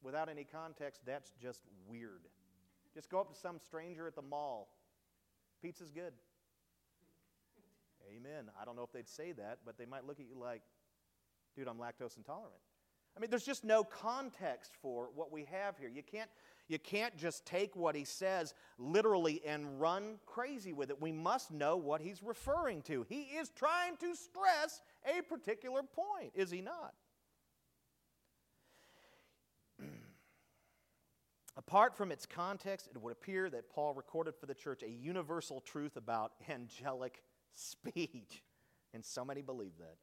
Without 0.03 0.29
any 0.29 0.43
context, 0.43 1.03
that's 1.07 1.31
just 1.41 1.61
weird. 1.87 2.27
Just 2.93 3.11
go 3.11 3.21
up 3.21 3.33
to 3.33 3.39
some 3.39 3.61
stranger 3.61 4.09
at 4.09 4.17
the 4.17 4.23
mall. 4.23 4.73
Pizza's 5.63 5.93
good. 5.93 6.15
Amen. 8.09 8.51
I 8.61 8.65
don't 8.65 8.77
know 8.77 8.83
if 8.83 8.93
they'd 8.93 9.09
say 9.09 9.33
that, 9.33 9.59
but 9.65 9.79
they 9.79 9.87
might 9.87 10.07
look 10.07 10.21
at 10.21 10.27
you 10.27 10.39
like, 10.39 10.63
dude, 11.57 11.69
I'm 11.69 11.79
lactose 11.79 12.17
intolerant. 12.17 12.61
I 13.17 13.21
mean, 13.21 13.31
there's 13.31 13.45
just 13.45 13.65
no 13.65 13.83
context 13.83 14.73
for 14.81 15.11
what 15.15 15.33
we 15.33 15.45
have 15.45 15.77
here. 15.77 15.89
You 15.89 16.03
can't, 16.03 16.31
you 16.69 16.79
can't 16.79 17.17
just 17.17 17.45
take 17.45 17.75
what 17.75 17.97
he 17.97 18.05
says 18.05 18.55
literally 18.79 19.43
and 19.45 19.81
run 19.81 20.19
crazy 20.27 20.73
with 20.73 20.91
it. 20.91 21.01
We 21.01 21.13
must 21.13 21.51
know 21.51 21.77
what 21.77 22.01
he's 22.01 22.23
referring 22.23 22.83
to. 22.83 23.05
He 23.09 23.23
is 23.23 23.51
trying 23.51 23.97
to 23.99 24.15
stress 24.15 24.81
a 25.05 25.23
particular 25.23 25.83
point, 25.83 26.33
is 26.35 26.51
he 26.51 26.61
not? 26.61 26.95
Apart 31.57 31.97
from 31.97 32.13
its 32.13 32.27
context, 32.27 32.89
it 32.95 33.03
would 33.03 33.13
appear 33.13 33.51
that 33.51 33.71
Paul 33.71 33.93
recorded 33.95 34.37
for 34.37 34.47
the 34.47 34.55
church 34.55 34.85
a 34.85 34.89
universal 34.89 35.61
truth 35.61 35.97
about 35.97 36.33
angelic 36.49 37.23
speech. 37.55 38.43
And 38.93 39.05
so 39.05 39.25
many 39.25 39.43
believe 39.43 39.73
that. 39.79 39.97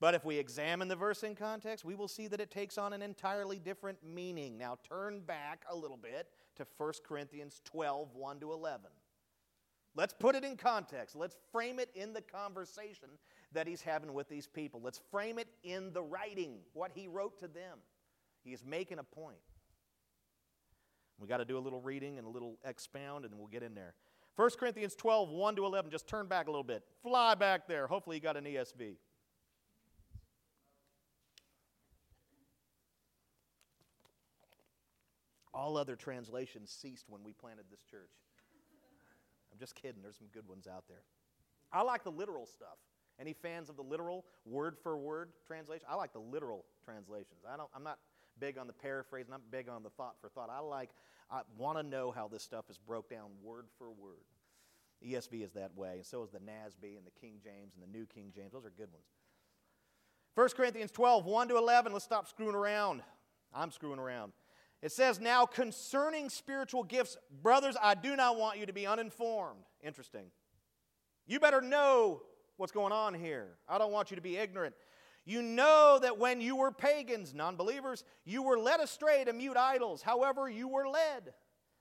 But 0.00 0.14
if 0.14 0.24
we 0.24 0.36
examine 0.36 0.88
the 0.88 0.96
verse 0.96 1.22
in 1.22 1.34
context, 1.34 1.84
we 1.84 1.94
will 1.94 2.08
see 2.08 2.26
that 2.28 2.40
it 2.40 2.50
takes 2.50 2.76
on 2.76 2.92
an 2.92 3.00
entirely 3.00 3.58
different 3.58 3.98
meaning. 4.04 4.58
Now 4.58 4.78
turn 4.86 5.20
back 5.20 5.64
a 5.70 5.74
little 5.74 5.96
bit 5.96 6.28
to 6.56 6.66
1 6.76 6.92
Corinthians 7.06 7.60
12 7.64 8.14
1 8.14 8.40
to 8.40 8.52
11. 8.52 8.90
Let's 9.96 10.12
put 10.12 10.34
it 10.34 10.44
in 10.44 10.56
context. 10.56 11.14
Let's 11.14 11.36
frame 11.52 11.78
it 11.78 11.88
in 11.94 12.12
the 12.12 12.20
conversation 12.20 13.08
that 13.52 13.66
he's 13.66 13.80
having 13.80 14.12
with 14.12 14.28
these 14.28 14.48
people. 14.48 14.80
Let's 14.82 15.00
frame 15.10 15.38
it 15.38 15.48
in 15.62 15.92
the 15.92 16.02
writing, 16.02 16.58
what 16.72 16.90
he 16.92 17.06
wrote 17.06 17.38
to 17.38 17.48
them. 17.48 17.78
He 18.42 18.52
is 18.52 18.64
making 18.64 18.98
a 18.98 19.04
point. 19.04 19.38
We 21.18 21.28
got 21.28 21.36
to 21.36 21.44
do 21.44 21.56
a 21.56 21.60
little 21.60 21.80
reading 21.80 22.18
and 22.18 22.26
a 22.26 22.30
little 22.30 22.58
expound, 22.64 23.24
and 23.24 23.34
we'll 23.38 23.46
get 23.46 23.62
in 23.62 23.74
there. 23.74 23.94
1 24.36 24.50
Corinthians 24.58 24.94
12, 24.96 25.28
1 25.28 25.56
to 25.56 25.64
11. 25.64 25.90
Just 25.90 26.08
turn 26.08 26.26
back 26.26 26.48
a 26.48 26.50
little 26.50 26.64
bit. 26.64 26.82
Fly 27.02 27.34
back 27.34 27.68
there. 27.68 27.86
Hopefully, 27.86 28.16
you 28.16 28.22
got 28.22 28.36
an 28.36 28.44
ESV. 28.44 28.96
All 35.52 35.76
other 35.76 35.94
translations 35.94 36.70
ceased 36.70 37.04
when 37.08 37.22
we 37.22 37.32
planted 37.32 37.66
this 37.70 37.82
church. 37.88 38.10
I'm 39.52 39.58
just 39.58 39.76
kidding. 39.76 40.02
There's 40.02 40.16
some 40.16 40.26
good 40.32 40.48
ones 40.48 40.66
out 40.66 40.84
there. 40.88 41.04
I 41.72 41.82
like 41.82 42.02
the 42.02 42.10
literal 42.10 42.46
stuff. 42.46 42.78
Any 43.20 43.32
fans 43.32 43.68
of 43.68 43.76
the 43.76 43.82
literal, 43.82 44.24
word 44.44 44.76
for 44.82 44.96
word 44.96 45.30
translation? 45.46 45.86
I 45.88 45.94
like 45.94 46.12
the 46.12 46.18
literal 46.18 46.64
translations. 46.84 47.44
I 47.48 47.56
don't, 47.56 47.70
I'm 47.74 47.84
not 47.84 47.98
big 48.40 48.58
on 48.58 48.66
the 48.66 48.72
paraphrase, 48.72 49.26
I'm 49.32 49.40
big 49.52 49.68
on 49.68 49.84
the 49.84 49.90
thought 49.90 50.16
for 50.20 50.28
thought. 50.28 50.50
I 50.50 50.58
like, 50.58 50.90
I 51.30 51.40
want 51.56 51.78
to 51.78 51.82
know 51.82 52.10
how 52.10 52.28
this 52.28 52.42
stuff 52.42 52.66
is 52.70 52.78
broke 52.78 53.08
down 53.08 53.30
word 53.42 53.66
for 53.78 53.90
word. 53.90 54.24
ESV 55.04 55.44
is 55.44 55.52
that 55.52 55.76
way, 55.76 55.94
and 55.96 56.06
so 56.06 56.22
is 56.22 56.30
the 56.30 56.38
NASB 56.38 56.96
and 56.96 57.06
the 57.06 57.10
King 57.20 57.34
James 57.42 57.74
and 57.74 57.82
the 57.82 57.98
New 57.98 58.06
King 58.06 58.32
James. 58.34 58.52
Those 58.52 58.64
are 58.64 58.70
good 58.70 58.90
ones. 58.92 59.04
1 60.34 60.48
Corinthians 60.56 60.90
12, 60.90 61.26
1 61.26 61.48
to 61.48 61.56
11. 61.56 61.92
Let's 61.92 62.04
stop 62.04 62.28
screwing 62.28 62.54
around. 62.54 63.02
I'm 63.52 63.70
screwing 63.70 63.98
around. 63.98 64.32
It 64.82 64.92
says, 64.92 65.20
Now 65.20 65.46
concerning 65.46 66.28
spiritual 66.28 66.82
gifts, 66.82 67.16
brothers, 67.42 67.76
I 67.80 67.94
do 67.94 68.16
not 68.16 68.36
want 68.36 68.58
you 68.58 68.66
to 68.66 68.72
be 68.72 68.86
uninformed. 68.86 69.64
Interesting. 69.82 70.26
You 71.26 71.40
better 71.40 71.60
know 71.60 72.22
what's 72.56 72.72
going 72.72 72.92
on 72.92 73.14
here. 73.14 73.56
I 73.68 73.78
don't 73.78 73.92
want 73.92 74.10
you 74.10 74.16
to 74.16 74.22
be 74.22 74.36
ignorant. 74.36 74.74
You 75.24 75.40
know 75.40 75.98
that 76.02 76.18
when 76.18 76.40
you 76.40 76.56
were 76.56 76.70
pagans, 76.70 77.34
non 77.34 77.56
believers, 77.56 78.04
you 78.24 78.42
were 78.42 78.58
led 78.58 78.80
astray 78.80 79.24
to 79.24 79.32
mute 79.32 79.56
idols, 79.56 80.02
however, 80.02 80.48
you 80.48 80.68
were 80.68 80.88
led. 80.88 81.32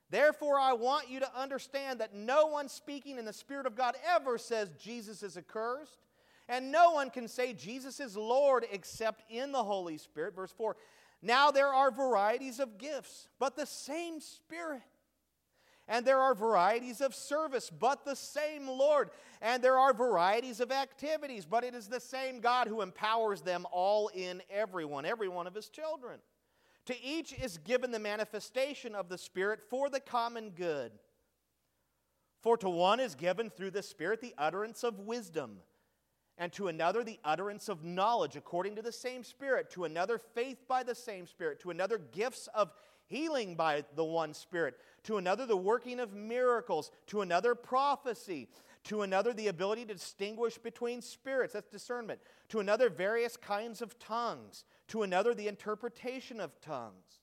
Therefore, 0.10 0.60
I 0.60 0.74
want 0.74 1.10
you 1.10 1.20
to 1.22 1.40
understand 1.40 2.00
that 2.00 2.14
no 2.14 2.46
one 2.46 2.70
speaking 2.70 3.18
in 3.18 3.26
the 3.26 3.34
Spirit 3.34 3.66
of 3.66 3.76
God 3.76 3.96
ever 4.08 4.38
says 4.38 4.70
Jesus 4.80 5.24
is 5.24 5.38
accursed, 5.38 5.98
and 6.48 6.72
no 6.72 6.92
one 6.92 7.10
can 7.10 7.28
say 7.28 7.54
Jesus 7.54 8.00
is 8.00 8.16
Lord 8.16 8.66
except 8.72 9.24
in 9.30 9.52
the 9.52 9.64
Holy 9.64 9.98
Spirit. 9.98 10.36
Verse 10.36 10.52
4 10.52 10.78
Now 11.22 11.52
there 11.52 11.74
are 11.74 11.92
varieties 11.92 12.60
of 12.60 12.78
gifts, 12.78 13.28
but 13.40 13.56
the 13.56 13.66
same 13.66 14.22
Spirit. 14.22 14.84
And 15.88 16.06
there 16.06 16.20
are 16.20 16.34
varieties 16.34 17.02
of 17.02 17.14
service, 17.14 17.70
but 17.70 18.06
the 18.06 18.16
same 18.16 18.68
Lord. 18.68 19.10
And 19.42 19.62
there 19.62 19.78
are 19.78 19.94
varieties 19.94 20.62
of 20.62 20.72
activities, 20.72 21.46
but 21.46 21.64
it 21.64 21.76
is 21.76 21.88
the 21.88 22.00
same 22.00 22.40
God 22.40 22.68
who 22.68 22.82
empowers 22.82 23.42
them 23.42 23.66
all 23.72 24.10
in 24.14 24.42
everyone, 24.50 25.06
every 25.06 25.28
one 25.28 25.46
of 25.46 25.54
his 25.54 25.70
children. 25.70 26.20
To 26.86 27.02
each 27.02 27.34
is 27.34 27.58
given 27.58 27.92
the 27.92 28.00
manifestation 28.00 28.96
of 28.96 29.10
the 29.10 29.18
Spirit 29.18 29.62
for 29.70 29.90
the 29.90 30.00
common 30.00 30.52
good. 30.52 30.92
For 32.42 32.58
to 32.58 32.70
one 32.70 33.00
is 33.00 33.16
given 33.16 33.50
through 33.50 33.72
the 33.72 33.84
Spirit 33.84 34.20
the 34.20 34.36
utterance 34.38 34.84
of 34.84 35.00
wisdom, 35.00 35.60
and 36.38 36.52
to 36.54 36.68
another 36.68 37.04
the 37.04 37.20
utterance 37.24 37.70
of 37.70 37.86
knowledge 37.86 38.36
according 38.36 38.76
to 38.76 38.82
the 38.82 38.92
same 38.92 39.24
Spirit, 39.24 39.70
to 39.72 39.86
another 39.86 40.18
faith 40.18 40.68
by 40.68 40.84
the 40.84 40.96
same 40.96 41.26
Spirit, 41.26 41.62
to 41.62 41.72
another 41.72 41.98
gifts 41.98 42.50
of 42.54 42.74
healing 43.08 43.56
by 43.56 43.84
the 43.96 44.04
one 44.04 44.34
Spirit, 44.34 44.76
to 45.04 45.18
another, 45.18 45.46
the 45.46 45.58
working 45.58 46.00
of 46.00 46.14
miracles, 46.14 46.92
to 47.08 47.22
another, 47.22 47.56
prophecy, 47.56 48.50
to 48.86 49.02
another, 49.02 49.34
the 49.34 49.48
ability 49.48 49.86
to 49.86 49.94
distinguish 49.94 50.58
between 50.58 51.02
spirits, 51.02 51.54
that's 51.54 51.70
discernment, 51.70 52.20
to 52.50 52.60
another, 52.60 52.90
various 52.90 53.38
kinds 53.38 53.82
of 53.82 53.98
tongues, 54.00 54.66
to 54.88 55.04
another, 55.04 55.34
the 55.34 55.48
interpretation 55.48 56.40
of 56.40 56.60
tongues. 56.62 57.20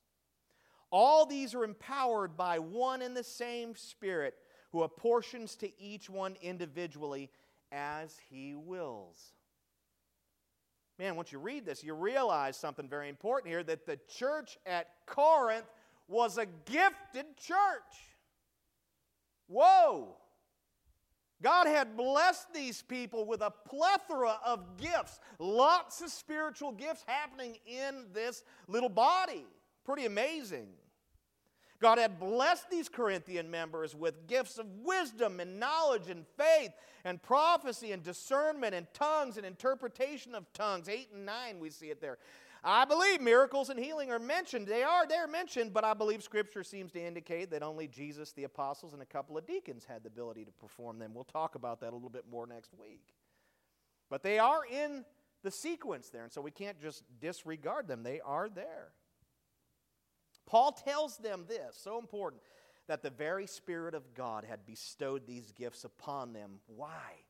All 0.91 1.25
these 1.25 1.55
are 1.55 1.63
empowered 1.63 2.35
by 2.35 2.59
one 2.59 3.01
and 3.01 3.15
the 3.15 3.23
same 3.23 3.75
Spirit 3.75 4.35
who 4.71 4.83
apportions 4.83 5.55
to 5.57 5.81
each 5.81 6.09
one 6.09 6.35
individually 6.41 7.29
as 7.71 8.17
he 8.29 8.55
wills. 8.55 9.33
Man, 11.01 11.15
once 11.15 11.31
you 11.31 11.39
read 11.39 11.65
this, 11.65 11.83
you 11.83 11.95
realize 11.95 12.55
something 12.55 12.87
very 12.87 13.09
important 13.09 13.51
here 13.51 13.63
that 13.63 13.87
the 13.87 13.97
church 14.07 14.59
at 14.67 14.85
Corinth 15.07 15.65
was 16.07 16.37
a 16.37 16.45
gifted 16.45 17.25
church. 17.37 18.13
Whoa! 19.47 20.15
God 21.41 21.65
had 21.65 21.97
blessed 21.97 22.53
these 22.53 22.83
people 22.83 23.25
with 23.25 23.41
a 23.41 23.49
plethora 23.49 24.37
of 24.45 24.77
gifts, 24.77 25.19
lots 25.39 26.01
of 26.01 26.11
spiritual 26.11 26.71
gifts 26.71 27.03
happening 27.07 27.57
in 27.65 28.05
this 28.13 28.43
little 28.67 28.87
body. 28.87 29.47
Pretty 29.83 30.05
amazing. 30.05 30.67
God 31.81 31.97
had 31.97 32.19
blessed 32.19 32.69
these 32.69 32.87
Corinthian 32.87 33.49
members 33.49 33.95
with 33.95 34.27
gifts 34.27 34.59
of 34.59 34.67
wisdom 34.83 35.39
and 35.39 35.59
knowledge 35.59 36.09
and 36.09 36.25
faith 36.37 36.71
and 37.03 37.21
prophecy 37.21 37.91
and 37.91 38.03
discernment 38.03 38.75
and 38.75 38.85
tongues 38.93 39.37
and 39.37 39.45
interpretation 39.45 40.35
of 40.35 40.51
tongues. 40.53 40.87
8 40.87 41.09
and 41.13 41.25
9, 41.25 41.59
we 41.59 41.71
see 41.71 41.87
it 41.87 41.99
there. 41.99 42.19
I 42.63 42.85
believe 42.85 43.21
miracles 43.21 43.71
and 43.71 43.79
healing 43.79 44.11
are 44.11 44.19
mentioned. 44.19 44.67
They 44.67 44.83
are, 44.83 45.07
they're 45.07 45.27
mentioned, 45.27 45.73
but 45.73 45.83
I 45.83 45.95
believe 45.95 46.21
Scripture 46.21 46.63
seems 46.63 46.91
to 46.91 47.01
indicate 47.01 47.49
that 47.49 47.63
only 47.63 47.87
Jesus, 47.87 48.31
the 48.33 48.43
apostles, 48.43 48.93
and 48.93 49.01
a 49.01 49.05
couple 49.05 49.35
of 49.35 49.47
deacons 49.47 49.83
had 49.83 50.03
the 50.03 50.09
ability 50.09 50.45
to 50.45 50.51
perform 50.51 50.99
them. 50.99 51.15
We'll 51.15 51.23
talk 51.23 51.55
about 51.55 51.81
that 51.81 51.91
a 51.91 51.95
little 51.95 52.11
bit 52.11 52.25
more 52.29 52.45
next 52.45 52.71
week. 52.79 53.15
But 54.11 54.21
they 54.21 54.37
are 54.37 54.61
in 54.63 55.03
the 55.41 55.49
sequence 55.49 56.09
there, 56.09 56.23
and 56.23 56.31
so 56.31 56.41
we 56.41 56.51
can't 56.51 56.79
just 56.79 57.03
disregard 57.19 57.87
them. 57.87 58.03
They 58.03 58.19
are 58.19 58.47
there. 58.47 58.89
Paul 60.45 60.71
tells 60.71 61.17
them 61.17 61.45
this, 61.47 61.77
so 61.81 61.97
important, 61.99 62.41
that 62.87 63.03
the 63.03 63.09
very 63.09 63.47
Spirit 63.47 63.93
of 63.93 64.13
God 64.13 64.43
had 64.43 64.65
bestowed 64.65 65.25
these 65.25 65.51
gifts 65.51 65.83
upon 65.83 66.33
them. 66.33 66.59
Why? 66.67 67.23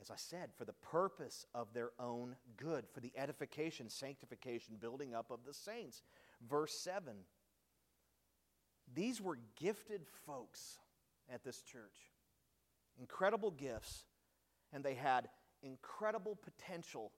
as 0.00 0.10
I 0.10 0.16
said, 0.16 0.50
for 0.56 0.64
the 0.64 0.72
purpose 0.72 1.44
of 1.54 1.72
their 1.74 1.90
own 1.98 2.36
good, 2.56 2.86
for 2.92 3.00
the 3.00 3.12
edification, 3.16 3.88
sanctification, 3.90 4.76
building 4.80 5.14
up 5.14 5.30
of 5.30 5.40
the 5.44 5.52
saints. 5.52 6.02
Verse 6.48 6.72
7 6.72 7.14
These 8.94 9.20
were 9.20 9.38
gifted 9.56 10.06
folks 10.26 10.78
at 11.32 11.44
this 11.44 11.60
church, 11.60 12.12
incredible 12.98 13.50
gifts, 13.50 14.04
and 14.72 14.82
they 14.82 14.94
had 14.94 15.28
incredible 15.62 16.36
potential 16.36 17.12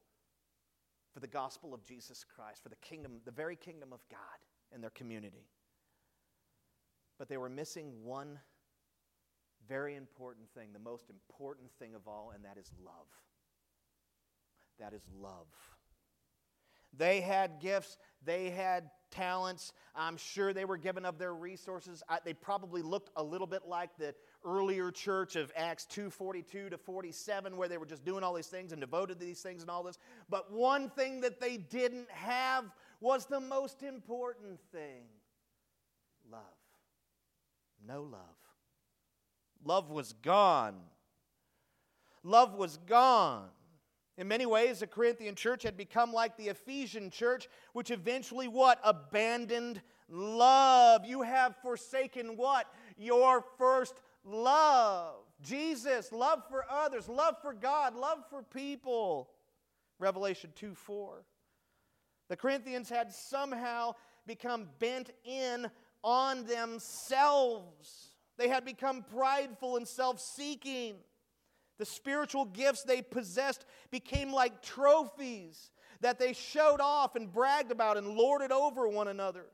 for 1.13 1.21
the 1.21 1.29
gospel 1.29 1.75
of 1.75 1.85
Jesus 1.85 2.25
Christ, 2.25 2.63
for 2.63 2.69
the 2.69 2.77
kingdom, 2.77 3.21
the 3.25 3.31
very 3.31 3.57
kingdom 3.57 3.93
of 3.93 4.01
God 4.11 4.19
and 4.73 4.83
their 4.83 4.91
community. 4.91 5.47
But 7.19 7.29
they 7.29 7.37
were 7.37 7.49
missing 7.49 8.05
one 8.05 8.39
very 9.69 9.95
important 9.95 10.49
thing, 10.51 10.73
the 10.73 10.79
most 10.79 11.09
important 11.09 11.71
thing 11.79 11.95
of 11.95 12.09
all, 12.09 12.33
and 12.35 12.45
that 12.45 12.59
is 12.59 12.71
love. 12.85 13.07
That 14.79 14.93
is 14.93 15.03
love. 15.21 15.47
They 16.97 17.21
had 17.21 17.61
gifts, 17.61 17.97
they 18.25 18.51
had 18.51 18.91
talents. 19.11 19.73
I'm 19.95 20.17
sure 20.17 20.53
they 20.53 20.65
were 20.65 20.77
given 20.77 21.05
of 21.05 21.19
their 21.19 21.35
resources. 21.35 22.03
I, 22.09 22.19
they 22.25 22.35
probably 22.35 22.83
looked 22.83 23.11
a 23.17 23.23
little 23.23 23.47
bit 23.47 23.63
like 23.67 23.91
the 23.99 24.15
earlier 24.45 24.91
church 24.91 25.37
of 25.37 25.53
Acts 25.57 25.87
2:42 25.91 26.71
to 26.71 26.79
47 26.79 27.57
where 27.57 27.69
they 27.69 27.79
were 27.79 27.87
just 27.87 28.05
doing 28.05 28.25
all 28.25 28.35
these 28.35 28.47
things 28.47 28.73
and 28.73 28.81
devoted 28.81 29.21
to 29.21 29.25
these 29.25 29.41
things 29.41 29.63
and 29.63 29.71
all 29.71 29.83
this. 29.83 29.99
But 30.29 30.53
one 30.53 30.91
thing 30.91 31.21
that 31.21 31.41
they 31.41 31.57
didn't 31.57 32.11
have 32.11 32.65
was 33.03 33.27
the 33.27 33.41
most 33.41 33.83
important 33.83 34.61
thing. 34.71 35.03
Love. 36.31 36.41
No 37.87 38.03
love. 38.03 38.21
Love 39.65 39.91
was 39.91 40.13
gone. 40.13 40.77
Love 42.23 42.55
was 42.55 42.79
gone. 42.87 43.49
In 44.17 44.29
many 44.29 44.47
ways, 44.47 44.81
the 44.81 44.87
Corinthian 44.87 45.35
church 45.35 45.65
had 45.65 45.77
become 45.77 46.13
like 46.13 46.37
the 46.37 46.49
Ephesian 46.49 47.11
church, 47.11 47.49
which 47.73 47.91
eventually 47.91 48.47
what? 48.47 48.79
Abandoned 48.85 49.83
love. 50.09 51.05
You 51.05 51.23
have 51.23 51.57
forsaken 51.63 52.37
what? 52.37 52.67
Your 52.97 53.45
first 53.59 53.95
love. 54.25 55.17
Jesus, 55.41 56.13
love 56.13 56.45
for 56.49 56.65
others, 56.71 57.09
love 57.09 57.35
for 57.43 57.53
God, 57.53 57.97
love 57.97 58.19
for 58.31 58.43
people. 58.43 59.31
Revelation 59.99 60.53
2 60.55 60.75
4. 60.75 61.25
The 62.33 62.37
Corinthians 62.39 62.89
had 62.89 63.13
somehow 63.13 63.93
become 64.27 64.71
bent 64.79 65.11
in 65.23 65.71
on 66.03 66.47
themselves. 66.47 68.13
They 68.39 68.49
had 68.49 68.65
become 68.65 69.03
prideful 69.03 69.77
and 69.77 69.87
self 69.87 70.19
seeking. 70.19 70.95
The 71.77 71.85
spiritual 71.85 72.47
gifts 72.47 72.85
they 72.85 73.03
possessed 73.03 73.67
became 73.91 74.33
like 74.33 74.63
trophies 74.63 75.73
that 76.01 76.19
they 76.19 76.33
showed 76.33 76.81
off 76.81 77.17
and 77.17 77.31
bragged 77.31 77.71
about 77.71 77.99
and 77.99 78.09
lorded 78.09 78.51
over 78.51 78.89
one 78.89 79.09
another. 79.09 79.45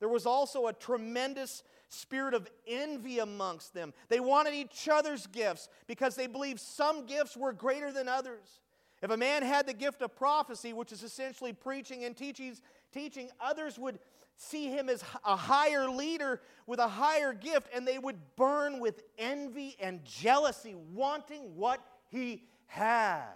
There 0.00 0.08
was 0.08 0.26
also 0.26 0.66
a 0.66 0.72
tremendous 0.72 1.62
spirit 1.90 2.34
of 2.34 2.48
envy 2.66 3.20
amongst 3.20 3.72
them. 3.72 3.94
They 4.08 4.18
wanted 4.18 4.54
each 4.54 4.88
other's 4.88 5.28
gifts 5.28 5.68
because 5.86 6.16
they 6.16 6.26
believed 6.26 6.58
some 6.58 7.06
gifts 7.06 7.36
were 7.36 7.52
greater 7.52 7.92
than 7.92 8.08
others. 8.08 8.62
If 9.04 9.10
a 9.10 9.18
man 9.18 9.42
had 9.42 9.66
the 9.66 9.74
gift 9.74 10.00
of 10.00 10.16
prophecy, 10.16 10.72
which 10.72 10.90
is 10.90 11.02
essentially 11.02 11.52
preaching 11.52 12.04
and 12.04 12.16
teaching, 12.16 12.56
teaching 12.90 13.28
others 13.38 13.78
would 13.78 13.98
see 14.38 14.70
him 14.70 14.88
as 14.88 15.04
a 15.26 15.36
higher 15.36 15.90
leader 15.90 16.40
with 16.66 16.78
a 16.78 16.88
higher 16.88 17.34
gift, 17.34 17.68
and 17.74 17.86
they 17.86 17.98
would 17.98 18.16
burn 18.34 18.80
with 18.80 19.02
envy 19.18 19.76
and 19.78 20.02
jealousy, 20.06 20.74
wanting 20.74 21.54
what 21.54 21.84
he 22.08 22.44
had. 22.64 23.28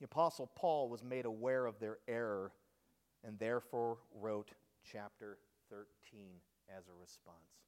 The 0.00 0.06
Apostle 0.06 0.50
Paul 0.54 0.88
was 0.88 1.04
made 1.04 1.26
aware 1.26 1.66
of 1.66 1.78
their 1.78 1.98
error 2.08 2.52
and 3.22 3.38
therefore 3.38 3.98
wrote 4.18 4.52
chapter 4.90 5.36
13 5.68 5.86
as 6.74 6.88
a 6.88 6.98
response. 6.98 7.63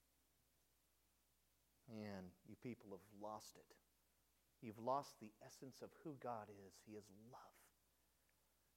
And 1.88 2.26
you 2.48 2.56
people 2.62 2.90
have 2.90 3.22
lost 3.22 3.54
it. 3.56 3.76
You've 4.62 4.78
lost 4.78 5.14
the 5.20 5.30
essence 5.44 5.82
of 5.82 5.90
who 6.02 6.14
God 6.22 6.48
is. 6.66 6.74
He 6.86 6.92
is 6.92 7.04
love. 7.30 7.40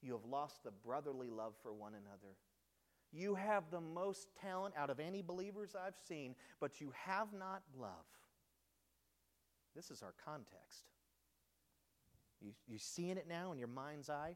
You 0.01 0.13
have 0.13 0.25
lost 0.25 0.63
the 0.63 0.71
brotherly 0.71 1.29
love 1.29 1.53
for 1.61 1.73
one 1.73 1.93
another. 1.93 2.35
You 3.11 3.35
have 3.35 3.71
the 3.71 3.81
most 3.81 4.27
talent 4.39 4.75
out 4.77 4.89
of 4.89 4.99
any 4.99 5.21
believers 5.21 5.75
I've 5.75 5.97
seen, 6.07 6.35
but 6.59 6.79
you 6.79 6.93
have 6.95 7.33
not 7.33 7.63
love. 7.77 8.05
This 9.75 9.89
is 9.89 10.03
our 10.03 10.13
context. 10.23 10.85
You, 12.41 12.51
you 12.67 12.77
seeing 12.77 13.17
it 13.17 13.27
now 13.27 13.51
in 13.51 13.57
your 13.57 13.67
mind's 13.67 14.09
eye? 14.09 14.35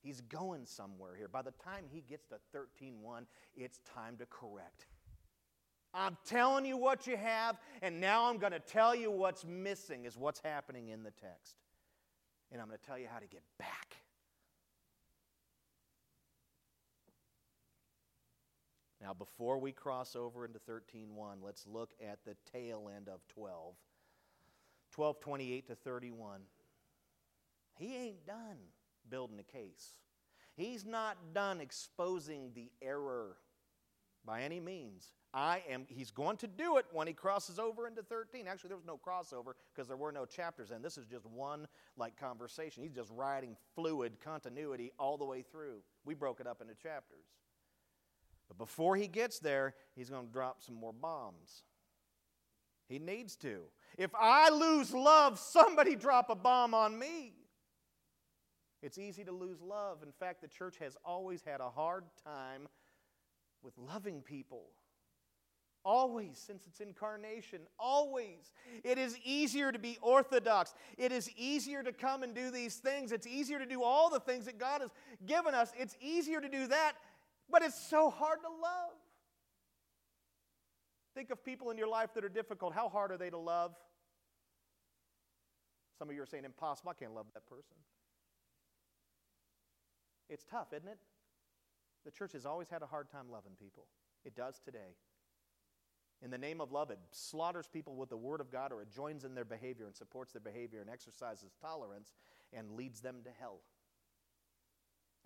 He's 0.00 0.20
going 0.20 0.66
somewhere 0.66 1.16
here. 1.16 1.28
By 1.28 1.42
the 1.42 1.52
time 1.52 1.84
he 1.90 2.02
gets 2.02 2.26
to 2.26 2.36
13.1, 2.56 3.24
it's 3.56 3.80
time 3.80 4.16
to 4.18 4.26
correct. 4.26 4.86
I'm 5.94 6.16
telling 6.26 6.64
you 6.66 6.76
what 6.76 7.06
you 7.06 7.16
have, 7.16 7.58
and 7.82 8.00
now 8.00 8.28
I'm 8.28 8.38
going 8.38 8.52
to 8.52 8.60
tell 8.60 8.94
you 8.94 9.10
what's 9.10 9.44
missing, 9.44 10.04
is 10.04 10.16
what's 10.16 10.40
happening 10.40 10.88
in 10.88 11.02
the 11.02 11.10
text. 11.10 11.56
And 12.52 12.60
I'm 12.60 12.68
going 12.68 12.78
to 12.78 12.86
tell 12.86 12.98
you 12.98 13.08
how 13.10 13.18
to 13.18 13.26
get 13.26 13.42
back. 13.58 13.96
Now, 19.00 19.14
before 19.14 19.58
we 19.58 19.72
cross 19.72 20.16
over 20.16 20.44
into 20.44 20.58
13.1, 20.58 21.06
let's 21.42 21.66
look 21.66 21.92
at 22.06 22.18
the 22.24 22.36
tail 22.52 22.90
end 22.94 23.08
of 23.08 23.20
12. 23.28 23.74
1228 24.94 25.68
to 25.68 25.74
31. 25.74 26.40
He 27.78 27.94
ain't 27.94 28.26
done 28.26 28.58
building 29.08 29.38
a 29.38 29.42
case. 29.42 29.94
He's 30.56 30.84
not 30.84 31.16
done 31.32 31.60
exposing 31.60 32.50
the 32.54 32.70
error 32.82 33.36
by 34.24 34.42
any 34.42 34.58
means. 34.58 35.06
I 35.34 35.62
am, 35.68 35.84
he's 35.88 36.10
going 36.10 36.38
to 36.38 36.46
do 36.46 36.78
it 36.78 36.86
when 36.90 37.06
he 37.06 37.12
crosses 37.12 37.58
over 37.58 37.86
into 37.86 38.02
13. 38.02 38.46
Actually, 38.48 38.68
there 38.68 38.76
was 38.76 38.86
no 38.86 38.98
crossover 38.98 39.52
because 39.74 39.86
there 39.86 39.96
were 39.96 40.12
no 40.12 40.24
chapters 40.24 40.70
in. 40.70 40.80
This 40.80 40.96
is 40.96 41.06
just 41.06 41.26
one 41.26 41.66
like 41.98 42.16
conversation. 42.18 42.82
He's 42.82 42.94
just 42.94 43.10
writing 43.14 43.56
fluid 43.74 44.20
continuity 44.24 44.90
all 44.98 45.18
the 45.18 45.26
way 45.26 45.42
through. 45.42 45.82
We 46.04 46.14
broke 46.14 46.40
it 46.40 46.46
up 46.46 46.62
into 46.62 46.74
chapters. 46.74 47.26
But 48.48 48.56
before 48.56 48.96
he 48.96 49.06
gets 49.06 49.38
there, 49.38 49.74
he's 49.94 50.08
going 50.08 50.26
to 50.26 50.32
drop 50.32 50.62
some 50.62 50.74
more 50.74 50.94
bombs. 50.94 51.64
He 52.88 52.98
needs 52.98 53.36
to. 53.36 53.64
If 53.98 54.10
I 54.18 54.48
lose 54.48 54.94
love, 54.94 55.38
somebody 55.38 55.94
drop 55.94 56.30
a 56.30 56.34
bomb 56.34 56.72
on 56.72 56.98
me. 56.98 57.34
It's 58.80 58.96
easy 58.96 59.24
to 59.24 59.32
lose 59.32 59.60
love. 59.60 60.02
In 60.02 60.12
fact, 60.12 60.40
the 60.40 60.48
church 60.48 60.78
has 60.78 60.96
always 61.04 61.42
had 61.42 61.60
a 61.60 61.68
hard 61.68 62.04
time 62.24 62.68
with 63.62 63.76
loving 63.76 64.22
people. 64.22 64.70
Always, 65.84 66.38
since 66.38 66.66
its 66.66 66.80
incarnation, 66.80 67.60
always. 67.78 68.52
It 68.84 68.98
is 68.98 69.16
easier 69.24 69.72
to 69.72 69.78
be 69.78 69.96
orthodox. 70.02 70.74
It 70.98 71.12
is 71.12 71.30
easier 71.36 71.82
to 71.82 71.92
come 71.92 72.22
and 72.22 72.34
do 72.34 72.50
these 72.50 72.76
things. 72.76 73.12
It's 73.12 73.26
easier 73.26 73.58
to 73.58 73.66
do 73.66 73.82
all 73.82 74.10
the 74.10 74.20
things 74.20 74.44
that 74.46 74.58
God 74.58 74.80
has 74.82 74.90
given 75.24 75.54
us. 75.54 75.72
It's 75.78 75.96
easier 76.00 76.40
to 76.40 76.48
do 76.48 76.66
that, 76.66 76.92
but 77.50 77.62
it's 77.62 77.80
so 77.80 78.10
hard 78.10 78.40
to 78.42 78.48
love. 78.48 78.92
Think 81.14 81.30
of 81.30 81.44
people 81.44 81.70
in 81.70 81.78
your 81.78 81.88
life 81.88 82.12
that 82.14 82.24
are 82.24 82.28
difficult. 82.28 82.74
How 82.74 82.88
hard 82.88 83.10
are 83.10 83.16
they 83.16 83.30
to 83.30 83.38
love? 83.38 83.74
Some 85.98 86.08
of 86.08 86.14
you 86.14 86.22
are 86.22 86.26
saying, 86.26 86.44
impossible. 86.44 86.90
I 86.90 86.94
can't 86.94 87.14
love 87.14 87.26
that 87.34 87.46
person. 87.46 87.76
It's 90.28 90.44
tough, 90.44 90.68
isn't 90.72 90.88
it? 90.88 90.98
The 92.04 92.10
church 92.10 92.32
has 92.32 92.46
always 92.46 92.68
had 92.68 92.82
a 92.82 92.86
hard 92.86 93.10
time 93.10 93.30
loving 93.30 93.52
people. 93.58 93.86
It 94.24 94.36
does 94.36 94.60
today 94.64 94.96
in 96.22 96.30
the 96.30 96.38
name 96.38 96.60
of 96.60 96.72
love, 96.72 96.90
it 96.90 96.98
slaughters 97.12 97.68
people 97.68 97.94
with 97.94 98.08
the 98.08 98.16
word 98.16 98.40
of 98.40 98.50
God 98.50 98.72
or 98.72 98.82
it 98.82 98.90
joins 98.90 99.24
in 99.24 99.34
their 99.34 99.44
behavior 99.44 99.86
and 99.86 99.94
supports 99.94 100.32
their 100.32 100.40
behavior 100.40 100.80
and 100.80 100.90
exercises 100.90 101.54
tolerance 101.60 102.12
and 102.52 102.72
leads 102.72 103.00
them 103.00 103.16
to 103.24 103.30
hell. 103.38 103.60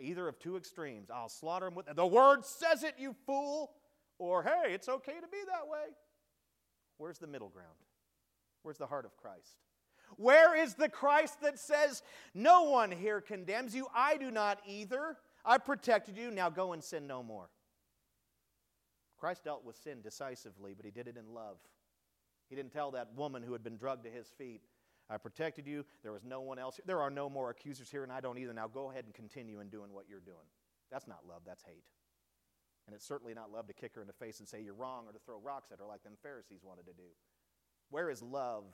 Either 0.00 0.28
of 0.28 0.38
two 0.38 0.56
extremes. 0.56 1.10
I'll 1.10 1.28
slaughter 1.28 1.66
them 1.66 1.74
with 1.74 1.86
the 1.94 2.06
word 2.06 2.44
says 2.44 2.82
it, 2.82 2.94
you 2.98 3.14
fool, 3.26 3.72
or 4.18 4.42
hey, 4.42 4.72
it's 4.72 4.88
okay 4.88 5.14
to 5.14 5.28
be 5.28 5.38
that 5.46 5.70
way. 5.70 5.94
Where's 6.98 7.18
the 7.18 7.26
middle 7.26 7.48
ground? 7.48 7.68
Where's 8.62 8.78
the 8.78 8.86
heart 8.86 9.04
of 9.04 9.16
Christ? 9.16 9.56
Where 10.16 10.56
is 10.56 10.74
the 10.74 10.88
Christ 10.88 11.40
that 11.40 11.58
says, 11.58 12.02
No 12.34 12.64
one 12.64 12.90
here 12.90 13.20
condemns 13.20 13.74
you? 13.74 13.86
I 13.94 14.16
do 14.16 14.30
not 14.30 14.60
either. 14.66 15.16
I 15.44 15.58
protected 15.58 16.16
you. 16.16 16.30
Now 16.30 16.50
go 16.50 16.72
and 16.72 16.84
sin 16.84 17.06
no 17.06 17.22
more. 17.22 17.48
Christ 19.22 19.44
dealt 19.44 19.64
with 19.64 19.76
sin 19.76 20.00
decisively, 20.02 20.74
but 20.74 20.84
he 20.84 20.90
did 20.90 21.06
it 21.06 21.16
in 21.16 21.32
love. 21.32 21.58
He 22.48 22.56
didn't 22.56 22.72
tell 22.72 22.90
that 22.90 23.14
woman 23.14 23.44
who 23.44 23.52
had 23.52 23.62
been 23.62 23.76
drugged 23.76 24.02
to 24.02 24.10
his 24.10 24.26
feet, 24.26 24.62
I 25.08 25.16
protected 25.16 25.64
you. 25.64 25.84
There 26.02 26.10
was 26.10 26.24
no 26.24 26.40
one 26.40 26.58
else. 26.58 26.80
There 26.86 27.00
are 27.00 27.08
no 27.08 27.30
more 27.30 27.48
accusers 27.48 27.88
here, 27.88 28.02
and 28.02 28.10
I 28.10 28.20
don't 28.20 28.36
either. 28.36 28.52
Now 28.52 28.66
go 28.66 28.90
ahead 28.90 29.04
and 29.04 29.14
continue 29.14 29.60
in 29.60 29.68
doing 29.68 29.92
what 29.92 30.06
you're 30.08 30.18
doing. 30.18 30.48
That's 30.90 31.06
not 31.06 31.20
love, 31.28 31.42
that's 31.46 31.62
hate. 31.62 31.84
And 32.88 32.96
it's 32.96 33.06
certainly 33.06 33.32
not 33.32 33.52
love 33.52 33.68
to 33.68 33.72
kick 33.72 33.94
her 33.94 34.00
in 34.00 34.08
the 34.08 34.12
face 34.12 34.40
and 34.40 34.48
say 34.48 34.60
you're 34.60 34.74
wrong 34.74 35.04
or 35.06 35.12
to 35.12 35.20
throw 35.20 35.38
rocks 35.38 35.70
at 35.70 35.78
her 35.78 35.86
like 35.86 36.02
them 36.02 36.14
Pharisees 36.20 36.64
wanted 36.64 36.86
to 36.86 36.92
do. 36.92 37.10
Where 37.90 38.10
is 38.10 38.22
love? 38.22 38.64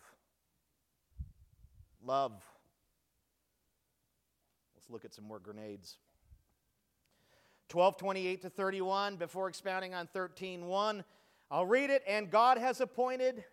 Love. 2.02 2.32
Let's 4.74 4.88
look 4.88 5.04
at 5.04 5.12
some 5.12 5.26
more 5.26 5.40
grenades. 5.40 5.98
12, 7.68 7.96
28 7.98 8.42
to 8.42 8.50
31, 8.50 9.16
before 9.16 9.48
expounding 9.48 9.94
on 9.94 10.06
13, 10.06 10.66
1. 10.66 11.04
I'll 11.50 11.66
read 11.66 11.90
it. 11.90 12.02
And 12.06 12.30
God 12.30 12.58
has 12.58 12.80
appointed, 12.80 13.44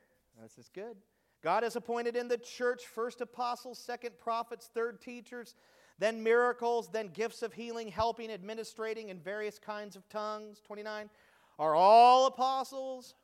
this 0.41 0.57
is 0.57 0.70
good. 0.74 0.95
God 1.43 1.63
has 1.63 1.76
appointed 1.76 2.16
in 2.16 2.28
the 2.28 2.38
church 2.38 2.88
first 2.88 3.22
apostles, 3.22 3.78
second 3.78 4.18
prophets, 4.20 4.70
third 4.74 5.01
teachers, 5.01 5.55
then 5.99 6.24
miracles, 6.24 6.89
then 6.91 7.09
gifts 7.09 7.41
of 7.43 7.53
healing, 7.53 7.88
helping, 7.88 8.32
administrating 8.32 9.09
in 9.09 9.20
various 9.20 9.59
kinds 9.59 9.95
of 9.95 10.07
tongues. 10.09 10.61
29. 10.66 11.09
Are 11.59 11.76
all 11.76 12.28
apostles? 12.28 13.16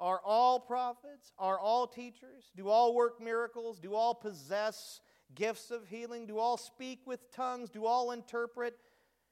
Are 0.00 0.20
all 0.24 0.60
prophets? 0.60 1.32
Are 1.38 1.58
all 1.58 1.86
teachers? 1.86 2.50
Do 2.56 2.68
all 2.68 2.94
work 2.94 3.20
miracles? 3.20 3.78
Do 3.78 3.94
all 3.94 4.14
possess 4.14 5.00
gifts 5.34 5.70
of 5.70 5.88
healing? 5.88 6.26
Do 6.26 6.38
all 6.38 6.56
speak 6.56 7.00
with 7.06 7.30
tongues? 7.32 7.70
Do 7.70 7.86
all 7.86 8.12
interpret? 8.12 8.76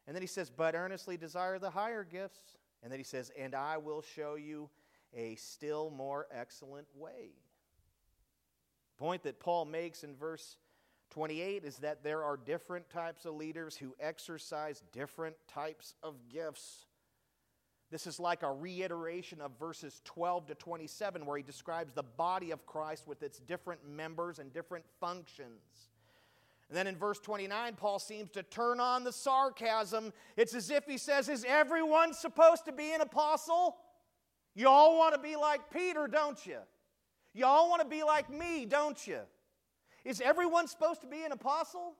And 0.06 0.14
then 0.14 0.22
he 0.22 0.28
says, 0.28 0.50
But 0.50 0.74
earnestly 0.74 1.16
desire 1.16 1.58
the 1.58 1.70
higher 1.70 2.04
gifts. 2.04 2.56
And 2.82 2.92
then 2.92 2.98
he 2.98 3.04
says, 3.04 3.30
And 3.38 3.54
I 3.54 3.78
will 3.78 4.02
show 4.02 4.36
you 4.36 4.70
a 5.14 5.34
still 5.36 5.90
more 5.90 6.26
excellent 6.30 6.86
way. 6.94 7.30
The 8.96 9.04
point 9.04 9.22
that 9.24 9.40
Paul 9.40 9.64
makes 9.64 10.04
in 10.04 10.14
verse 10.14 10.56
28 11.10 11.64
is 11.64 11.76
that 11.78 12.02
there 12.02 12.22
are 12.22 12.36
different 12.36 12.88
types 12.90 13.24
of 13.24 13.34
leaders 13.34 13.76
who 13.76 13.94
exercise 14.00 14.82
different 14.92 15.36
types 15.48 15.94
of 16.02 16.14
gifts. 16.28 16.86
This 17.90 18.06
is 18.06 18.18
like 18.18 18.42
a 18.42 18.52
reiteration 18.52 19.40
of 19.40 19.52
verses 19.58 20.00
12 20.04 20.48
to 20.48 20.54
27, 20.56 21.24
where 21.24 21.36
he 21.36 21.42
describes 21.42 21.92
the 21.92 22.02
body 22.02 22.50
of 22.50 22.66
Christ 22.66 23.06
with 23.06 23.22
its 23.22 23.38
different 23.38 23.86
members 23.88 24.38
and 24.38 24.52
different 24.52 24.84
functions. 25.00 25.90
And 26.68 26.76
then 26.76 26.86
in 26.86 26.96
verse 26.96 27.20
29, 27.20 27.74
Paul 27.76 27.98
seems 27.98 28.30
to 28.30 28.42
turn 28.42 28.80
on 28.80 29.04
the 29.04 29.12
sarcasm. 29.12 30.12
It's 30.36 30.54
as 30.54 30.70
if 30.70 30.84
he 30.84 30.98
says, 30.98 31.28
Is 31.28 31.44
everyone 31.46 32.12
supposed 32.12 32.64
to 32.64 32.72
be 32.72 32.92
an 32.92 33.00
apostle? 33.00 33.76
You 34.54 34.68
all 34.68 34.98
want 34.98 35.14
to 35.14 35.20
be 35.20 35.36
like 35.36 35.70
Peter, 35.70 36.08
don't 36.08 36.44
you? 36.44 36.58
You 37.34 37.46
all 37.46 37.68
want 37.68 37.82
to 37.82 37.88
be 37.88 38.02
like 38.02 38.30
me, 38.30 38.64
don't 38.64 39.06
you? 39.06 39.20
Is 40.04 40.20
everyone 40.20 40.66
supposed 40.66 41.02
to 41.02 41.06
be 41.06 41.22
an 41.24 41.32
apostle? 41.32 41.94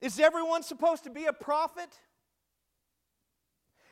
Is 0.00 0.20
everyone 0.20 0.62
supposed 0.62 1.04
to 1.04 1.10
be 1.10 1.24
a 1.24 1.32
prophet? 1.32 1.98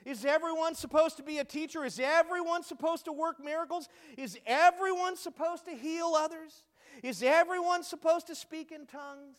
Is 0.05 0.24
everyone 0.24 0.74
supposed 0.74 1.16
to 1.18 1.22
be 1.22 1.38
a 1.38 1.45
teacher? 1.45 1.84
Is 1.84 2.01
everyone 2.01 2.62
supposed 2.62 3.05
to 3.07 3.12
work 3.12 3.43
miracles? 3.43 3.88
Is 4.16 4.38
everyone 4.47 5.16
supposed 5.16 5.64
to 5.66 5.72
heal 5.72 6.12
others? 6.16 6.64
Is 7.03 7.22
everyone 7.22 7.82
supposed 7.82 8.26
to 8.28 8.34
speak 8.34 8.72
in 8.72 8.86
tongues? 8.86 9.38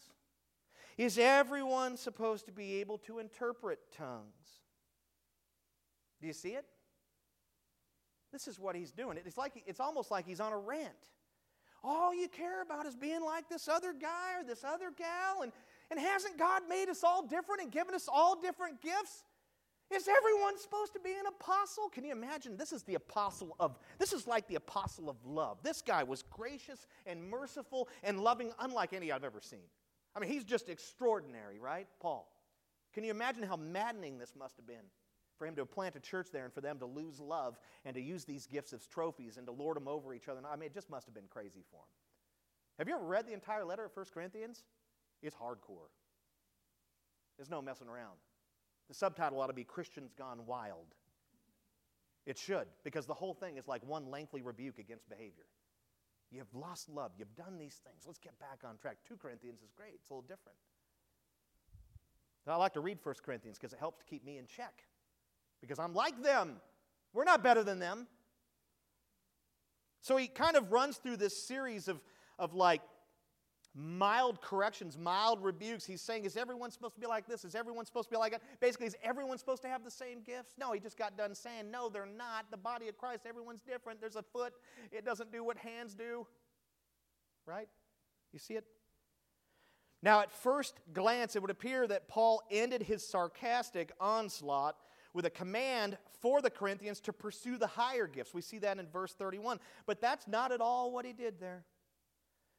Is 0.97 1.17
everyone 1.17 1.97
supposed 1.97 2.45
to 2.45 2.51
be 2.51 2.75
able 2.75 2.97
to 2.99 3.19
interpret 3.19 3.79
tongues? 3.97 4.59
Do 6.19 6.27
you 6.27 6.33
see 6.33 6.49
it? 6.49 6.65
This 8.31 8.47
is 8.47 8.59
what 8.59 8.75
he's 8.75 8.91
doing. 8.91 9.17
It's 9.25 9.37
like 9.37 9.63
it's 9.65 9.79
almost 9.79 10.11
like 10.11 10.25
he's 10.25 10.39
on 10.39 10.53
a 10.53 10.57
rant. 10.57 10.91
All 11.83 12.13
you 12.13 12.27
care 12.27 12.61
about 12.61 12.85
is 12.85 12.95
being 12.95 13.23
like 13.23 13.49
this 13.49 13.67
other 13.67 13.93
guy 13.93 14.39
or 14.39 14.43
this 14.43 14.63
other 14.63 14.91
gal, 14.95 15.41
and, 15.41 15.51
and 15.89 15.99
hasn't 15.99 16.37
God 16.37 16.61
made 16.69 16.89
us 16.89 17.03
all 17.03 17.25
different 17.25 17.61
and 17.63 17.71
given 17.71 17.95
us 17.95 18.07
all 18.07 18.39
different 18.39 18.81
gifts? 18.81 19.23
Is 19.93 20.07
everyone 20.07 20.57
supposed 20.57 20.93
to 20.93 20.99
be 20.99 21.11
an 21.11 21.25
apostle? 21.27 21.89
Can 21.89 22.05
you 22.05 22.13
imagine? 22.13 22.55
This 22.55 22.71
is 22.71 22.83
the 22.83 22.95
apostle 22.95 23.55
of, 23.59 23.77
this 23.99 24.13
is 24.13 24.25
like 24.25 24.47
the 24.47 24.55
apostle 24.55 25.09
of 25.09 25.17
love. 25.25 25.57
This 25.63 25.81
guy 25.81 26.03
was 26.03 26.23
gracious 26.23 26.87
and 27.05 27.29
merciful 27.29 27.89
and 28.01 28.21
loving, 28.21 28.53
unlike 28.59 28.93
any 28.93 29.11
I've 29.11 29.25
ever 29.25 29.41
seen. 29.41 29.67
I 30.15 30.19
mean, 30.19 30.29
he's 30.29 30.45
just 30.45 30.69
extraordinary, 30.69 31.59
right? 31.59 31.87
Paul. 31.99 32.31
Can 32.93 33.03
you 33.03 33.11
imagine 33.11 33.43
how 33.43 33.57
maddening 33.57 34.17
this 34.17 34.33
must 34.37 34.55
have 34.57 34.67
been 34.67 34.85
for 35.37 35.45
him 35.45 35.55
to 35.55 35.65
plant 35.65 35.95
a 35.97 35.99
church 35.99 36.27
there 36.31 36.45
and 36.45 36.53
for 36.53 36.61
them 36.61 36.79
to 36.79 36.85
lose 36.85 37.19
love 37.19 37.57
and 37.83 37.93
to 37.95 38.01
use 38.01 38.23
these 38.23 38.47
gifts 38.47 38.71
as 38.71 38.85
trophies 38.87 39.37
and 39.37 39.45
to 39.47 39.51
lord 39.51 39.75
them 39.75 39.89
over 39.89 40.13
each 40.13 40.29
other? 40.29 40.39
I 40.49 40.55
mean, 40.55 40.67
it 40.67 40.73
just 40.73 40.89
must 40.89 41.05
have 41.05 41.15
been 41.15 41.27
crazy 41.29 41.63
for 41.69 41.77
him. 41.77 41.91
Have 42.79 42.87
you 42.87 42.95
ever 42.95 43.05
read 43.05 43.27
the 43.27 43.33
entire 43.33 43.65
letter 43.65 43.83
of 43.83 43.95
1 43.95 44.05
Corinthians? 44.13 44.63
It's 45.21 45.35
hardcore. 45.35 45.91
There's 47.37 47.49
no 47.49 47.61
messing 47.61 47.87
around. 47.87 48.17
The 48.91 48.95
subtitle 48.95 49.39
ought 49.39 49.47
to 49.47 49.53
be 49.53 49.63
Christians 49.63 50.11
Gone 50.17 50.45
Wild. 50.45 50.95
It 52.25 52.37
should, 52.37 52.67
because 52.83 53.05
the 53.05 53.13
whole 53.13 53.33
thing 53.33 53.55
is 53.55 53.65
like 53.65 53.81
one 53.87 54.11
lengthy 54.11 54.41
rebuke 54.41 54.79
against 54.79 55.07
behavior. 55.07 55.45
You've 56.29 56.53
lost 56.53 56.89
love. 56.89 57.13
You've 57.17 57.33
done 57.37 57.57
these 57.57 57.79
things. 57.85 58.03
Let's 58.05 58.19
get 58.19 58.37
back 58.37 58.59
on 58.67 58.75
track. 58.75 58.97
2 59.07 59.15
Corinthians 59.15 59.61
is 59.61 59.71
great, 59.77 59.93
it's 59.95 60.09
a 60.09 60.13
little 60.13 60.27
different. 60.27 60.57
I 62.45 62.57
like 62.57 62.73
to 62.73 62.81
read 62.81 62.97
1 63.01 63.15
Corinthians 63.25 63.57
because 63.57 63.71
it 63.71 63.79
helps 63.79 63.99
to 63.99 64.05
keep 64.05 64.25
me 64.25 64.37
in 64.37 64.45
check. 64.45 64.83
Because 65.61 65.79
I'm 65.79 65.93
like 65.93 66.21
them. 66.21 66.57
We're 67.13 67.23
not 67.23 67.41
better 67.41 67.63
than 67.63 67.79
them. 67.79 68.07
So 70.01 70.17
he 70.17 70.27
kind 70.27 70.57
of 70.57 70.73
runs 70.73 70.97
through 70.97 71.15
this 71.15 71.41
series 71.41 71.87
of, 71.87 72.01
of 72.37 72.55
like 72.55 72.81
mild 73.75 74.41
corrections, 74.41 74.97
mild 74.97 75.41
rebukes. 75.41 75.85
He's 75.85 76.01
saying, 76.01 76.25
Is 76.25 76.35
everyone 76.35 76.71
supposed 76.71 76.95
to 76.95 77.01
be 77.01 77.07
like 77.07 77.27
this? 77.27 77.45
Is 77.45 77.55
everyone 77.55 77.85
supposed 77.85 78.09
to 78.09 78.15
be 78.15 78.17
like 78.17 78.33
that? 78.33 78.41
Basically, 78.59 78.87
is 78.87 78.95
everyone 79.03 79.37
supposed 79.37 79.61
to 79.63 79.69
have 79.69 79.83
the 79.83 79.91
same 79.91 80.21
gifts? 80.21 80.55
No, 80.57 80.71
he 80.73 80.79
just 80.79 80.97
got 80.97 81.17
done 81.17 81.33
saying, 81.33 81.71
No, 81.71 81.89
they're 81.89 82.05
not. 82.05 82.45
The 82.51 82.57
body 82.57 82.87
of 82.87 82.97
Christ, 82.97 83.25
everyone's 83.27 83.61
different. 83.61 84.01
There's 84.01 84.15
a 84.15 84.23
foot, 84.23 84.53
it 84.91 85.05
doesn't 85.05 85.31
do 85.31 85.43
what 85.43 85.57
hands 85.57 85.93
do. 85.93 86.27
Right? 87.45 87.69
You 88.33 88.39
see 88.39 88.55
it? 88.55 88.65
Now, 90.03 90.21
at 90.21 90.31
first 90.31 90.79
glance, 90.93 91.35
it 91.35 91.41
would 91.41 91.51
appear 91.51 91.87
that 91.87 92.07
Paul 92.07 92.41
ended 92.49 92.83
his 92.83 93.07
sarcastic 93.07 93.91
onslaught 93.99 94.75
with 95.13 95.25
a 95.25 95.29
command 95.29 95.97
for 96.21 96.41
the 96.41 96.49
Corinthians 96.49 96.99
to 97.01 97.13
pursue 97.13 97.57
the 97.57 97.67
higher 97.67 98.07
gifts. 98.07 98.33
We 98.33 98.41
see 98.41 98.59
that 98.59 98.79
in 98.79 98.87
verse 98.87 99.13
31. 99.13 99.59
But 99.85 100.01
that's 100.01 100.27
not 100.27 100.51
at 100.51 100.61
all 100.61 100.91
what 100.91 101.05
he 101.05 101.13
did 101.13 101.39
there. 101.39 101.65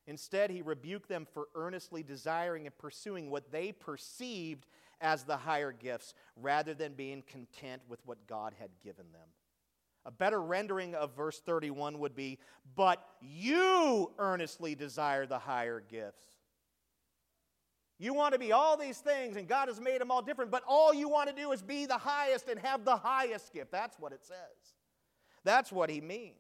Instead, 0.07 0.51
he 0.51 0.63
rebuked 0.63 1.09
them 1.09 1.27
for 1.33 1.47
earnestly 1.55 2.03
desiring 2.03 2.67
and 2.67 2.77
pursuing 2.77 3.31
what 3.31 3.53
they 3.53 3.73
perceived 3.73 4.67
as 5.01 5.25
the 5.25 5.37
higher 5.37 5.73
gifts 5.73 6.15
rather 6.37 6.75
than 6.75 6.95
being 6.95 7.23
content 7.27 7.83
with 7.89 8.01
what 8.05 8.27
God 8.27 8.55
had 8.59 8.71
given 8.83 9.07
them. 9.13 9.29
A 10.05 10.11
better 10.11 10.43
rendering 10.43 10.95
of 10.95 11.15
verse 11.15 11.41
31 11.41 11.99
would 12.01 12.17
be, 12.17 12.39
But 12.75 13.05
you 13.21 14.13
earnestly 14.19 14.75
desire 14.75 15.27
the 15.27 15.39
higher 15.39 15.81
gifts. 15.81 16.27
You 17.99 18.15
want 18.15 18.33
to 18.33 18.39
be 18.39 18.51
all 18.51 18.77
these 18.77 18.99
things, 18.99 19.37
and 19.37 19.47
God 19.47 19.69
has 19.69 19.81
made 19.81 20.01
them 20.01 20.11
all 20.11 20.23
different, 20.23 20.51
but 20.51 20.65
all 20.67 20.93
you 20.93 21.09
want 21.09 21.29
to 21.29 21.35
do 21.41 21.53
is 21.53 21.63
be 21.63 21.87
the 21.87 21.99
highest 21.99 22.49
and 22.49 22.59
have 22.59 22.85
the 22.85 22.97
highest 22.97 23.53
gift. 23.53 23.71
That's 23.71 23.97
what 24.01 24.13
it 24.13 24.25
says. 24.25 24.75
That's 25.45 25.71
what 25.71 25.89
he 25.89 26.01
means. 26.01 26.35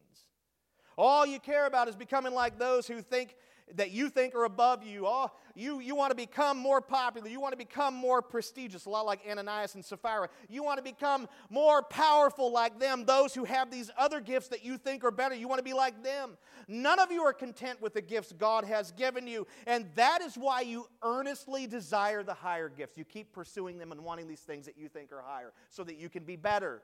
All 0.98 1.24
you 1.24 1.38
care 1.38 1.66
about 1.66 1.88
is 1.88 1.94
becoming 1.94 2.34
like 2.34 2.58
those 2.58 2.88
who 2.88 3.00
think 3.00 3.36
that 3.74 3.90
you 3.90 4.10
think 4.10 4.34
are 4.34 4.44
above 4.44 4.84
you. 4.84 5.04
Oh, 5.06 5.30
you, 5.54 5.80
you 5.80 5.94
want 5.94 6.10
to 6.10 6.16
become 6.16 6.58
more 6.58 6.80
popular. 6.80 7.28
You 7.28 7.40
want 7.40 7.52
to 7.52 7.58
become 7.58 7.94
more 7.94 8.22
prestigious, 8.22 8.86
a 8.86 8.90
lot 8.90 9.06
like 9.06 9.20
Ananias 9.28 9.74
and 9.74 9.84
Sapphira. 9.84 10.28
You 10.48 10.62
want 10.62 10.78
to 10.78 10.82
become 10.82 11.28
more 11.50 11.82
powerful 11.82 12.52
like 12.52 12.78
them, 12.78 13.04
those 13.04 13.34
who 13.34 13.44
have 13.44 13.70
these 13.70 13.90
other 13.96 14.20
gifts 14.20 14.48
that 14.48 14.64
you 14.64 14.78
think 14.78 15.04
are 15.04 15.10
better. 15.10 15.34
You 15.34 15.48
want 15.48 15.58
to 15.58 15.64
be 15.64 15.72
like 15.72 16.02
them. 16.02 16.36
None 16.68 16.98
of 16.98 17.10
you 17.10 17.22
are 17.22 17.32
content 17.32 17.80
with 17.80 17.94
the 17.94 18.02
gifts 18.02 18.32
God 18.32 18.64
has 18.64 18.92
given 18.92 19.26
you, 19.26 19.46
and 19.66 19.86
that 19.94 20.22
is 20.22 20.36
why 20.36 20.62
you 20.62 20.86
earnestly 21.02 21.66
desire 21.66 22.22
the 22.22 22.34
higher 22.34 22.68
gifts. 22.68 22.96
You 22.96 23.04
keep 23.04 23.32
pursuing 23.32 23.78
them 23.78 23.92
and 23.92 24.04
wanting 24.04 24.28
these 24.28 24.40
things 24.40 24.66
that 24.66 24.78
you 24.78 24.88
think 24.88 25.12
are 25.12 25.22
higher 25.22 25.52
so 25.70 25.84
that 25.84 25.96
you 25.96 26.08
can 26.08 26.24
be 26.24 26.36
better. 26.36 26.82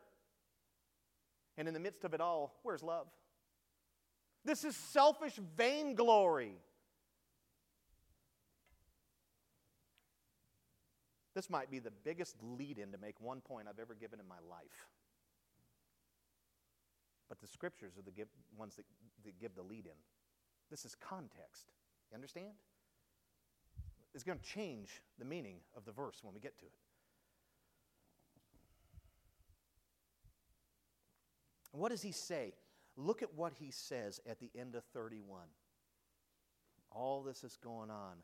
And 1.56 1.66
in 1.66 1.74
the 1.74 1.80
midst 1.80 2.04
of 2.04 2.14
it 2.14 2.20
all, 2.20 2.54
where's 2.62 2.82
love? 2.82 3.08
This 4.44 4.64
is 4.64 4.76
selfish 4.76 5.38
vainglory. 5.56 6.54
This 11.38 11.48
might 11.48 11.70
be 11.70 11.78
the 11.78 11.92
biggest 12.02 12.34
lead 12.42 12.78
in 12.78 12.90
to 12.90 12.98
make 12.98 13.20
one 13.20 13.40
point 13.40 13.68
I've 13.70 13.78
ever 13.78 13.94
given 13.94 14.18
in 14.18 14.26
my 14.26 14.40
life. 14.50 14.88
But 17.28 17.40
the 17.40 17.46
scriptures 17.46 17.92
are 17.96 18.02
the 18.02 18.10
give, 18.10 18.26
ones 18.58 18.74
that, 18.74 18.84
that 19.24 19.38
give 19.38 19.54
the 19.54 19.62
lead 19.62 19.86
in. 19.86 19.92
This 20.68 20.84
is 20.84 20.96
context. 20.96 21.70
You 22.10 22.16
understand? 22.16 22.54
It's 24.16 24.24
going 24.24 24.40
to 24.40 24.44
change 24.44 25.00
the 25.20 25.24
meaning 25.24 25.58
of 25.76 25.84
the 25.84 25.92
verse 25.92 26.24
when 26.24 26.34
we 26.34 26.40
get 26.40 26.58
to 26.58 26.64
it. 26.64 26.72
What 31.70 31.90
does 31.90 32.02
he 32.02 32.10
say? 32.10 32.54
Look 32.96 33.22
at 33.22 33.32
what 33.32 33.52
he 33.52 33.70
says 33.70 34.20
at 34.28 34.40
the 34.40 34.50
end 34.58 34.74
of 34.74 34.82
31. 34.92 35.42
All 36.90 37.22
this 37.22 37.44
is 37.44 37.56
going 37.62 37.90
on, 37.90 38.16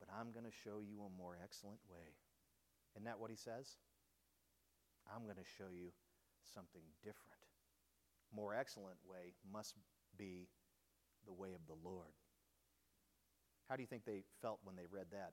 but 0.00 0.08
I'm 0.18 0.32
going 0.32 0.46
to 0.46 0.56
show 0.64 0.80
you 0.80 1.02
a 1.02 1.18
more 1.18 1.36
excellent 1.44 1.80
way. 1.90 2.14
Isn't 2.94 3.04
that 3.04 3.18
what 3.18 3.30
he 3.30 3.36
says? 3.36 3.76
I'm 5.08 5.24
going 5.24 5.36
to 5.36 5.50
show 5.58 5.70
you 5.72 5.92
something 6.54 6.82
different. 7.02 7.40
More 8.34 8.54
excellent 8.54 8.98
way 9.08 9.34
must 9.50 9.74
be 10.16 10.48
the 11.26 11.32
way 11.32 11.52
of 11.52 11.66
the 11.66 11.76
Lord. 11.88 12.12
How 13.68 13.76
do 13.76 13.82
you 13.82 13.86
think 13.86 14.04
they 14.04 14.22
felt 14.40 14.60
when 14.64 14.76
they 14.76 14.86
read 14.90 15.06
that? 15.12 15.32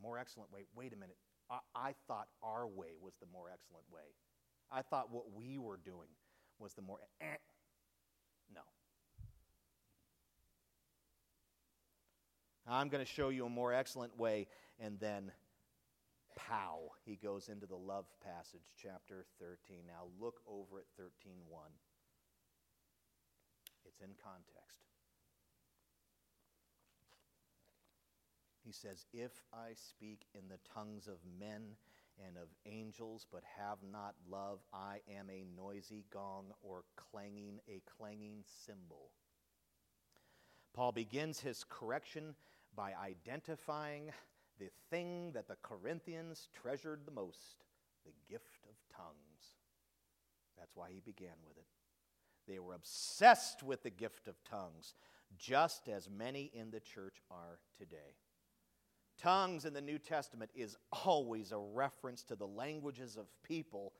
More 0.00 0.18
excellent 0.18 0.52
way. 0.52 0.62
Wait 0.74 0.92
a 0.92 0.96
minute. 0.96 1.16
I, 1.50 1.58
I 1.74 1.94
thought 2.08 2.28
our 2.42 2.66
way 2.66 2.94
was 3.00 3.14
the 3.20 3.26
more 3.32 3.48
excellent 3.52 3.84
way. 3.90 4.14
I 4.70 4.82
thought 4.82 5.12
what 5.12 5.32
we 5.32 5.58
were 5.58 5.78
doing 5.84 6.08
was 6.58 6.74
the 6.74 6.82
more. 6.82 6.98
Eh. 7.20 7.36
No. 8.52 8.60
I'm 12.68 12.88
going 12.88 13.04
to 13.04 13.10
show 13.10 13.28
you 13.28 13.46
a 13.46 13.48
more 13.48 13.72
excellent 13.72 14.18
way, 14.18 14.48
and 14.80 14.98
then 14.98 15.30
pow, 16.36 16.90
he 17.04 17.16
goes 17.16 17.48
into 17.48 17.66
the 17.66 17.76
love 17.76 18.06
passage, 18.22 18.72
chapter 18.80 19.26
13. 19.40 19.78
Now 19.86 20.06
look 20.20 20.40
over 20.46 20.78
at 20.78 21.02
13.1. 21.02 21.42
It's 23.86 24.00
in 24.00 24.10
context. 24.22 24.66
He 28.64 28.72
says, 28.72 29.06
If 29.12 29.42
I 29.52 29.74
speak 29.74 30.26
in 30.34 30.48
the 30.48 30.58
tongues 30.74 31.06
of 31.06 31.18
men 31.38 31.76
and 32.24 32.36
of 32.36 32.48
angels, 32.66 33.26
but 33.30 33.42
have 33.58 33.78
not 33.90 34.14
love, 34.28 34.58
I 34.72 35.00
am 35.08 35.30
a 35.30 35.46
noisy 35.56 36.04
gong 36.12 36.46
or 36.62 36.82
clanging, 36.96 37.60
a 37.68 37.80
clanging 37.96 38.42
cymbal. 38.64 39.10
Paul 40.74 40.92
begins 40.92 41.40
his 41.40 41.64
correction 41.68 42.34
by 42.74 42.92
identifying 42.94 44.10
the 44.58 44.70
thing 44.90 45.32
that 45.32 45.48
the 45.48 45.56
Corinthians 45.62 46.48
treasured 46.54 47.00
the 47.04 47.12
most 47.12 47.64
the 48.06 48.12
gift 48.32 48.64
of 48.68 48.76
tongues. 48.96 49.56
That's 50.58 50.76
why 50.76 50.88
he 50.92 51.00
began 51.00 51.34
with 51.46 51.58
it. 51.58 51.66
They 52.48 52.58
were 52.58 52.74
obsessed 52.74 53.62
with 53.62 53.82
the 53.82 53.90
gift 53.90 54.28
of 54.28 54.42
tongues, 54.44 54.94
just 55.36 55.88
as 55.88 56.08
many 56.08 56.50
in 56.54 56.70
the 56.70 56.80
church 56.80 57.16
are 57.30 57.58
today. 57.76 58.14
Tongues 59.18 59.64
in 59.64 59.72
the 59.72 59.80
New 59.80 59.98
Testament 59.98 60.50
is 60.54 60.76
always 60.92 61.50
a 61.50 61.58
reference 61.58 62.22
to 62.24 62.36
the 62.36 62.46
languages 62.46 63.16
of 63.16 63.26
people 63.42 63.92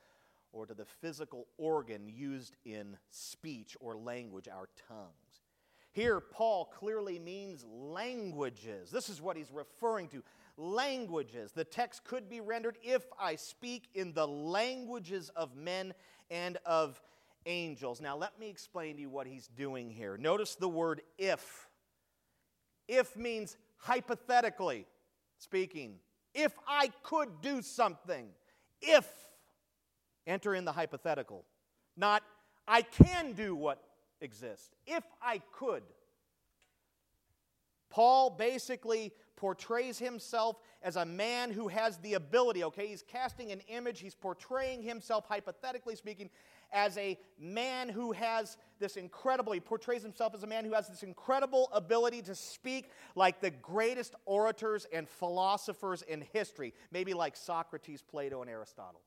or 0.52 0.66
to 0.66 0.74
the 0.74 0.84
physical 0.84 1.46
organ 1.59 2.07
used 2.07 2.57
in 2.64 2.96
speech 3.11 3.76
or 3.80 3.96
language, 3.96 4.48
our 4.48 4.68
tongues. 4.88 5.11
Here, 5.92 6.20
Paul 6.20 6.66
clearly 6.66 7.18
means 7.18 7.64
languages. 7.64 8.90
This 8.90 9.09
is 9.09 9.20
what 9.20 9.36
he's 9.36 9.50
referring 9.50 10.09
to 10.09 10.22
languages. 10.57 11.52
The 11.52 11.64
text 11.64 12.04
could 12.04 12.28
be 12.28 12.40
rendered 12.40 12.78
if 12.82 13.04
I 13.18 13.36
speak 13.36 13.88
in 13.94 14.12
the 14.12 14.26
languages 14.26 15.30
of 15.36 15.57
men 15.57 15.94
and 16.30 16.59
of 16.64 17.00
angels. 17.46 18.00
Now, 18.00 18.16
let 18.16 18.38
me 18.38 18.48
explain 18.48 18.96
to 18.96 19.02
you 19.02 19.11
what 19.11 19.26
he's 19.26 19.46
doing 19.48 19.90
here. 19.90 20.16
Notice 20.16 20.54
the 20.54 20.68
word 20.68 21.02
if. 21.18 21.68
If 22.88 23.16
means 23.16 23.57
hypothetically 23.78 24.86
speaking. 25.38 25.96
If 26.34 26.52
I 26.66 26.90
could 27.02 27.40
do 27.40 27.62
something, 27.62 28.28
if, 28.82 29.09
enter 30.26 30.54
in 30.54 30.64
the 30.64 30.72
hypothetical, 30.72 31.44
not 31.96 32.22
I 32.68 32.82
can 32.82 33.32
do 33.32 33.54
what 33.54 33.82
exists. 34.20 34.70
If 34.86 35.04
I 35.22 35.40
could. 35.52 35.82
Paul 37.90 38.30
basically 38.30 39.12
portrays 39.37 39.99
himself 39.99 40.57
as 40.82 40.97
a 40.97 41.05
man 41.05 41.51
who 41.51 41.68
has 41.68 41.99
the 41.99 42.14
ability, 42.14 42.64
okay? 42.64 42.87
He's 42.89 43.03
casting 43.03 43.53
an 43.53 43.61
image, 43.68 44.01
he's 44.01 44.14
portraying 44.14 44.82
himself, 44.82 45.26
hypothetically 45.28 45.95
speaking, 45.95 46.30
as 46.72 46.97
a 46.99 47.18
man 47.39 47.89
who 47.89 48.12
has 48.12 48.57
this 48.78 48.97
incredible, 48.97 49.53
he 49.53 49.61
portrays 49.61 50.03
himself 50.03 50.34
as 50.34 50.43
a 50.43 50.47
man 50.47 50.64
who 50.64 50.72
has 50.72 50.89
this 50.89 51.03
incredible 51.03 51.68
ability 51.72 52.22
to 52.22 52.34
speak 52.34 52.91
like 53.14 53.41
the 53.41 53.51
greatest 53.51 54.14
orators 54.24 54.87
and 54.93 55.09
philosophers 55.09 56.03
in 56.03 56.24
history, 56.32 56.74
maybe 56.91 57.14
like 57.14 57.37
Socrates, 57.37 58.03
Plato, 58.03 58.43
and 58.43 58.51
Aristotle. 58.51 59.01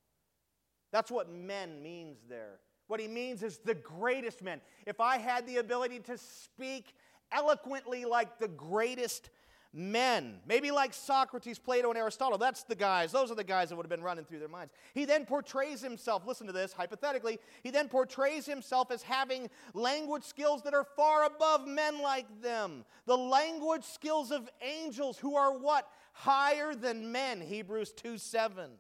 That's 0.92 1.12
what 1.12 1.32
men 1.32 1.84
means 1.84 2.20
there. 2.28 2.60
What 2.88 3.00
he 3.00 3.08
means 3.08 3.44
is 3.44 3.60
the 3.60 3.76
greatest 3.76 4.42
men. 4.42 4.62
If 4.88 5.00
I 5.00 5.18
had 5.18 5.46
the 5.46 5.58
ability 5.58 6.00
to 6.02 6.18
speak 6.18 6.96
eloquently 7.32 8.06
like 8.06 8.40
the 8.40 8.48
greatest 8.48 9.30
men, 9.72 10.40
maybe 10.48 10.72
like 10.72 10.94
Socrates, 10.94 11.60
Plato, 11.60 11.90
and 11.90 11.98
Aristotle. 11.98 12.38
That's 12.38 12.64
the 12.64 12.76
guys, 12.76 13.12
those 13.12 13.32
are 13.32 13.36
the 13.36 13.44
guys 13.44 13.70
that 13.70 13.76
would 13.76 13.86
have 13.86 13.90
been 13.90 14.04
running 14.04 14.26
through 14.26 14.40
their 14.40 14.48
minds. 14.48 14.74
He 14.94 15.06
then 15.06 15.26
portrays 15.26 15.82
himself, 15.82 16.26
listen 16.26 16.48
to 16.48 16.54
this, 16.54 16.74
hypothetically, 16.74 17.40
he 17.64 17.70
then 17.70 17.88
portrays 17.88 18.46
himself 18.46 18.92
as 18.92 19.04
having 19.04 19.50
language 19.74 20.24
skills 20.24 20.64
that 20.64 20.74
are 20.74 20.86
far 20.96 21.26
above 21.26 21.68
men 21.68 22.02
like 22.02 22.42
them. 22.42 22.84
The 23.06 23.18
language 23.18 23.84
skills 23.84 24.32
of 24.32 24.50
angels 24.62 25.18
who 25.18 25.36
are 25.36 25.58
what? 25.58 25.88
Higher 26.14 26.74
than 26.74 27.12
men, 27.12 27.40
Hebrews 27.40 27.94
2 27.94 28.18
7. 28.18 28.72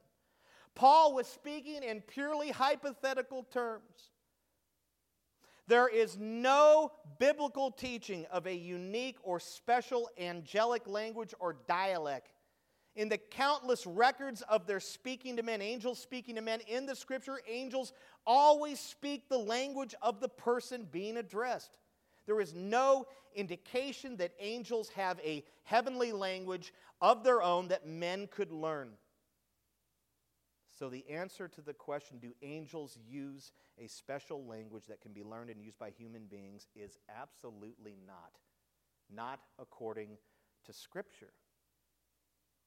Paul 0.75 1.13
was 1.13 1.27
speaking 1.27 1.83
in 1.83 2.01
purely 2.01 2.51
hypothetical 2.51 3.43
terms. 3.43 4.08
There 5.69 5.87
is 5.87 6.17
no 6.17 6.91
biblical 7.19 7.69
teaching 7.69 8.25
of 8.31 8.47
a 8.47 8.55
unique 8.55 9.17
or 9.21 9.39
special 9.39 10.09
angelic 10.19 10.87
language 10.87 11.35
or 11.39 11.57
dialect. 11.67 12.31
In 12.95 13.07
the 13.07 13.19
countless 13.19 13.85
records 13.85 14.41
of 14.49 14.65
their 14.65 14.79
speaking 14.79 15.37
to 15.37 15.43
men, 15.43 15.61
angels 15.61 15.99
speaking 15.99 16.33
to 16.35 16.41
men 16.41 16.61
in 16.61 16.87
the 16.87 16.95
scripture, 16.95 17.39
angels 17.47 17.93
always 18.25 18.79
speak 18.79 19.29
the 19.29 19.37
language 19.37 19.93
of 20.01 20.19
the 20.19 20.27
person 20.27 20.87
being 20.91 21.17
addressed. 21.17 21.77
There 22.25 22.41
is 22.41 22.55
no 22.55 23.05
indication 23.35 24.17
that 24.17 24.33
angels 24.39 24.89
have 24.89 25.19
a 25.19 25.43
heavenly 25.65 26.11
language 26.11 26.73
of 26.99 27.23
their 27.23 27.43
own 27.43 27.67
that 27.67 27.85
men 27.85 28.27
could 28.31 28.51
learn. 28.51 28.93
So, 30.79 30.87
the 30.87 31.03
answer 31.09 31.49
to 31.49 31.61
the 31.61 31.73
question, 31.73 32.19
do 32.19 32.31
angels 32.41 32.97
use 33.05 33.51
a 33.77 33.87
special 33.87 34.45
language 34.45 34.85
that 34.87 35.01
can 35.01 35.11
be 35.11 35.23
learned 35.23 35.49
and 35.49 35.61
used 35.61 35.77
by 35.77 35.89
human 35.89 36.23
beings, 36.31 36.67
is 36.73 36.97
absolutely 37.19 37.97
not. 38.07 38.31
Not 39.13 39.41
according 39.59 40.11
to 40.65 40.71
Scripture. 40.71 41.33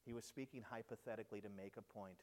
He 0.05 0.13
was 0.13 0.25
speaking 0.25 0.63
hypothetically 0.69 1.41
to 1.41 1.49
make 1.49 1.73
a 1.77 1.81
point. 1.81 2.21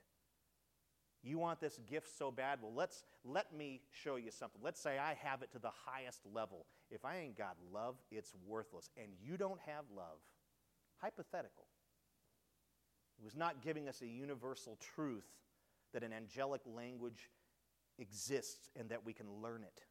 You 1.24 1.38
want 1.38 1.60
this 1.60 1.80
gift 1.90 2.16
so 2.16 2.30
bad? 2.30 2.60
Well, 2.62 2.72
let's 2.72 3.02
let 3.24 3.52
me 3.52 3.80
show 3.90 4.14
you 4.14 4.30
something. 4.30 4.60
Let's 4.62 4.80
say 4.80 4.96
I 4.96 5.14
have 5.14 5.42
it 5.42 5.50
to 5.52 5.58
the 5.58 5.72
highest 5.86 6.20
level. 6.32 6.66
If 6.88 7.04
I 7.04 7.16
ain't 7.16 7.36
got 7.36 7.56
love, 7.74 7.96
it's 8.12 8.32
worthless. 8.46 8.90
And 8.96 9.08
you 9.20 9.36
don't 9.36 9.60
have 9.66 9.86
love. 9.94 10.18
Hypothetical. 10.98 11.64
He 13.18 13.24
was 13.24 13.34
not 13.34 13.60
giving 13.60 13.88
us 13.88 14.02
a 14.02 14.06
universal 14.06 14.78
truth 14.94 15.26
that 15.92 16.02
an 16.02 16.12
angelic 16.12 16.60
language 16.66 17.30
exists 17.98 18.70
and 18.78 18.88
that 18.90 19.04
we 19.04 19.12
can 19.12 19.26
learn 19.42 19.62
it. 19.62 19.82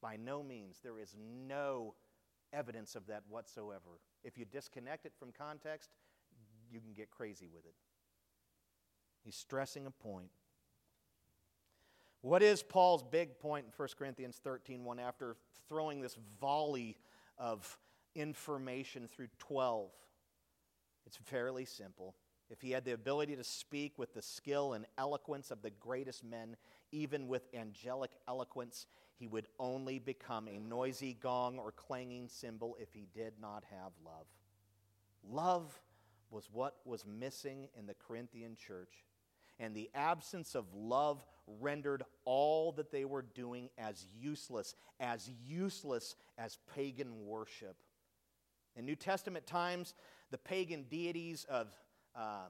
By 0.00 0.16
no 0.16 0.42
means, 0.42 0.78
there 0.82 0.98
is 0.98 1.14
no 1.18 1.94
evidence 2.52 2.94
of 2.94 3.06
that 3.06 3.22
whatsoever. 3.28 4.00
If 4.24 4.38
you 4.38 4.44
disconnect 4.44 5.06
it 5.06 5.12
from 5.18 5.32
context, 5.32 5.90
you 6.70 6.80
can 6.80 6.92
get 6.92 7.10
crazy 7.10 7.48
with 7.52 7.64
it. 7.64 7.74
He's 9.24 9.36
stressing 9.36 9.86
a 9.86 9.90
point. 9.90 10.30
What 12.20 12.42
is 12.42 12.62
Paul's 12.62 13.02
big 13.02 13.38
point 13.38 13.66
in 13.66 13.72
1 13.76 13.88
Corinthians 13.98 14.40
13 14.42 14.84
1 14.84 14.98
after 14.98 15.36
throwing 15.68 16.00
this 16.00 16.16
volley 16.40 16.96
of 17.38 17.78
information 18.14 19.08
through 19.08 19.28
12? 19.38 19.90
It's 21.06 21.16
fairly 21.16 21.64
simple 21.64 22.14
if 22.50 22.60
he 22.60 22.70
had 22.70 22.84
the 22.84 22.92
ability 22.92 23.36
to 23.36 23.44
speak 23.44 23.98
with 23.98 24.14
the 24.14 24.22
skill 24.22 24.72
and 24.72 24.86
eloquence 24.96 25.50
of 25.50 25.62
the 25.62 25.70
greatest 25.70 26.24
men, 26.24 26.56
even 26.92 27.28
with 27.28 27.48
angelic 27.54 28.12
eloquence, 28.28 28.86
he 29.18 29.26
would 29.26 29.46
only 29.58 29.98
become 29.98 30.48
a 30.48 30.58
noisy 30.58 31.16
gong 31.20 31.58
or 31.58 31.72
clanging 31.72 32.28
cymbal 32.28 32.76
if 32.80 32.92
he 32.92 33.08
did 33.14 33.34
not 33.40 33.64
have 33.70 33.92
love. 34.04 34.26
Love 35.28 35.80
was 36.30 36.48
what 36.52 36.76
was 36.84 37.04
missing 37.06 37.68
in 37.78 37.86
the 37.86 37.94
Corinthian 37.94 38.56
church, 38.56 39.04
and 39.58 39.74
the 39.74 39.90
absence 39.94 40.54
of 40.54 40.66
love 40.74 41.24
rendered 41.60 42.02
all 42.24 42.72
that 42.72 42.90
they 42.90 43.04
were 43.04 43.22
doing 43.22 43.70
as 43.78 44.04
useless, 44.20 44.74
as 45.00 45.30
useless 45.46 46.14
as 46.38 46.58
pagan 46.74 47.26
worship. 47.26 47.76
In 48.76 48.84
New 48.84 48.96
Testament 48.96 49.46
times, 49.46 49.94
the 50.30 50.38
pagan 50.38 50.84
deities 50.90 51.44
of, 51.48 51.68
uh, 52.16 52.48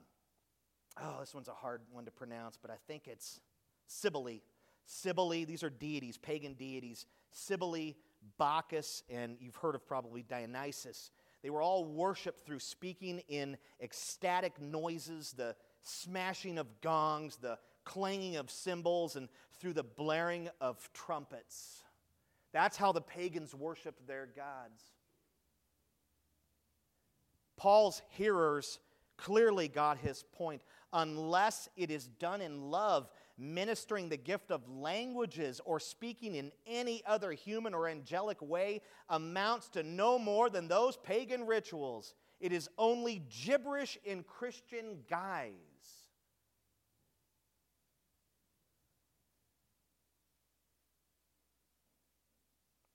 oh, 1.03 1.17
this 1.21 1.35
one's 1.35 1.49
a 1.49 1.55
hard 1.55 1.83
one 1.91 2.05
to 2.05 2.11
pronounce, 2.11 2.59
but 2.61 2.71
I 2.71 2.77
think 2.87 3.09
it's 3.09 3.41
Cybele. 3.87 4.41
Cybele, 4.85 5.45
these 5.45 5.63
are 5.63 5.71
deities, 5.71 6.17
pagan 6.17 6.55
deities. 6.55 7.07
Cybele, 7.33 7.95
Bacchus, 8.39 9.03
and 9.11 9.37
you've 9.41 9.57
heard 9.57 9.75
of 9.75 9.87
probably 9.87 10.23
Dionysus. 10.23 11.11
They 11.43 11.51
were 11.51 11.63
all 11.63 11.85
worshiped 11.85 12.45
through 12.45 12.61
speaking 12.61 13.21
in 13.29 13.57
ecstatic 13.81 14.61
noises, 14.61 15.33
the 15.37 15.55
smashing 15.83 16.59
of 16.59 16.81
gongs, 16.81 17.37
the 17.37 17.59
clanging 17.85 18.37
of 18.37 18.51
cymbals, 18.51 19.17
and 19.17 19.29
through 19.61 19.75
the 19.75 19.85
blaring 19.85 20.49
of 20.61 20.91
trumpets. 20.93 21.83
That's 22.53 22.77
how 22.77 22.93
the 22.93 23.01
pagans 23.01 23.55
worshiped 23.55 24.07
their 24.07 24.27
gods. 24.27 24.83
Paul's 27.57 28.03
hearers 28.11 28.79
clearly 29.17 29.69
got 29.69 29.99
his 29.99 30.23
point. 30.33 30.63
Unless 30.93 31.69
it 31.77 31.91
is 31.91 32.07
done 32.07 32.41
in 32.41 32.71
love, 32.71 33.09
ministering 33.39 34.09
the 34.09 34.17
gift 34.17 34.51
of 34.51 34.69
languages 34.69 35.61
or 35.65 35.79
speaking 35.79 36.35
in 36.35 36.53
any 36.67 37.03
other 37.07 37.33
human 37.33 37.75
or 37.75 37.89
angelic 37.89 38.41
way 38.41 38.81
amounts 39.09 39.69
to 39.69 39.83
no 39.83 40.19
more 40.19 40.49
than 40.49 40.69
those 40.69 40.97
pagan 40.97 41.47
rituals. 41.47 42.15
It 42.41 42.53
is 42.53 42.69
only 42.79 43.23
gibberish 43.45 43.99
in 44.05 44.23
Christian 44.23 44.99
guise. 45.09 45.53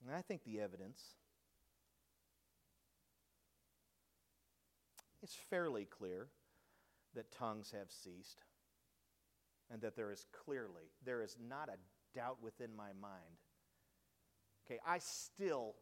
And 0.06 0.16
I 0.16 0.22
think 0.22 0.44
the 0.44 0.60
evidence 0.60 1.02
it's 5.22 5.36
fairly 5.50 5.86
clear 5.86 6.28
that 7.16 7.32
tongues 7.32 7.72
have 7.78 7.92
ceased 7.92 8.44
and 9.72 9.82
that 9.82 9.96
there 9.96 10.12
is 10.12 10.26
clearly, 10.46 10.92
there 11.06 11.22
is 11.22 11.38
not 11.48 11.70
a 11.70 12.18
doubt 12.18 12.38
within 12.42 12.76
my 12.76 12.92
mind. 13.02 13.40
Okay, 14.66 14.80
I 14.86 15.00
still 15.00 15.76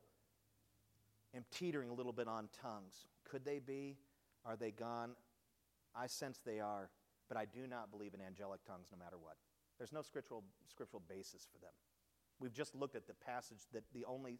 am 1.35 1.43
teetering 1.51 1.89
a 1.89 1.93
little 1.93 2.13
bit 2.13 2.27
on 2.27 2.49
tongues. 2.61 3.07
Could 3.29 3.45
they 3.45 3.59
be? 3.59 3.97
Are 4.45 4.55
they 4.55 4.71
gone? 4.71 5.11
I 5.95 6.07
sense 6.07 6.39
they 6.45 6.59
are, 6.59 6.89
but 7.27 7.37
I 7.37 7.45
do 7.45 7.67
not 7.67 7.91
believe 7.91 8.13
in 8.13 8.21
angelic 8.21 8.63
tongues 8.65 8.87
no 8.91 8.97
matter 8.97 9.17
what. 9.17 9.35
There's 9.77 9.93
no 9.93 10.01
scriptural, 10.01 10.43
scriptural 10.69 11.01
basis 11.07 11.47
for 11.51 11.59
them. 11.59 11.71
We've 12.39 12.53
just 12.53 12.75
looked 12.75 12.95
at 12.95 13.07
the 13.07 13.13
passage 13.13 13.59
that 13.73 13.83
the 13.93 14.05
only 14.05 14.39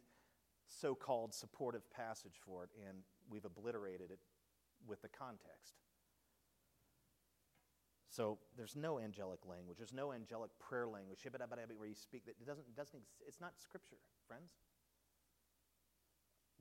so 0.66 0.94
called 0.94 1.34
supportive 1.34 1.90
passage 1.90 2.36
for 2.44 2.64
it, 2.64 2.70
and 2.88 2.98
we've 3.28 3.44
obliterated 3.44 4.10
it 4.10 4.18
with 4.86 5.02
the 5.02 5.08
context. 5.08 5.74
So 8.10 8.38
there's 8.56 8.74
no 8.74 8.98
angelic 8.98 9.46
language. 9.46 9.78
There's 9.78 9.92
no 9.92 10.12
angelic 10.12 10.50
prayer 10.58 10.88
language 10.88 11.20
where 11.24 11.88
you 11.88 11.94
speak 11.94 12.26
that 12.26 12.34
it 12.40 12.46
doesn't, 12.46 12.66
it 12.66 12.76
doesn't 12.76 13.02
it's 13.26 13.40
not 13.40 13.52
scripture, 13.62 13.98
friends. 14.26 14.50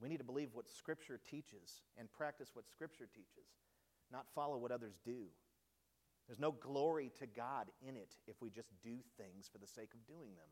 We 0.01 0.09
need 0.09 0.19
to 0.19 0.23
believe 0.23 0.49
what 0.53 0.69
scripture 0.69 1.19
teaches 1.29 1.81
and 1.97 2.11
practice 2.11 2.51
what 2.53 2.69
scripture 2.69 3.07
teaches, 3.13 3.49
not 4.11 4.27
follow 4.33 4.57
what 4.57 4.71
others 4.71 4.93
do. 5.03 5.25
There's 6.27 6.39
no 6.39 6.51
glory 6.51 7.11
to 7.19 7.25
God 7.25 7.67
in 7.81 7.97
it 7.97 8.15
if 8.27 8.41
we 8.41 8.49
just 8.51 8.69
do 8.83 8.97
things 9.17 9.49
for 9.51 9.57
the 9.57 9.67
sake 9.67 9.89
of 9.93 10.05
doing 10.07 10.29
them. 10.35 10.47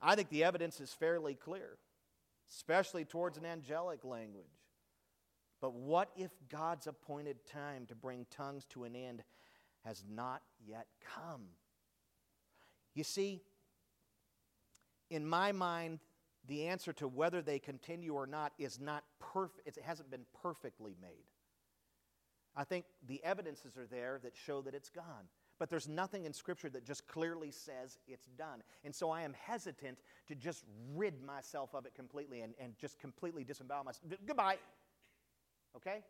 I 0.00 0.14
think 0.14 0.30
the 0.30 0.44
evidence 0.44 0.80
is 0.80 0.92
fairly 0.92 1.34
clear, 1.34 1.76
especially 2.50 3.04
towards 3.04 3.36
an 3.36 3.44
angelic 3.44 4.04
language. 4.04 4.46
But 5.60 5.74
what 5.74 6.10
if 6.16 6.30
God's 6.48 6.86
appointed 6.86 7.44
time 7.46 7.86
to 7.86 7.94
bring 7.94 8.26
tongues 8.30 8.64
to 8.70 8.84
an 8.84 8.94
end 8.94 9.22
has 9.84 10.04
not 10.08 10.42
yet 10.64 10.86
come? 11.14 11.42
You 12.94 13.04
see, 13.04 13.42
in 15.10 15.26
my 15.26 15.52
mind, 15.52 16.00
the 16.46 16.66
answer 16.66 16.92
to 16.94 17.08
whether 17.08 17.42
they 17.42 17.58
continue 17.58 18.14
or 18.14 18.26
not 18.26 18.52
is 18.58 18.80
not 18.80 19.04
perfect, 19.18 19.66
it 19.66 19.82
hasn't 19.82 20.10
been 20.10 20.26
perfectly 20.42 20.96
made. 21.00 21.24
I 22.54 22.64
think 22.64 22.86
the 23.06 23.22
evidences 23.22 23.76
are 23.76 23.86
there 23.86 24.18
that 24.22 24.34
show 24.34 24.62
that 24.62 24.74
it's 24.74 24.88
gone. 24.88 25.28
But 25.58 25.70
there's 25.70 25.88
nothing 25.88 26.24
in 26.26 26.32
Scripture 26.32 26.68
that 26.70 26.84
just 26.84 27.06
clearly 27.06 27.50
says 27.50 27.98
it's 28.06 28.26
done. 28.38 28.62
And 28.84 28.94
so 28.94 29.10
I 29.10 29.22
am 29.22 29.34
hesitant 29.34 29.98
to 30.28 30.34
just 30.34 30.64
rid 30.94 31.22
myself 31.22 31.74
of 31.74 31.86
it 31.86 31.94
completely 31.94 32.42
and, 32.42 32.54
and 32.60 32.76
just 32.78 32.98
completely 32.98 33.42
disembowel 33.42 33.84
myself. 33.84 34.12
Goodbye. 34.26 34.56
Okay? 35.76 36.02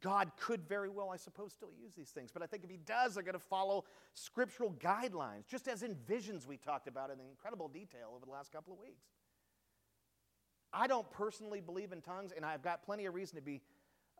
God 0.00 0.32
could 0.40 0.66
very 0.68 0.88
well, 0.88 1.10
I 1.10 1.16
suppose, 1.16 1.52
still 1.52 1.70
use 1.80 1.94
these 1.94 2.10
things. 2.10 2.30
But 2.32 2.42
I 2.42 2.46
think 2.46 2.64
if 2.64 2.70
He 2.70 2.78
does, 2.78 3.14
they're 3.14 3.22
going 3.22 3.34
to 3.34 3.38
follow 3.38 3.84
scriptural 4.12 4.72
guidelines, 4.72 5.46
just 5.46 5.68
as 5.68 5.82
in 5.82 5.94
visions 6.06 6.46
we 6.46 6.56
talked 6.56 6.88
about 6.88 7.10
in 7.10 7.20
incredible 7.20 7.68
detail 7.68 8.12
over 8.14 8.24
the 8.24 8.32
last 8.32 8.52
couple 8.52 8.72
of 8.72 8.80
weeks. 8.80 9.04
I 10.72 10.88
don't 10.88 11.08
personally 11.12 11.60
believe 11.60 11.92
in 11.92 12.00
tongues, 12.00 12.32
and 12.34 12.44
I've 12.44 12.62
got 12.62 12.84
plenty 12.84 13.06
of 13.06 13.14
reason 13.14 13.36
to, 13.36 13.42
be, 13.42 13.62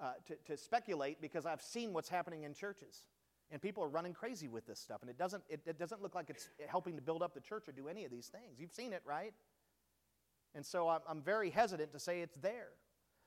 uh, 0.00 0.12
to, 0.26 0.36
to 0.46 0.56
speculate 0.56 1.20
because 1.20 1.46
I've 1.46 1.62
seen 1.62 1.92
what's 1.92 2.08
happening 2.08 2.44
in 2.44 2.54
churches. 2.54 3.06
And 3.50 3.60
people 3.60 3.82
are 3.82 3.88
running 3.88 4.14
crazy 4.14 4.48
with 4.48 4.66
this 4.66 4.78
stuff, 4.78 5.02
and 5.02 5.10
it 5.10 5.18
doesn't, 5.18 5.42
it, 5.48 5.60
it 5.66 5.78
doesn't 5.78 6.02
look 6.02 6.14
like 6.14 6.30
it's 6.30 6.48
helping 6.66 6.96
to 6.96 7.02
build 7.02 7.22
up 7.22 7.34
the 7.34 7.40
church 7.40 7.68
or 7.68 7.72
do 7.72 7.88
any 7.88 8.04
of 8.04 8.10
these 8.10 8.28
things. 8.28 8.58
You've 8.58 8.72
seen 8.72 8.92
it, 8.92 9.02
right? 9.04 9.34
And 10.54 10.64
so 10.64 10.88
I'm, 10.88 11.00
I'm 11.08 11.20
very 11.20 11.50
hesitant 11.50 11.92
to 11.92 11.98
say 11.98 12.20
it's 12.20 12.36
there. 12.40 12.68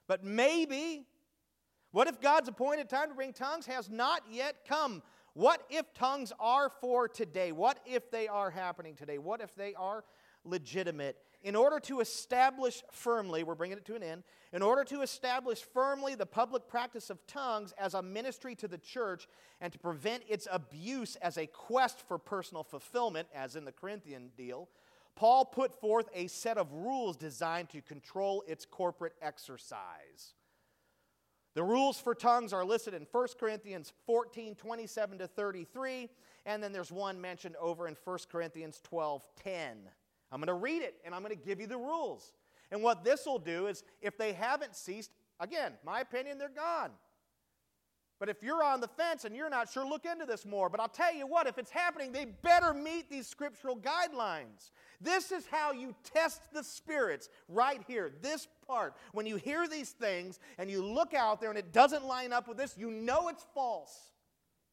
But 0.08 0.24
maybe, 0.24 1.06
what 1.92 2.08
if 2.08 2.22
God's 2.22 2.48
appointed 2.50 2.90
time 2.90 3.10
to 3.10 3.16
bring 3.16 3.34
tongues 3.34 3.66
has 3.66 3.90
not 3.90 4.24
yet 4.32 4.66
come? 4.68 5.04
What 5.34 5.62
if 5.70 5.94
tongues 5.94 6.34
are 6.40 6.70
for 6.82 7.08
today? 7.08 7.52
What 7.52 7.80
if 7.86 8.10
they 8.10 8.28
are 8.28 8.50
happening 8.50 8.96
today? 8.96 9.20
What 9.20 9.42
if 9.42 9.54
they 9.56 9.76
are 9.76 10.04
legitimate? 10.44 11.18
In 11.44 11.56
order 11.56 11.80
to 11.82 12.00
establish 12.00 12.82
firmly, 12.92 13.44
we're 13.44 13.54
bringing 13.54 13.78
it 13.78 13.86
to 13.86 13.96
an 13.96 14.02
end, 14.02 14.24
in 14.52 14.64
order 14.64 14.84
to 14.86 15.02
establish 15.02 15.62
firmly 15.62 16.16
the 16.16 16.26
public 16.26 16.68
practice 16.68 17.12
of 17.12 17.26
tongues 17.28 17.74
as 17.78 17.94
a 17.94 18.02
ministry 18.02 18.56
to 18.56 18.68
the 18.68 18.80
church 18.80 19.28
and 19.62 19.72
to 19.72 19.78
prevent 19.78 20.24
its 20.28 20.48
abuse 20.52 21.16
as 21.18 21.38
a 21.38 21.46
quest 21.46 22.02
for 22.08 22.18
personal 22.18 22.64
fulfillment, 22.64 23.28
as 23.36 23.56
in 23.56 23.66
the 23.66 23.72
Corinthian 23.72 24.32
deal, 24.36 24.70
Paul 25.18 25.46
put 25.46 25.74
forth 25.82 26.10
a 26.14 26.28
set 26.28 26.60
of 26.60 26.72
rules 26.72 27.18
designed 27.18 27.70
to 27.70 27.82
control 27.82 28.44
its 28.48 28.66
corporate 28.66 29.16
exercise. 29.20 30.36
The 31.56 31.64
rules 31.64 32.00
for 32.00 32.14
tongues 32.14 32.54
are 32.54 32.64
listed 32.64 32.94
in 32.94 33.08
1 33.12 33.28
Corinthians 33.40 33.92
14 34.06 34.54
27 34.54 35.18
to 35.18 35.28
33, 35.28 36.10
and 36.46 36.62
then 36.62 36.72
there's 36.72 36.92
one 36.92 37.20
mentioned 37.20 37.56
over 37.60 37.88
in 37.88 37.98
1 38.04 38.18
Corinthians 38.32 38.80
12 38.84 39.28
10. 39.44 39.78
I'm 40.32 40.40
going 40.40 40.48
to 40.48 40.54
read 40.54 40.84
it 40.84 40.96
and 41.04 41.16
I'm 41.16 41.24
going 41.24 41.36
to 41.36 41.46
give 41.46 41.60
you 41.60 41.66
the 41.66 41.78
rules. 41.78 42.34
And 42.70 42.84
what 42.84 43.04
this 43.04 43.26
will 43.26 43.40
do 43.40 43.66
is, 43.66 43.84
if 44.02 44.20
they 44.20 44.34
haven't 44.34 44.76
ceased, 44.76 45.10
again, 45.40 45.74
my 45.84 46.02
opinion, 46.02 46.38
they're 46.38 46.50
gone. 46.50 46.92
But 48.20 48.30
if 48.30 48.42
you're 48.42 48.64
on 48.64 48.82
the 48.82 48.88
fence 48.88 49.26
and 49.26 49.36
you're 49.36 49.50
not 49.50 49.70
sure, 49.70 49.86
look 49.86 50.06
into 50.06 50.26
this 50.26 50.46
more. 50.46 50.70
But 50.70 50.80
I'll 50.80 50.88
tell 50.88 51.14
you 51.14 51.28
what, 51.28 51.46
if 51.46 51.58
it's 51.58 51.70
happening, 51.70 52.12
they 52.12 52.26
better 52.26 52.74
meet 52.74 53.10
these 53.10 53.28
scriptural 53.28 53.78
guidelines. 53.78 54.72
This 55.00 55.32
is 55.32 55.46
how 55.46 55.72
you 55.72 55.94
test 56.04 56.42
the 56.52 56.64
spirits 56.64 57.30
right 57.48 57.82
here, 57.88 58.12
this 58.22 58.48
part. 58.66 58.96
When 59.12 59.28
you 59.28 59.36
hear 59.36 59.68
these 59.68 59.92
things 59.92 60.40
and 60.58 60.70
you 60.70 60.84
look 60.84 61.14
out 61.14 61.40
there 61.40 61.52
and 61.52 61.60
it 61.60 61.72
doesn't 61.72 62.06
line 62.06 62.34
up 62.34 62.48
with 62.48 62.58
this, 62.58 62.76
you 62.78 62.90
know 62.90 63.28
it's 63.28 63.46
false 63.54 63.96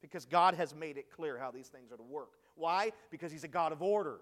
because 0.01 0.25
God 0.25 0.55
has 0.55 0.75
made 0.75 0.97
it 0.97 1.11
clear 1.11 1.39
how 1.39 1.51
these 1.51 1.69
things 1.69 1.93
are 1.93 1.97
to 1.97 2.03
work. 2.03 2.31
Why? 2.55 2.93
Because 3.11 3.31
He's 3.31 3.45
a 3.45 3.49
God 3.49 3.73
of 3.73 3.83
order. 3.83 4.21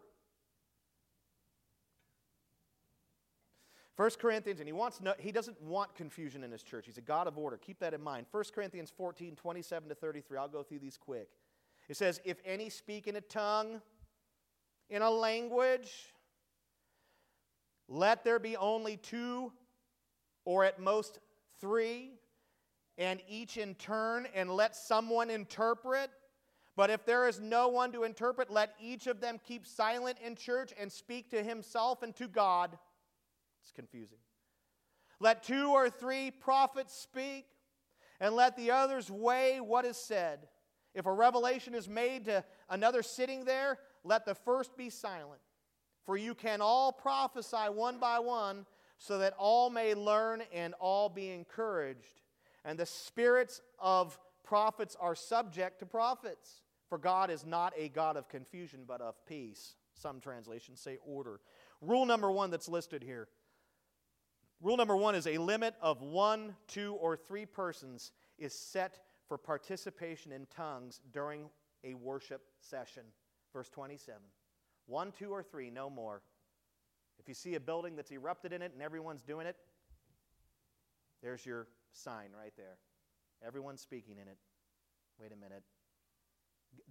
1 3.97 4.11
Corinthians, 4.19 4.61
and 4.61 4.69
he 4.69 4.73
wants 4.73 5.01
no, 5.01 5.13
he 5.19 5.33
doesn't 5.33 5.61
want 5.61 5.95
confusion 5.95 6.43
in 6.45 6.51
his 6.51 6.63
church. 6.63 6.87
He's 6.87 6.99
a 6.99 7.03
God 7.03 7.27
of 7.27 7.37
order. 7.37 7.59
Keep 7.59 7.79
that 7.81 7.93
in 7.93 8.03
mind. 8.03 8.27
1 8.31 8.45
Corinthians 8.55 8.91
14, 8.97 9.37
27 9.37 9.89
to 9.89 9.95
33. 9.95 10.39
I'll 10.39 10.49
go 10.49 10.63
through 10.63 10.79
these 10.79 10.97
quick. 10.97 11.29
It 11.89 11.97
says, 11.97 12.21
If 12.25 12.39
any 12.45 12.71
speak 12.71 13.07
in 13.07 13.17
a 13.17 13.21
tongue, 13.21 13.83
in 14.89 15.03
a 15.03 15.11
language, 15.11 16.15
let 17.89 18.25
there 18.25 18.39
be 18.39 18.57
only 18.57 18.97
two 18.97 19.53
or 20.45 20.65
at 20.65 20.81
most 20.81 21.19
three, 21.61 22.13
and 22.99 23.21
each 23.29 23.57
in 23.59 23.75
turn, 23.75 24.27
and 24.35 24.51
let 24.51 24.75
someone 24.75 25.31
interpret. 25.31 26.11
But 26.77 26.91
if 26.91 27.05
there 27.05 27.29
is 27.29 27.41
no 27.41 27.69
one 27.69 27.93
to 27.93 28.05
interpret, 28.05 28.51
let 28.51 28.75
each 28.81 29.07
of 29.07 29.21
them 29.21 29.39
keep 29.47 29.67
silent 29.67 30.19
in 30.25 30.35
church 30.35 30.73
and 30.79 30.91
speak 30.91 31.31
to 31.31 31.43
himself 31.43 32.03
and 32.03 32.17
to 32.17 32.27
God. 32.27 32.79
It's 33.63 33.73
confusing. 33.73 34.19
Let 35.21 35.43
two 35.43 35.71
or 35.71 35.89
three 35.89 36.31
prophets 36.31 36.95
speak, 36.95 37.47
and 38.21 38.35
let 38.35 38.57
the 38.57 38.71
others 38.71 39.11
weigh 39.11 39.61
what 39.61 39.85
is 39.85 39.97
said. 39.97 40.41
If 40.95 41.07
a 41.07 41.13
revelation 41.13 41.75
is 41.75 41.89
made 41.89 42.27
to 42.27 42.45
another 42.69 43.03
sitting 43.03 43.45
there, 43.45 43.79
let 44.05 44.27
the 44.27 44.35
first 44.35 44.77
be 44.77 44.91
silent. 44.91 45.41
For 46.05 46.17
you 46.17 46.35
can 46.35 46.61
all 46.61 46.93
prophesy 46.93 47.69
one 47.73 47.99
by 47.99 48.19
one, 48.19 48.67
so 48.99 49.19
that 49.19 49.35
all 49.39 49.71
may 49.71 49.95
learn 49.95 50.43
and 50.53 50.75
all 50.81 51.09
be 51.09 51.31
encouraged. 51.31 52.21
And 52.65 52.79
the 52.79 52.87
spirits 52.87 53.61
of 53.79 54.19
prophets 54.45 54.97
are 55.01 55.15
subject 55.15 55.81
to 55.81 55.87
prophets. 55.87 56.63
For 56.89 56.99
God 56.99 57.31
is 57.31 57.47
not 57.47 57.73
a 57.77 57.89
God 57.89 58.17
of 58.17 58.29
confusion, 58.29 58.81
but 58.87 59.01
of 59.01 59.15
peace. 59.27 59.77
Some 59.95 60.21
translations 60.21 60.81
say 60.81 60.99
order. 61.05 61.41
Rule 61.81 62.07
number 62.07 62.31
one 62.31 62.51
that's 62.51 62.69
listed 62.69 63.03
here. 63.03 63.29
Rule 64.63 64.77
number 64.77 64.97
one 64.97 65.17
is 65.17 65.27
a 65.27 65.39
limit 65.39 65.75
of 65.83 66.03
one, 66.03 66.55
two, 66.69 66.95
or 67.01 67.17
three 67.17 67.45
persons 67.45 68.13
is 68.39 68.55
set 68.55 69.01
for 69.27 69.37
participation 69.37 70.31
in 70.31 70.47
tongues 70.55 71.01
during 71.13 71.51
a 71.83 71.95
worship 71.95 72.43
session. 72.61 73.03
Verse 73.53 73.69
27. 73.69 74.21
One, 74.87 75.11
two, 75.11 75.31
or 75.31 75.43
three, 75.43 75.69
no 75.69 75.91
more. 75.91 76.23
If 77.19 77.27
you 77.27 77.35
see 77.35 77.57
a 77.57 77.61
building 77.61 77.97
that's 77.97 78.13
erupted 78.13 78.53
in 78.53 78.63
it 78.63 78.73
and 78.73 78.83
everyone's 78.83 79.23
doing 79.23 79.49
it, 79.49 79.57
there's 81.25 81.45
your 81.45 81.67
sign 81.93 82.31
right 82.39 82.53
there. 82.57 82.79
Everyone's 83.45 83.81
speaking 83.81 84.15
in 84.15 84.29
it. 84.29 84.39
Wait 85.21 85.33
a 85.33 85.37
minute. 85.37 85.65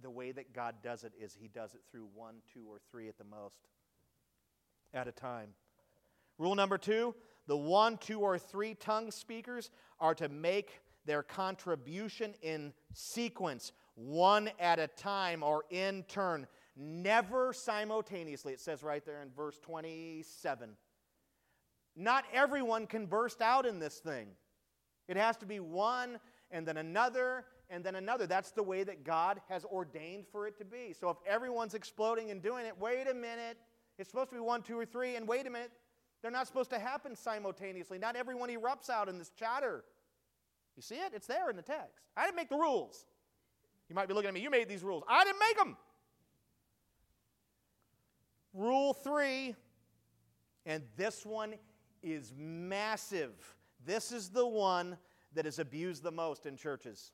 The 0.02 0.10
way 0.10 0.30
that 0.32 0.52
God 0.52 0.76
does 0.82 1.04
it 1.04 1.12
is 1.18 1.34
He 1.34 1.48
does 1.48 1.74
it 1.74 1.80
through 1.90 2.08
one, 2.14 2.36
two, 2.52 2.64
or 2.68 2.78
three 2.90 3.08
at 3.08 3.16
the 3.16 3.24
most 3.24 3.68
at 4.92 5.08
a 5.08 5.12
time. 5.12 5.48
Rule 6.38 6.54
number 6.54 6.76
two 6.76 7.14
the 7.46 7.56
one, 7.56 7.98
two, 7.98 8.20
or 8.20 8.38
three 8.38 8.74
tongue 8.74 9.10
speakers 9.10 9.70
are 10.00 10.14
to 10.14 10.28
make 10.28 10.80
their 11.04 11.22
contribution 11.22 12.34
in 12.42 12.72
sequence, 12.92 13.72
one 13.94 14.50
at 14.58 14.78
a 14.78 14.86
time 14.86 15.42
or 15.42 15.64
in 15.70 16.04
turn 16.04 16.46
never 16.76 17.52
simultaneously. 17.52 18.52
It 18.52 18.60
says 18.60 18.82
right 18.82 19.04
there 19.04 19.22
in 19.22 19.30
verse 19.30 19.58
27. 19.58 20.70
Not 21.94 22.24
everyone 22.32 22.86
can 22.86 23.06
burst 23.06 23.42
out 23.42 23.66
in 23.66 23.78
this 23.78 23.98
thing. 23.98 24.28
It 25.08 25.16
has 25.16 25.36
to 25.38 25.46
be 25.46 25.60
one 25.60 26.18
and 26.50 26.66
then 26.66 26.78
another 26.78 27.44
and 27.68 27.84
then 27.84 27.96
another. 27.96 28.26
That's 28.26 28.50
the 28.52 28.62
way 28.62 28.84
that 28.84 29.04
God 29.04 29.40
has 29.48 29.64
ordained 29.64 30.26
for 30.30 30.46
it 30.46 30.56
to 30.58 30.64
be. 30.64 30.94
So 30.98 31.10
if 31.10 31.16
everyone's 31.26 31.74
exploding 31.74 32.30
and 32.30 32.42
doing 32.42 32.66
it, 32.66 32.78
wait 32.78 33.08
a 33.08 33.14
minute. 33.14 33.58
It's 33.98 34.10
supposed 34.10 34.30
to 34.30 34.36
be 34.36 34.40
one, 34.40 34.62
two, 34.62 34.78
or 34.78 34.86
three, 34.86 35.16
and 35.16 35.28
wait 35.28 35.46
a 35.46 35.50
minute. 35.50 35.70
They're 36.22 36.30
not 36.30 36.46
supposed 36.46 36.70
to 36.70 36.78
happen 36.78 37.16
simultaneously. 37.16 37.98
Not 37.98 38.14
everyone 38.14 38.48
erupts 38.48 38.88
out 38.88 39.08
in 39.08 39.18
this 39.18 39.30
chatter. 39.30 39.84
You 40.76 40.82
see 40.82 40.94
it? 40.94 41.12
It's 41.14 41.26
there 41.26 41.50
in 41.50 41.56
the 41.56 41.62
text. 41.62 42.00
I 42.16 42.24
didn't 42.24 42.36
make 42.36 42.48
the 42.48 42.56
rules. 42.56 43.04
You 43.88 43.96
might 43.96 44.08
be 44.08 44.14
looking 44.14 44.28
at 44.28 44.34
me, 44.34 44.40
you 44.40 44.50
made 44.50 44.68
these 44.68 44.82
rules. 44.82 45.02
I 45.08 45.24
didn't 45.24 45.40
make 45.40 45.58
them. 45.58 45.76
Rule 48.54 48.94
three, 48.94 49.54
and 50.64 50.84
this 50.96 51.26
one 51.26 51.54
is 52.02 52.32
massive. 52.36 53.32
This 53.84 54.12
is 54.12 54.28
the 54.28 54.46
one 54.46 54.96
that 55.34 55.46
is 55.46 55.58
abused 55.58 56.02
the 56.02 56.10
most 56.10 56.46
in 56.46 56.56
churches. 56.56 57.12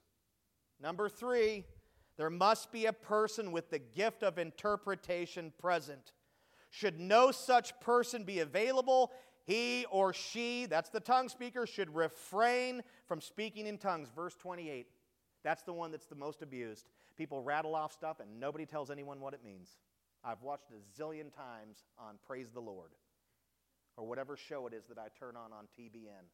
Number 0.81 1.09
three, 1.09 1.65
there 2.17 2.31
must 2.31 2.73
be 2.73 2.87
a 2.87 2.93
person 2.93 3.53
with 3.53 3.71
the 3.71 3.79
gift 3.79 4.23
of 4.23 4.39
interpretation 4.39 5.53
present. 5.59 6.13
Should 6.71 7.01
no 7.01 7.31
such 7.31 7.79
person 7.81 8.25
be 8.25 8.41
available, 8.41 9.12
he 9.45 9.87
or 9.91 10.12
she, 10.12 10.66
that's 10.66 10.91
the 10.91 11.01
tongue 11.01 11.29
speaker, 11.29 11.66
should 11.66 11.95
refrain 11.95 12.83
from 13.07 13.21
speaking 13.21 13.66
in 13.66 13.79
tongues. 13.79 14.09
Verse 14.14 14.35
28. 14.35 14.87
That's 15.43 15.62
the 15.62 15.73
one 15.73 15.91
that's 15.91 16.07
the 16.07 16.14
most 16.14 16.43
abused. 16.43 16.87
People 17.16 17.41
rattle 17.41 17.75
off 17.75 17.93
stuff 17.93 18.21
and 18.21 18.39
nobody 18.39 18.66
tells 18.66 18.91
anyone 18.91 19.21
what 19.21 19.35
it 19.35 19.41
means. 19.45 19.79
I've 20.25 20.43
watched 20.43 20.71
a 20.71 21.01
zillion 21.01 21.35
times 21.35 21.85
on 21.99 22.16
Praise 22.27 22.51
the 22.53 22.61
Lord 22.61 22.91
or 23.97 24.07
whatever 24.07 24.37
show 24.37 24.66
it 24.66 24.75
is 24.75 24.85
that 24.87 24.99
I 24.99 25.09
turn 25.19 25.37
on 25.37 25.53
on 25.53 25.66
TBN. 25.79 26.25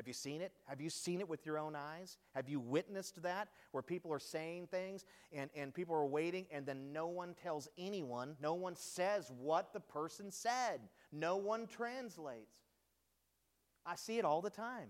Have 0.00 0.08
you 0.08 0.14
seen 0.14 0.40
it? 0.40 0.52
Have 0.64 0.80
you 0.80 0.88
seen 0.88 1.20
it 1.20 1.28
with 1.28 1.44
your 1.44 1.58
own 1.58 1.76
eyes? 1.76 2.16
Have 2.34 2.48
you 2.48 2.58
witnessed 2.58 3.22
that 3.22 3.48
where 3.72 3.82
people 3.82 4.10
are 4.14 4.18
saying 4.18 4.68
things 4.68 5.04
and, 5.30 5.50
and 5.54 5.74
people 5.74 5.94
are 5.94 6.06
waiting 6.06 6.46
and 6.50 6.64
then 6.64 6.90
no 6.90 7.08
one 7.08 7.34
tells 7.34 7.68
anyone, 7.76 8.34
no 8.40 8.54
one 8.54 8.74
says 8.74 9.30
what 9.38 9.74
the 9.74 9.80
person 9.80 10.30
said, 10.30 10.80
no 11.12 11.36
one 11.36 11.66
translates? 11.66 12.56
I 13.84 13.94
see 13.94 14.16
it 14.16 14.24
all 14.24 14.40
the 14.40 14.48
time. 14.48 14.88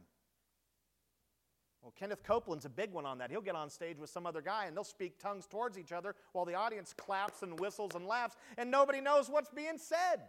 Well, 1.82 1.92
Kenneth 1.98 2.22
Copeland's 2.22 2.64
a 2.64 2.70
big 2.70 2.92
one 2.92 3.04
on 3.04 3.18
that. 3.18 3.32
He'll 3.32 3.40
get 3.40 3.56
on 3.56 3.68
stage 3.68 3.98
with 3.98 4.10
some 4.10 4.26
other 4.26 4.42
guy 4.42 4.66
and 4.66 4.76
they'll 4.76 4.84
speak 4.84 5.18
tongues 5.18 5.48
towards 5.48 5.76
each 5.76 5.90
other 5.90 6.14
while 6.34 6.44
the 6.44 6.54
audience 6.54 6.94
claps 6.96 7.42
and 7.42 7.58
whistles 7.58 7.96
and 7.96 8.06
laughs 8.06 8.36
and 8.56 8.70
nobody 8.70 9.00
knows 9.00 9.28
what's 9.28 9.50
being 9.50 9.76
said. 9.76 10.20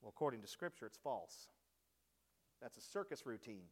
Well, 0.00 0.08
according 0.08 0.40
to 0.40 0.46
Scripture, 0.46 0.86
it's 0.86 0.96
false. 0.96 1.48
That's 2.60 2.76
a 2.76 2.80
circus 2.80 3.24
routine. 3.24 3.64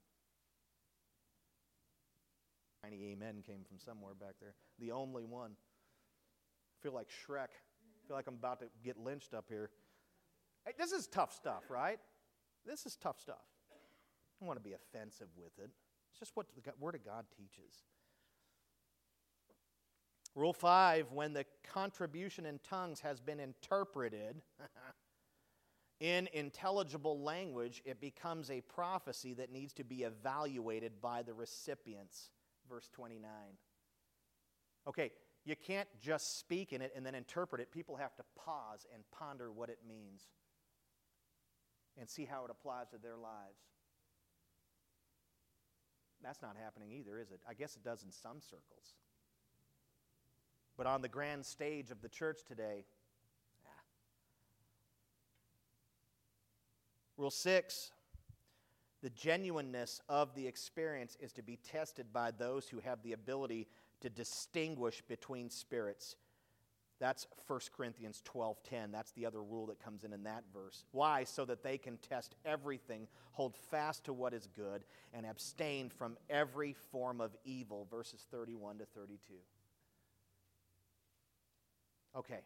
Tiny 2.83 3.13
amen 3.13 3.43
came 3.47 3.65
from 3.69 3.79
somewhere 3.79 4.15
back 4.15 4.35
there. 4.41 4.55
The 4.79 4.93
only 4.93 5.25
one. 5.25 5.53
I 5.53 6.77
feel 6.83 6.93
like 6.93 7.09
Shrek. 7.09 7.49
I 7.49 8.07
feel 8.07 8.17
like 8.17 8.27
I'm 8.27 8.35
about 8.35 8.61
to 8.61 8.67
get 8.85 8.97
lynched 8.99 9.35
up 9.35 9.47
here. 9.49 9.71
Hey, 10.65 10.73
this 10.79 10.93
is 10.93 11.07
tough 11.07 11.35
stuff, 11.35 11.65
right? 11.69 11.99
This 12.65 12.87
is 12.87 12.97
tough 12.97 13.21
stuff. 13.21 13.45
I 13.71 14.41
don't 14.41 14.47
want 14.47 14.59
to 14.59 14.65
be 14.65 14.75
offensive 14.75 15.29
with 15.37 15.59
it. 15.59 15.71
It's 16.11 16.19
just 16.19 16.33
what 16.35 16.47
the 16.55 16.73
Word 16.79 16.95
of 16.95 17.05
God 17.05 17.27
teaches. 17.37 17.85
Rule 20.35 20.53
five 20.53 21.11
when 21.13 21.33
the 21.33 21.45
contribution 21.73 22.47
in 22.47 22.61
tongues 22.61 23.01
has 23.01 23.21
been 23.21 23.41
interpreted 23.41 24.37
in 26.01 26.29
intelligible 26.33 27.21
language, 27.21 27.83
it 27.85 28.01
becomes 28.01 28.51
a 28.51 28.61
prophecy 28.61 29.35
that 29.35 29.51
needs 29.51 29.73
to 29.75 29.85
be 29.85 30.03
evaluated 30.03 31.01
by 31.01 31.23
the 31.23 31.35
recipients. 31.35 32.31
Verse 32.69 32.89
29. 32.93 33.31
Okay, 34.87 35.11
you 35.45 35.57
can't 35.57 35.89
just 36.01 36.39
speak 36.39 36.73
in 36.73 36.83
it 36.83 36.93
and 36.95 37.05
then 37.05 37.15
interpret 37.15 37.61
it. 37.61 37.73
People 37.73 37.97
have 37.97 38.15
to 38.17 38.23
pause 38.37 38.87
and 38.95 39.03
ponder 39.11 39.51
what 39.51 39.71
it 39.71 39.79
means 39.87 40.23
and 41.99 42.09
see 42.09 42.25
how 42.25 42.45
it 42.45 42.51
applies 42.51 42.89
to 42.91 42.99
their 42.99 43.17
lives. 43.17 43.59
That's 46.23 46.43
not 46.43 46.57
happening 46.63 46.93
either, 46.93 47.19
is 47.19 47.31
it? 47.31 47.41
I 47.49 47.55
guess 47.55 47.77
it 47.77 47.85
does 47.85 48.03
in 48.03 48.11
some 48.11 48.41
circles. 48.41 48.95
But 50.77 50.87
on 50.87 51.03
the 51.03 51.09
grand 51.09 51.45
stage 51.45 51.91
of 51.91 52.03
the 52.03 52.09
church 52.09 52.41
today, 52.47 52.85
Rule 57.19 57.31
six 57.31 57.93
the 59.01 59.11
genuineness 59.11 60.01
of 60.09 60.35
the 60.35 60.47
experience 60.47 61.17
is 61.21 61.33
to 61.35 61.43
be 61.43 61.57
tested 61.57 62.13
by 62.13 62.33
those 62.33 62.69
who 62.69 62.81
have 62.81 63.01
the 63.03 63.13
ability 63.13 63.69
to 64.01 64.11
distinguish 64.11 65.03
between 65.07 65.51
spirits 65.51 66.17
that's 66.99 67.27
1 67.47 67.61
Corinthians 67.77 68.23
12:10. 68.25 68.91
That's 68.91 69.13
the 69.13 69.25
other 69.27 69.43
rule 69.43 69.67
that 69.67 69.79
comes 69.79 70.05
in 70.05 70.13
in 70.13 70.25
that 70.25 70.45
verse. 70.53 70.85
Why? 70.91 71.25
So 71.25 71.45
that 71.45 71.63
they 71.63 71.79
can 71.79 71.97
test 71.99 72.35
everything, 72.45 73.09
hold 73.33 73.57
fast 73.57 74.05
to 74.05 74.13
what 74.13 74.35
is 74.35 74.49
good, 74.49 74.85
and 75.13 75.25
abstain 75.25 75.91
from 75.91 76.19
every 76.29 76.73
form 76.73 77.21
of 77.21 77.37
evil. 77.45 77.85
Verses 77.85 78.27
31 78.31 78.79
to 78.79 78.87
32. 78.87 79.35
Okay. 82.17 82.41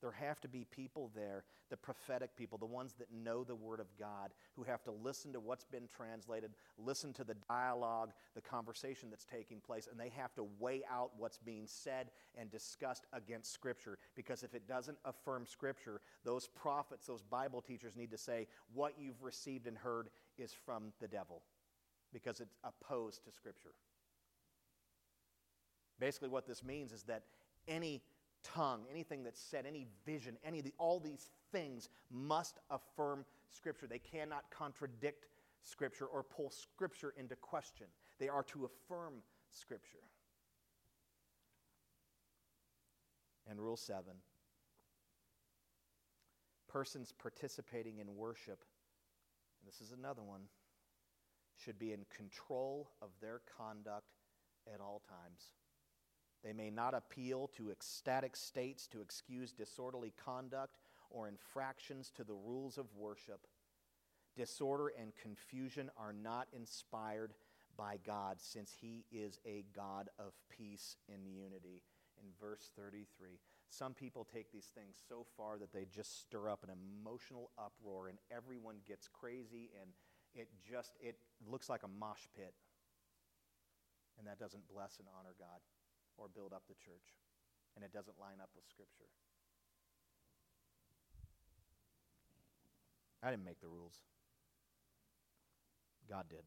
There 0.00 0.12
have 0.12 0.40
to 0.40 0.48
be 0.48 0.64
people 0.64 1.10
there, 1.14 1.44
the 1.68 1.76
prophetic 1.76 2.34
people, 2.34 2.56
the 2.56 2.64
ones 2.64 2.94
that 2.98 3.12
know 3.12 3.44
the 3.44 3.54
Word 3.54 3.80
of 3.80 3.86
God, 3.98 4.30
who 4.56 4.62
have 4.62 4.82
to 4.84 4.90
listen 4.90 5.32
to 5.34 5.40
what's 5.40 5.66
been 5.66 5.88
translated, 5.94 6.52
listen 6.78 7.12
to 7.14 7.24
the 7.24 7.36
dialogue, 7.48 8.12
the 8.34 8.40
conversation 8.40 9.10
that's 9.10 9.26
taking 9.26 9.60
place, 9.60 9.88
and 9.90 10.00
they 10.00 10.08
have 10.16 10.34
to 10.36 10.46
weigh 10.58 10.82
out 10.90 11.10
what's 11.18 11.36
being 11.38 11.66
said 11.66 12.10
and 12.38 12.50
discussed 12.50 13.04
against 13.12 13.52
Scripture. 13.52 13.98
Because 14.16 14.42
if 14.42 14.54
it 14.54 14.66
doesn't 14.66 14.96
affirm 15.04 15.44
Scripture, 15.44 16.00
those 16.24 16.48
prophets, 16.48 17.06
those 17.06 17.22
Bible 17.22 17.60
teachers 17.60 17.94
need 17.94 18.10
to 18.10 18.18
say, 18.18 18.46
what 18.72 18.94
you've 18.98 19.22
received 19.22 19.66
and 19.66 19.76
heard 19.76 20.08
is 20.38 20.54
from 20.64 20.94
the 21.00 21.08
devil, 21.08 21.42
because 22.10 22.40
it's 22.40 22.56
opposed 22.64 23.22
to 23.24 23.32
Scripture. 23.32 23.74
Basically, 25.98 26.30
what 26.30 26.46
this 26.46 26.64
means 26.64 26.92
is 26.92 27.02
that 27.02 27.24
any 27.68 28.00
tongue, 28.42 28.84
anything 28.90 29.22
that's 29.22 29.40
said, 29.40 29.66
any 29.66 29.86
vision, 30.04 30.36
any 30.44 30.60
the, 30.60 30.72
all 30.78 31.00
these 31.00 31.30
things 31.52 31.88
must 32.10 32.58
affirm 32.70 33.24
Scripture. 33.48 33.86
They 33.86 33.98
cannot 33.98 34.44
contradict 34.50 35.26
Scripture 35.62 36.06
or 36.06 36.22
pull 36.22 36.50
Scripture 36.50 37.14
into 37.16 37.36
question. 37.36 37.86
They 38.18 38.28
are 38.28 38.42
to 38.44 38.64
affirm 38.64 39.14
Scripture. 39.50 39.98
And 43.48 43.60
rule 43.60 43.76
seven 43.76 44.14
persons 46.68 47.12
participating 47.12 47.98
in 47.98 48.14
worship, 48.14 48.64
and 49.60 49.66
this 49.66 49.80
is 49.80 49.92
another 49.92 50.22
one, 50.22 50.42
should 51.56 51.78
be 51.78 51.92
in 51.92 52.00
control 52.14 52.90
of 53.02 53.08
their 53.20 53.40
conduct 53.58 54.06
at 54.72 54.80
all 54.80 55.02
times. 55.08 55.54
They 56.42 56.52
may 56.52 56.70
not 56.70 56.94
appeal 56.94 57.50
to 57.56 57.70
ecstatic 57.70 58.34
states 58.34 58.86
to 58.88 59.00
excuse 59.00 59.52
disorderly 59.52 60.12
conduct 60.24 60.78
or 61.10 61.28
infractions 61.28 62.10
to 62.16 62.24
the 62.24 62.34
rules 62.34 62.78
of 62.78 62.86
worship. 62.96 63.46
Disorder 64.36 64.92
and 64.98 65.12
confusion 65.20 65.90
are 65.98 66.12
not 66.12 66.48
inspired 66.52 67.34
by 67.76 67.98
God, 68.06 68.36
since 68.40 68.74
He 68.80 69.04
is 69.10 69.38
a 69.46 69.64
God 69.74 70.08
of 70.18 70.32
peace 70.48 70.96
and 71.12 71.26
unity. 71.26 71.82
In 72.18 72.26
verse 72.40 72.70
33, 72.76 73.38
some 73.70 73.94
people 73.94 74.26
take 74.30 74.52
these 74.52 74.70
things 74.74 74.96
so 75.08 75.26
far 75.36 75.58
that 75.58 75.72
they 75.72 75.86
just 75.86 76.20
stir 76.20 76.48
up 76.48 76.62
an 76.62 76.70
emotional 76.70 77.50
uproar, 77.58 78.08
and 78.08 78.18
everyone 78.30 78.76
gets 78.86 79.08
crazy, 79.08 79.70
and 79.80 79.90
it 80.34 80.48
just 80.68 80.92
it 81.00 81.16
looks 81.50 81.68
like 81.68 81.82
a 81.82 81.88
mosh 81.88 82.26
pit. 82.36 82.54
And 84.18 84.26
that 84.26 84.38
doesn't 84.38 84.68
bless 84.68 84.98
and 84.98 85.08
honor 85.18 85.34
God 85.38 85.60
or 86.20 86.28
build 86.28 86.52
up 86.52 86.68
the 86.68 86.76
church, 86.76 87.16
and 87.74 87.80
it 87.80 87.90
doesn't 87.96 88.20
line 88.20 88.44
up 88.44 88.52
with 88.52 88.68
Scripture. 88.68 89.08
I 93.24 93.32
didn't 93.32 93.44
make 93.44 93.60
the 93.60 93.68
rules. 93.68 94.04
God 96.08 96.28
did. 96.28 96.44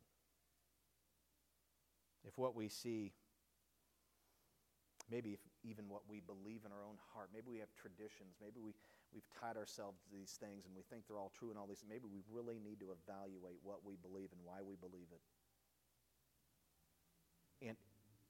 If 2.26 2.38
what 2.38 2.56
we 2.56 2.70
see, 2.70 3.14
maybe 5.10 5.38
even 5.64 5.90
what 5.90 6.04
we 6.08 6.22
believe 6.22 6.66
in 6.66 6.72
our 6.72 6.84
own 6.84 6.98
heart, 7.14 7.30
maybe 7.34 7.52
we 7.52 7.60
have 7.60 7.72
traditions, 7.76 8.40
maybe 8.40 8.60
we, 8.64 8.74
we've 9.14 9.28
tied 9.40 9.56
ourselves 9.56 10.00
to 10.04 10.10
these 10.10 10.40
things 10.40 10.66
and 10.66 10.74
we 10.76 10.84
think 10.88 11.04
they're 11.06 11.20
all 11.20 11.32
true 11.36 11.52
and 11.52 11.60
all 11.60 11.68
these, 11.68 11.84
maybe 11.84 12.08
we 12.08 12.24
really 12.32 12.60
need 12.60 12.80
to 12.80 12.96
evaluate 12.96 13.60
what 13.62 13.84
we 13.84 13.96
believe 14.00 14.32
and 14.32 14.42
why 14.44 14.64
we 14.64 14.76
believe 14.80 15.12
it. 15.12 15.22
And 17.64 17.78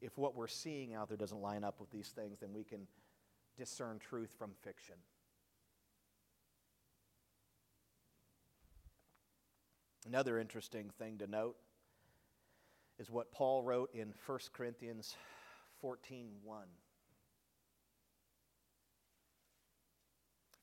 if 0.03 0.17
what 0.17 0.35
we're 0.35 0.47
seeing 0.47 0.93
out 0.93 1.07
there 1.07 1.15
doesn't 1.15 1.41
line 1.41 1.63
up 1.63 1.79
with 1.79 1.89
these 1.89 2.09
things, 2.09 2.39
then 2.41 2.51
we 2.53 2.65
can 2.65 2.87
discern 3.57 3.99
truth 3.99 4.35
from 4.37 4.51
fiction. 4.61 4.95
Another 10.05 10.37
interesting 10.37 10.89
thing 10.99 11.17
to 11.19 11.27
note 11.27 11.55
is 12.99 13.09
what 13.09 13.31
Paul 13.31 13.63
wrote 13.63 13.91
in 13.93 14.13
1 14.25 14.39
Corinthians 14.51 15.15
14:1. 15.81 16.67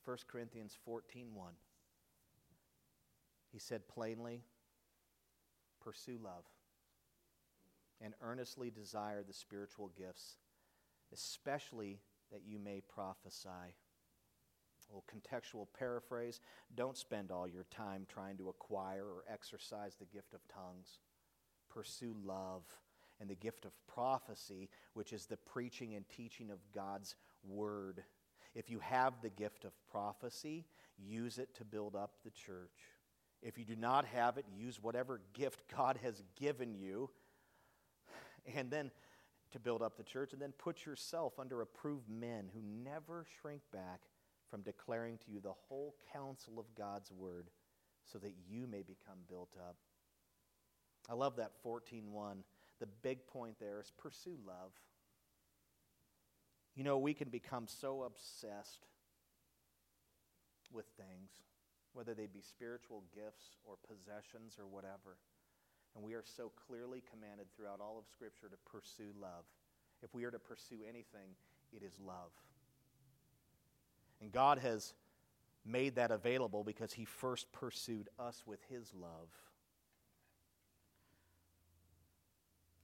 1 0.05 0.19
Corinthians 0.29 0.77
14:1. 0.87 1.57
He 3.51 3.59
said 3.59 3.89
plainly, 3.89 4.45
pursue 5.81 6.19
love 6.19 6.45
and 8.01 8.15
earnestly 8.23 8.71
desire 8.71 9.23
the 9.23 9.33
spiritual 9.33 9.91
gifts, 9.97 10.37
especially 11.13 12.01
that 12.33 12.43
you 12.47 12.59
may 12.59 12.81
prophesy. 12.81 13.49
A 13.49 14.93
little 14.93 15.05
contextual 15.13 15.67
paraphrase 15.79 16.41
don't 16.75 16.97
spend 16.97 17.31
all 17.31 17.47
your 17.47 17.67
time 17.71 18.07
trying 18.09 18.37
to 18.39 18.49
acquire 18.49 19.05
or 19.05 19.25
exercise 19.31 19.97
the 19.97 20.07
gift 20.07 20.35
of 20.35 20.41
tongues. 20.49 20.99
Pursue 21.69 22.17
love 22.25 22.63
and 23.21 23.29
the 23.29 23.35
gift 23.35 23.65
of 23.65 23.73
prophecy, 23.87 24.69
which 24.95 25.13
is 25.13 25.27
the 25.27 25.37
preaching 25.37 25.95
and 25.95 26.09
teaching 26.09 26.51
of 26.51 26.59
God's 26.75 27.15
word. 27.45 28.03
If 28.55 28.71
you 28.71 28.81
have 28.81 29.15
the 29.23 29.31
gift 29.31 29.65
of 29.65 29.73
prophecy, 29.91 30.65
use 30.99 31.39
it 31.39 31.55
to 31.57 31.65
build 31.65 31.95
up 31.95 32.15
the 32.25 32.31
church. 32.31 32.71
If 33.43 33.59
you 33.59 33.65
do 33.65 33.77
not 33.77 34.05
have 34.07 34.39
it, 34.39 34.45
use 34.53 34.83
whatever 34.83 35.21
gift 35.35 35.63
God 35.75 35.99
has 36.03 36.23
given 36.39 36.75
you 36.75 37.11
and 38.57 38.71
then 38.71 38.91
to 39.53 39.59
build 39.59 39.83
up 39.83 39.97
the 39.97 40.05
church, 40.05 40.33
and 40.33 40.41
then 40.41 40.53
put 40.53 40.87
yourself 40.87 41.39
under 41.39 41.61
approved 41.61 42.09
men 42.09 42.49
who 42.55 42.61
never 42.63 43.27
shrink 43.41 43.63
back 43.73 44.03
from 44.49 44.63
declaring 44.63 45.19
to 45.19 45.31
you 45.31 45.41
the 45.41 45.53
whole 45.69 45.97
counsel 46.13 46.59
of 46.59 46.73
God's 46.77 47.11
word 47.11 47.51
so 48.05 48.19
that 48.19 48.35
you 48.49 48.67
may 48.67 48.83
become 48.83 49.19
built 49.29 49.57
up. 49.59 49.77
I 51.09 51.15
love 51.15 51.37
that 51.37 51.53
14:1. 51.65 52.45
The 52.79 52.87
big 52.87 53.27
point 53.27 53.59
there 53.59 53.81
is 53.81 53.91
pursue 53.91 54.39
love. 54.47 54.73
You 56.75 56.85
know, 56.85 56.99
we 56.99 57.15
can 57.15 57.29
become 57.29 57.67
so 57.67 58.05
obsessed 58.05 58.87
with 60.73 60.87
things, 60.97 61.31
whether 61.93 62.15
they 62.15 62.27
be 62.27 62.41
spiritual 62.41 63.05
gifts 63.13 63.57
or 63.65 63.77
possessions 63.77 64.59
or 64.59 64.67
whatever. 64.67 65.19
And 65.95 66.05
we 66.05 66.15
are 66.15 66.25
so 66.25 66.53
clearly 66.67 67.03
commanded 67.11 67.47
throughout 67.55 67.81
all 67.81 67.99
of 67.99 68.05
Scripture 68.07 68.49
to 68.49 68.57
pursue 68.71 69.13
love. 69.21 69.45
If 70.03 70.15
we 70.15 70.25
are 70.25 70.31
to 70.31 70.39
pursue 70.39 70.81
anything, 70.89 71.35
it 71.73 71.83
is 71.83 71.93
love. 72.05 72.31
And 74.21 74.33
God 74.33 74.59
has 74.59 74.95
made 75.65 75.97
that 75.97 76.11
available 76.11 76.65
because 76.65 76.93
He 76.93 77.05
first 77.05 77.53
pursued 77.53 78.09
us 78.19 78.45
with 78.47 78.61
His 78.69 78.93
love. 78.95 79.29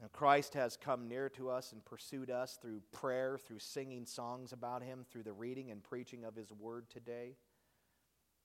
Now, 0.00 0.08
Christ 0.12 0.52
has 0.54 0.76
come 0.76 1.08
near 1.08 1.30
to 1.30 1.48
us 1.48 1.72
and 1.72 1.82
pursued 1.82 2.30
us 2.30 2.58
through 2.60 2.82
prayer, 2.92 3.38
through 3.38 3.60
singing 3.60 4.04
songs 4.04 4.52
about 4.52 4.82
Him, 4.82 5.06
through 5.10 5.22
the 5.22 5.32
reading 5.32 5.70
and 5.70 5.82
preaching 5.82 6.24
of 6.24 6.36
His 6.36 6.52
Word 6.52 6.90
today, 6.90 7.36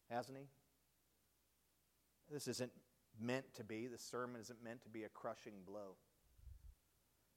hasn't 0.09 0.38
He? 0.38 0.45
This 2.31 2.47
isn't 2.47 2.71
meant 3.22 3.53
to 3.56 3.64
be, 3.64 3.88
the 3.88 3.98
sermon 3.98 4.41
isn't 4.41 4.64
meant 4.64 4.81
to 4.84 4.89
be 4.89 5.03
a 5.03 5.10
crushing 5.10 5.53
blow. 5.65 5.95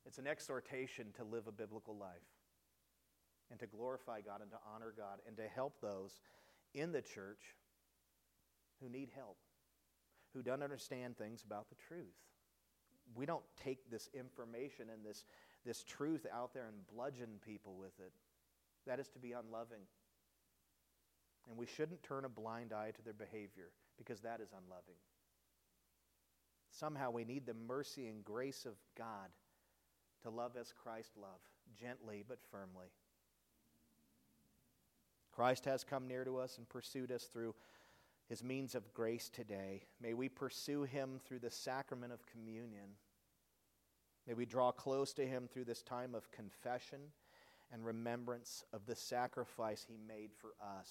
It's 0.07 0.19
an 0.19 0.27
exhortation 0.27 1.07
to 1.17 1.25
live 1.25 1.47
a 1.47 1.53
biblical 1.53 1.97
life 1.97 2.11
and 3.51 3.59
to 3.61 3.67
glorify 3.67 4.21
God 4.21 4.41
and 4.43 4.51
to 4.51 4.59
honor 4.75 4.93
God 4.97 5.21
and 5.27 5.37
to 5.37 5.49
help 5.49 5.81
those 5.81 6.21
in 6.75 6.93
the 6.93 7.03
church 7.03 7.57
who 8.81 8.89
need 8.89 9.11
help, 9.15 9.37
who 10.35 10.43
don't 10.43 10.63
understand 10.63 11.17
things 11.17 11.43
about 11.45 11.69
the 11.69 11.77
truth. 11.89 12.15
We 13.15 13.27
don't 13.27 13.45
take 13.63 13.91
this 13.91 14.09
information 14.15 14.87
and 14.93 15.05
this, 15.05 15.25
this 15.65 15.85
truth 15.85 16.27
out 16.33 16.53
there 16.53 16.67
and 16.67 16.87
bludgeon 16.95 17.41
people 17.45 17.77
with 17.79 17.99
it. 17.99 18.13
That 18.87 18.99
is 18.99 19.09
to 19.09 19.19
be 19.19 19.33
unloving. 19.33 19.87
And 21.49 21.57
we 21.57 21.67
shouldn't 21.67 22.03
turn 22.03 22.25
a 22.25 22.29
blind 22.29 22.73
eye 22.73 22.93
to 22.97 23.03
their 23.03 23.13
behavior 23.13 23.71
because 23.97 24.21
that 24.21 24.41
is 24.41 24.49
unloving. 24.53 24.97
Somehow 26.79 27.11
we 27.11 27.25
need 27.25 27.47
the 27.47 27.55
mercy 27.55 28.09
and 28.09 28.25
grace 28.25 28.67
of 28.67 28.75
God 28.99 29.31
to 30.23 30.31
love 30.31 30.57
as 30.61 30.73
Christ 30.73 31.13
loved, 31.17 31.51
gently 31.79 32.25
but 32.27 32.39
firmly. 32.51 32.89
Christ 35.33 35.65
has 35.67 35.85
come 35.85 36.09
near 36.09 36.25
to 36.25 36.39
us 36.39 36.59
and 36.59 36.69
pursued 36.69 37.13
us 37.13 37.25
through 37.25 37.55
his 38.29 38.43
means 38.43 38.75
of 38.75 38.93
grace 38.93 39.29
today. 39.29 39.85
May 40.01 40.15
we 40.15 40.29
pursue 40.29 40.83
him 40.83 41.21
through 41.25 41.41
the 41.41 41.51
sacrament 41.51 42.13
of 42.13 42.27
communion. 42.27 42.97
May 44.27 44.35
we 44.35 44.47
draw 44.47 44.73
close 44.73 45.13
to 45.15 45.27
him 45.27 45.49
through 45.53 45.65
this 45.65 45.83
time 45.83 46.15
of 46.15 46.31
confession 46.33 47.01
and 47.73 47.85
remembrance 47.85 48.65
of 48.73 48.87
the 48.87 48.97
sacrifice 48.97 49.85
he 49.87 49.99
made 50.09 50.31
for 50.37 50.55
us. 50.81 50.91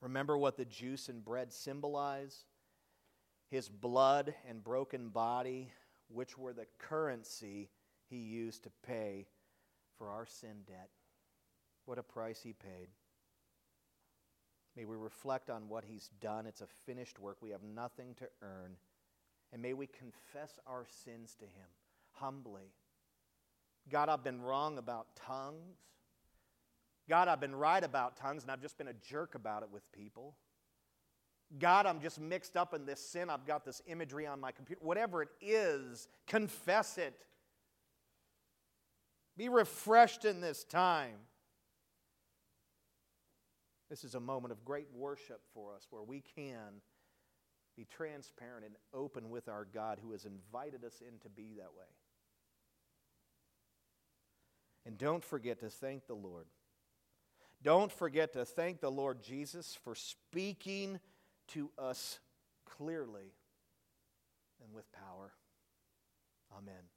Remember 0.00 0.36
what 0.36 0.56
the 0.56 0.66
juice 0.66 1.08
and 1.08 1.24
bread 1.24 1.52
symbolize 1.52 2.44
his 3.50 3.68
blood 3.68 4.34
and 4.48 4.62
broken 4.62 5.08
body, 5.08 5.72
which 6.08 6.36
were 6.36 6.52
the 6.52 6.66
currency 6.78 7.68
he 8.08 8.16
used 8.16 8.64
to 8.64 8.70
pay 8.86 9.26
for 9.98 10.10
our 10.10 10.26
sin 10.26 10.62
debt. 10.66 10.90
What 11.86 11.98
a 11.98 12.02
price 12.02 12.40
he 12.42 12.52
paid. 12.52 12.88
May 14.76 14.84
we 14.84 14.96
reflect 14.96 15.50
on 15.50 15.68
what 15.68 15.84
he's 15.84 16.10
done. 16.20 16.46
It's 16.46 16.60
a 16.60 16.66
finished 16.84 17.18
work. 17.18 17.36
We 17.40 17.50
have 17.50 17.62
nothing 17.62 18.14
to 18.16 18.28
earn. 18.42 18.76
And 19.52 19.62
may 19.62 19.72
we 19.72 19.86
confess 19.86 20.58
our 20.66 20.84
sins 21.04 21.36
to 21.38 21.44
him 21.44 21.68
humbly. 22.12 22.72
God, 23.90 24.08
I've 24.08 24.24
been 24.24 24.42
wrong 24.42 24.78
about 24.78 25.14
tongues. 25.14 25.76
God, 27.08 27.28
I've 27.28 27.40
been 27.40 27.54
right 27.54 27.84
about 27.84 28.16
tongues, 28.16 28.42
and 28.42 28.50
I've 28.50 28.62
just 28.62 28.78
been 28.78 28.88
a 28.88 28.94
jerk 28.94 29.34
about 29.34 29.62
it 29.62 29.68
with 29.70 29.90
people. 29.92 30.34
God, 31.58 31.86
I'm 31.86 32.00
just 32.00 32.20
mixed 32.20 32.56
up 32.56 32.74
in 32.74 32.86
this 32.86 33.00
sin. 33.00 33.30
I've 33.30 33.46
got 33.46 33.64
this 33.64 33.80
imagery 33.86 34.26
on 34.26 34.40
my 34.40 34.50
computer. 34.50 34.80
Whatever 34.82 35.22
it 35.22 35.28
is, 35.40 36.08
confess 36.26 36.98
it. 36.98 37.14
Be 39.36 39.48
refreshed 39.48 40.24
in 40.24 40.40
this 40.40 40.64
time. 40.64 41.16
This 43.90 44.04
is 44.04 44.14
a 44.14 44.20
moment 44.20 44.52
of 44.52 44.64
great 44.64 44.88
worship 44.94 45.40
for 45.52 45.74
us 45.74 45.86
where 45.90 46.02
we 46.02 46.22
can 46.34 46.80
be 47.76 47.84
transparent 47.84 48.64
and 48.64 48.74
open 48.92 49.30
with 49.30 49.48
our 49.48 49.66
God 49.72 49.98
who 50.02 50.12
has 50.12 50.24
invited 50.24 50.84
us 50.84 51.00
in 51.00 51.18
to 51.20 51.28
be 51.28 51.54
that 51.56 51.74
way. 51.76 51.86
And 54.86 54.98
don't 54.98 55.24
forget 55.24 55.60
to 55.60 55.70
thank 55.70 56.06
the 56.06 56.14
Lord. 56.14 56.46
Don't 57.62 57.90
forget 57.90 58.34
to 58.34 58.44
thank 58.44 58.80
the 58.80 58.90
Lord 58.90 59.22
Jesus 59.22 59.78
for 59.82 59.94
speaking 59.94 61.00
to 61.48 61.70
us 61.78 62.20
clearly 62.64 63.34
and 64.62 64.72
with 64.74 64.90
power. 64.92 65.32
Amen. 66.56 66.93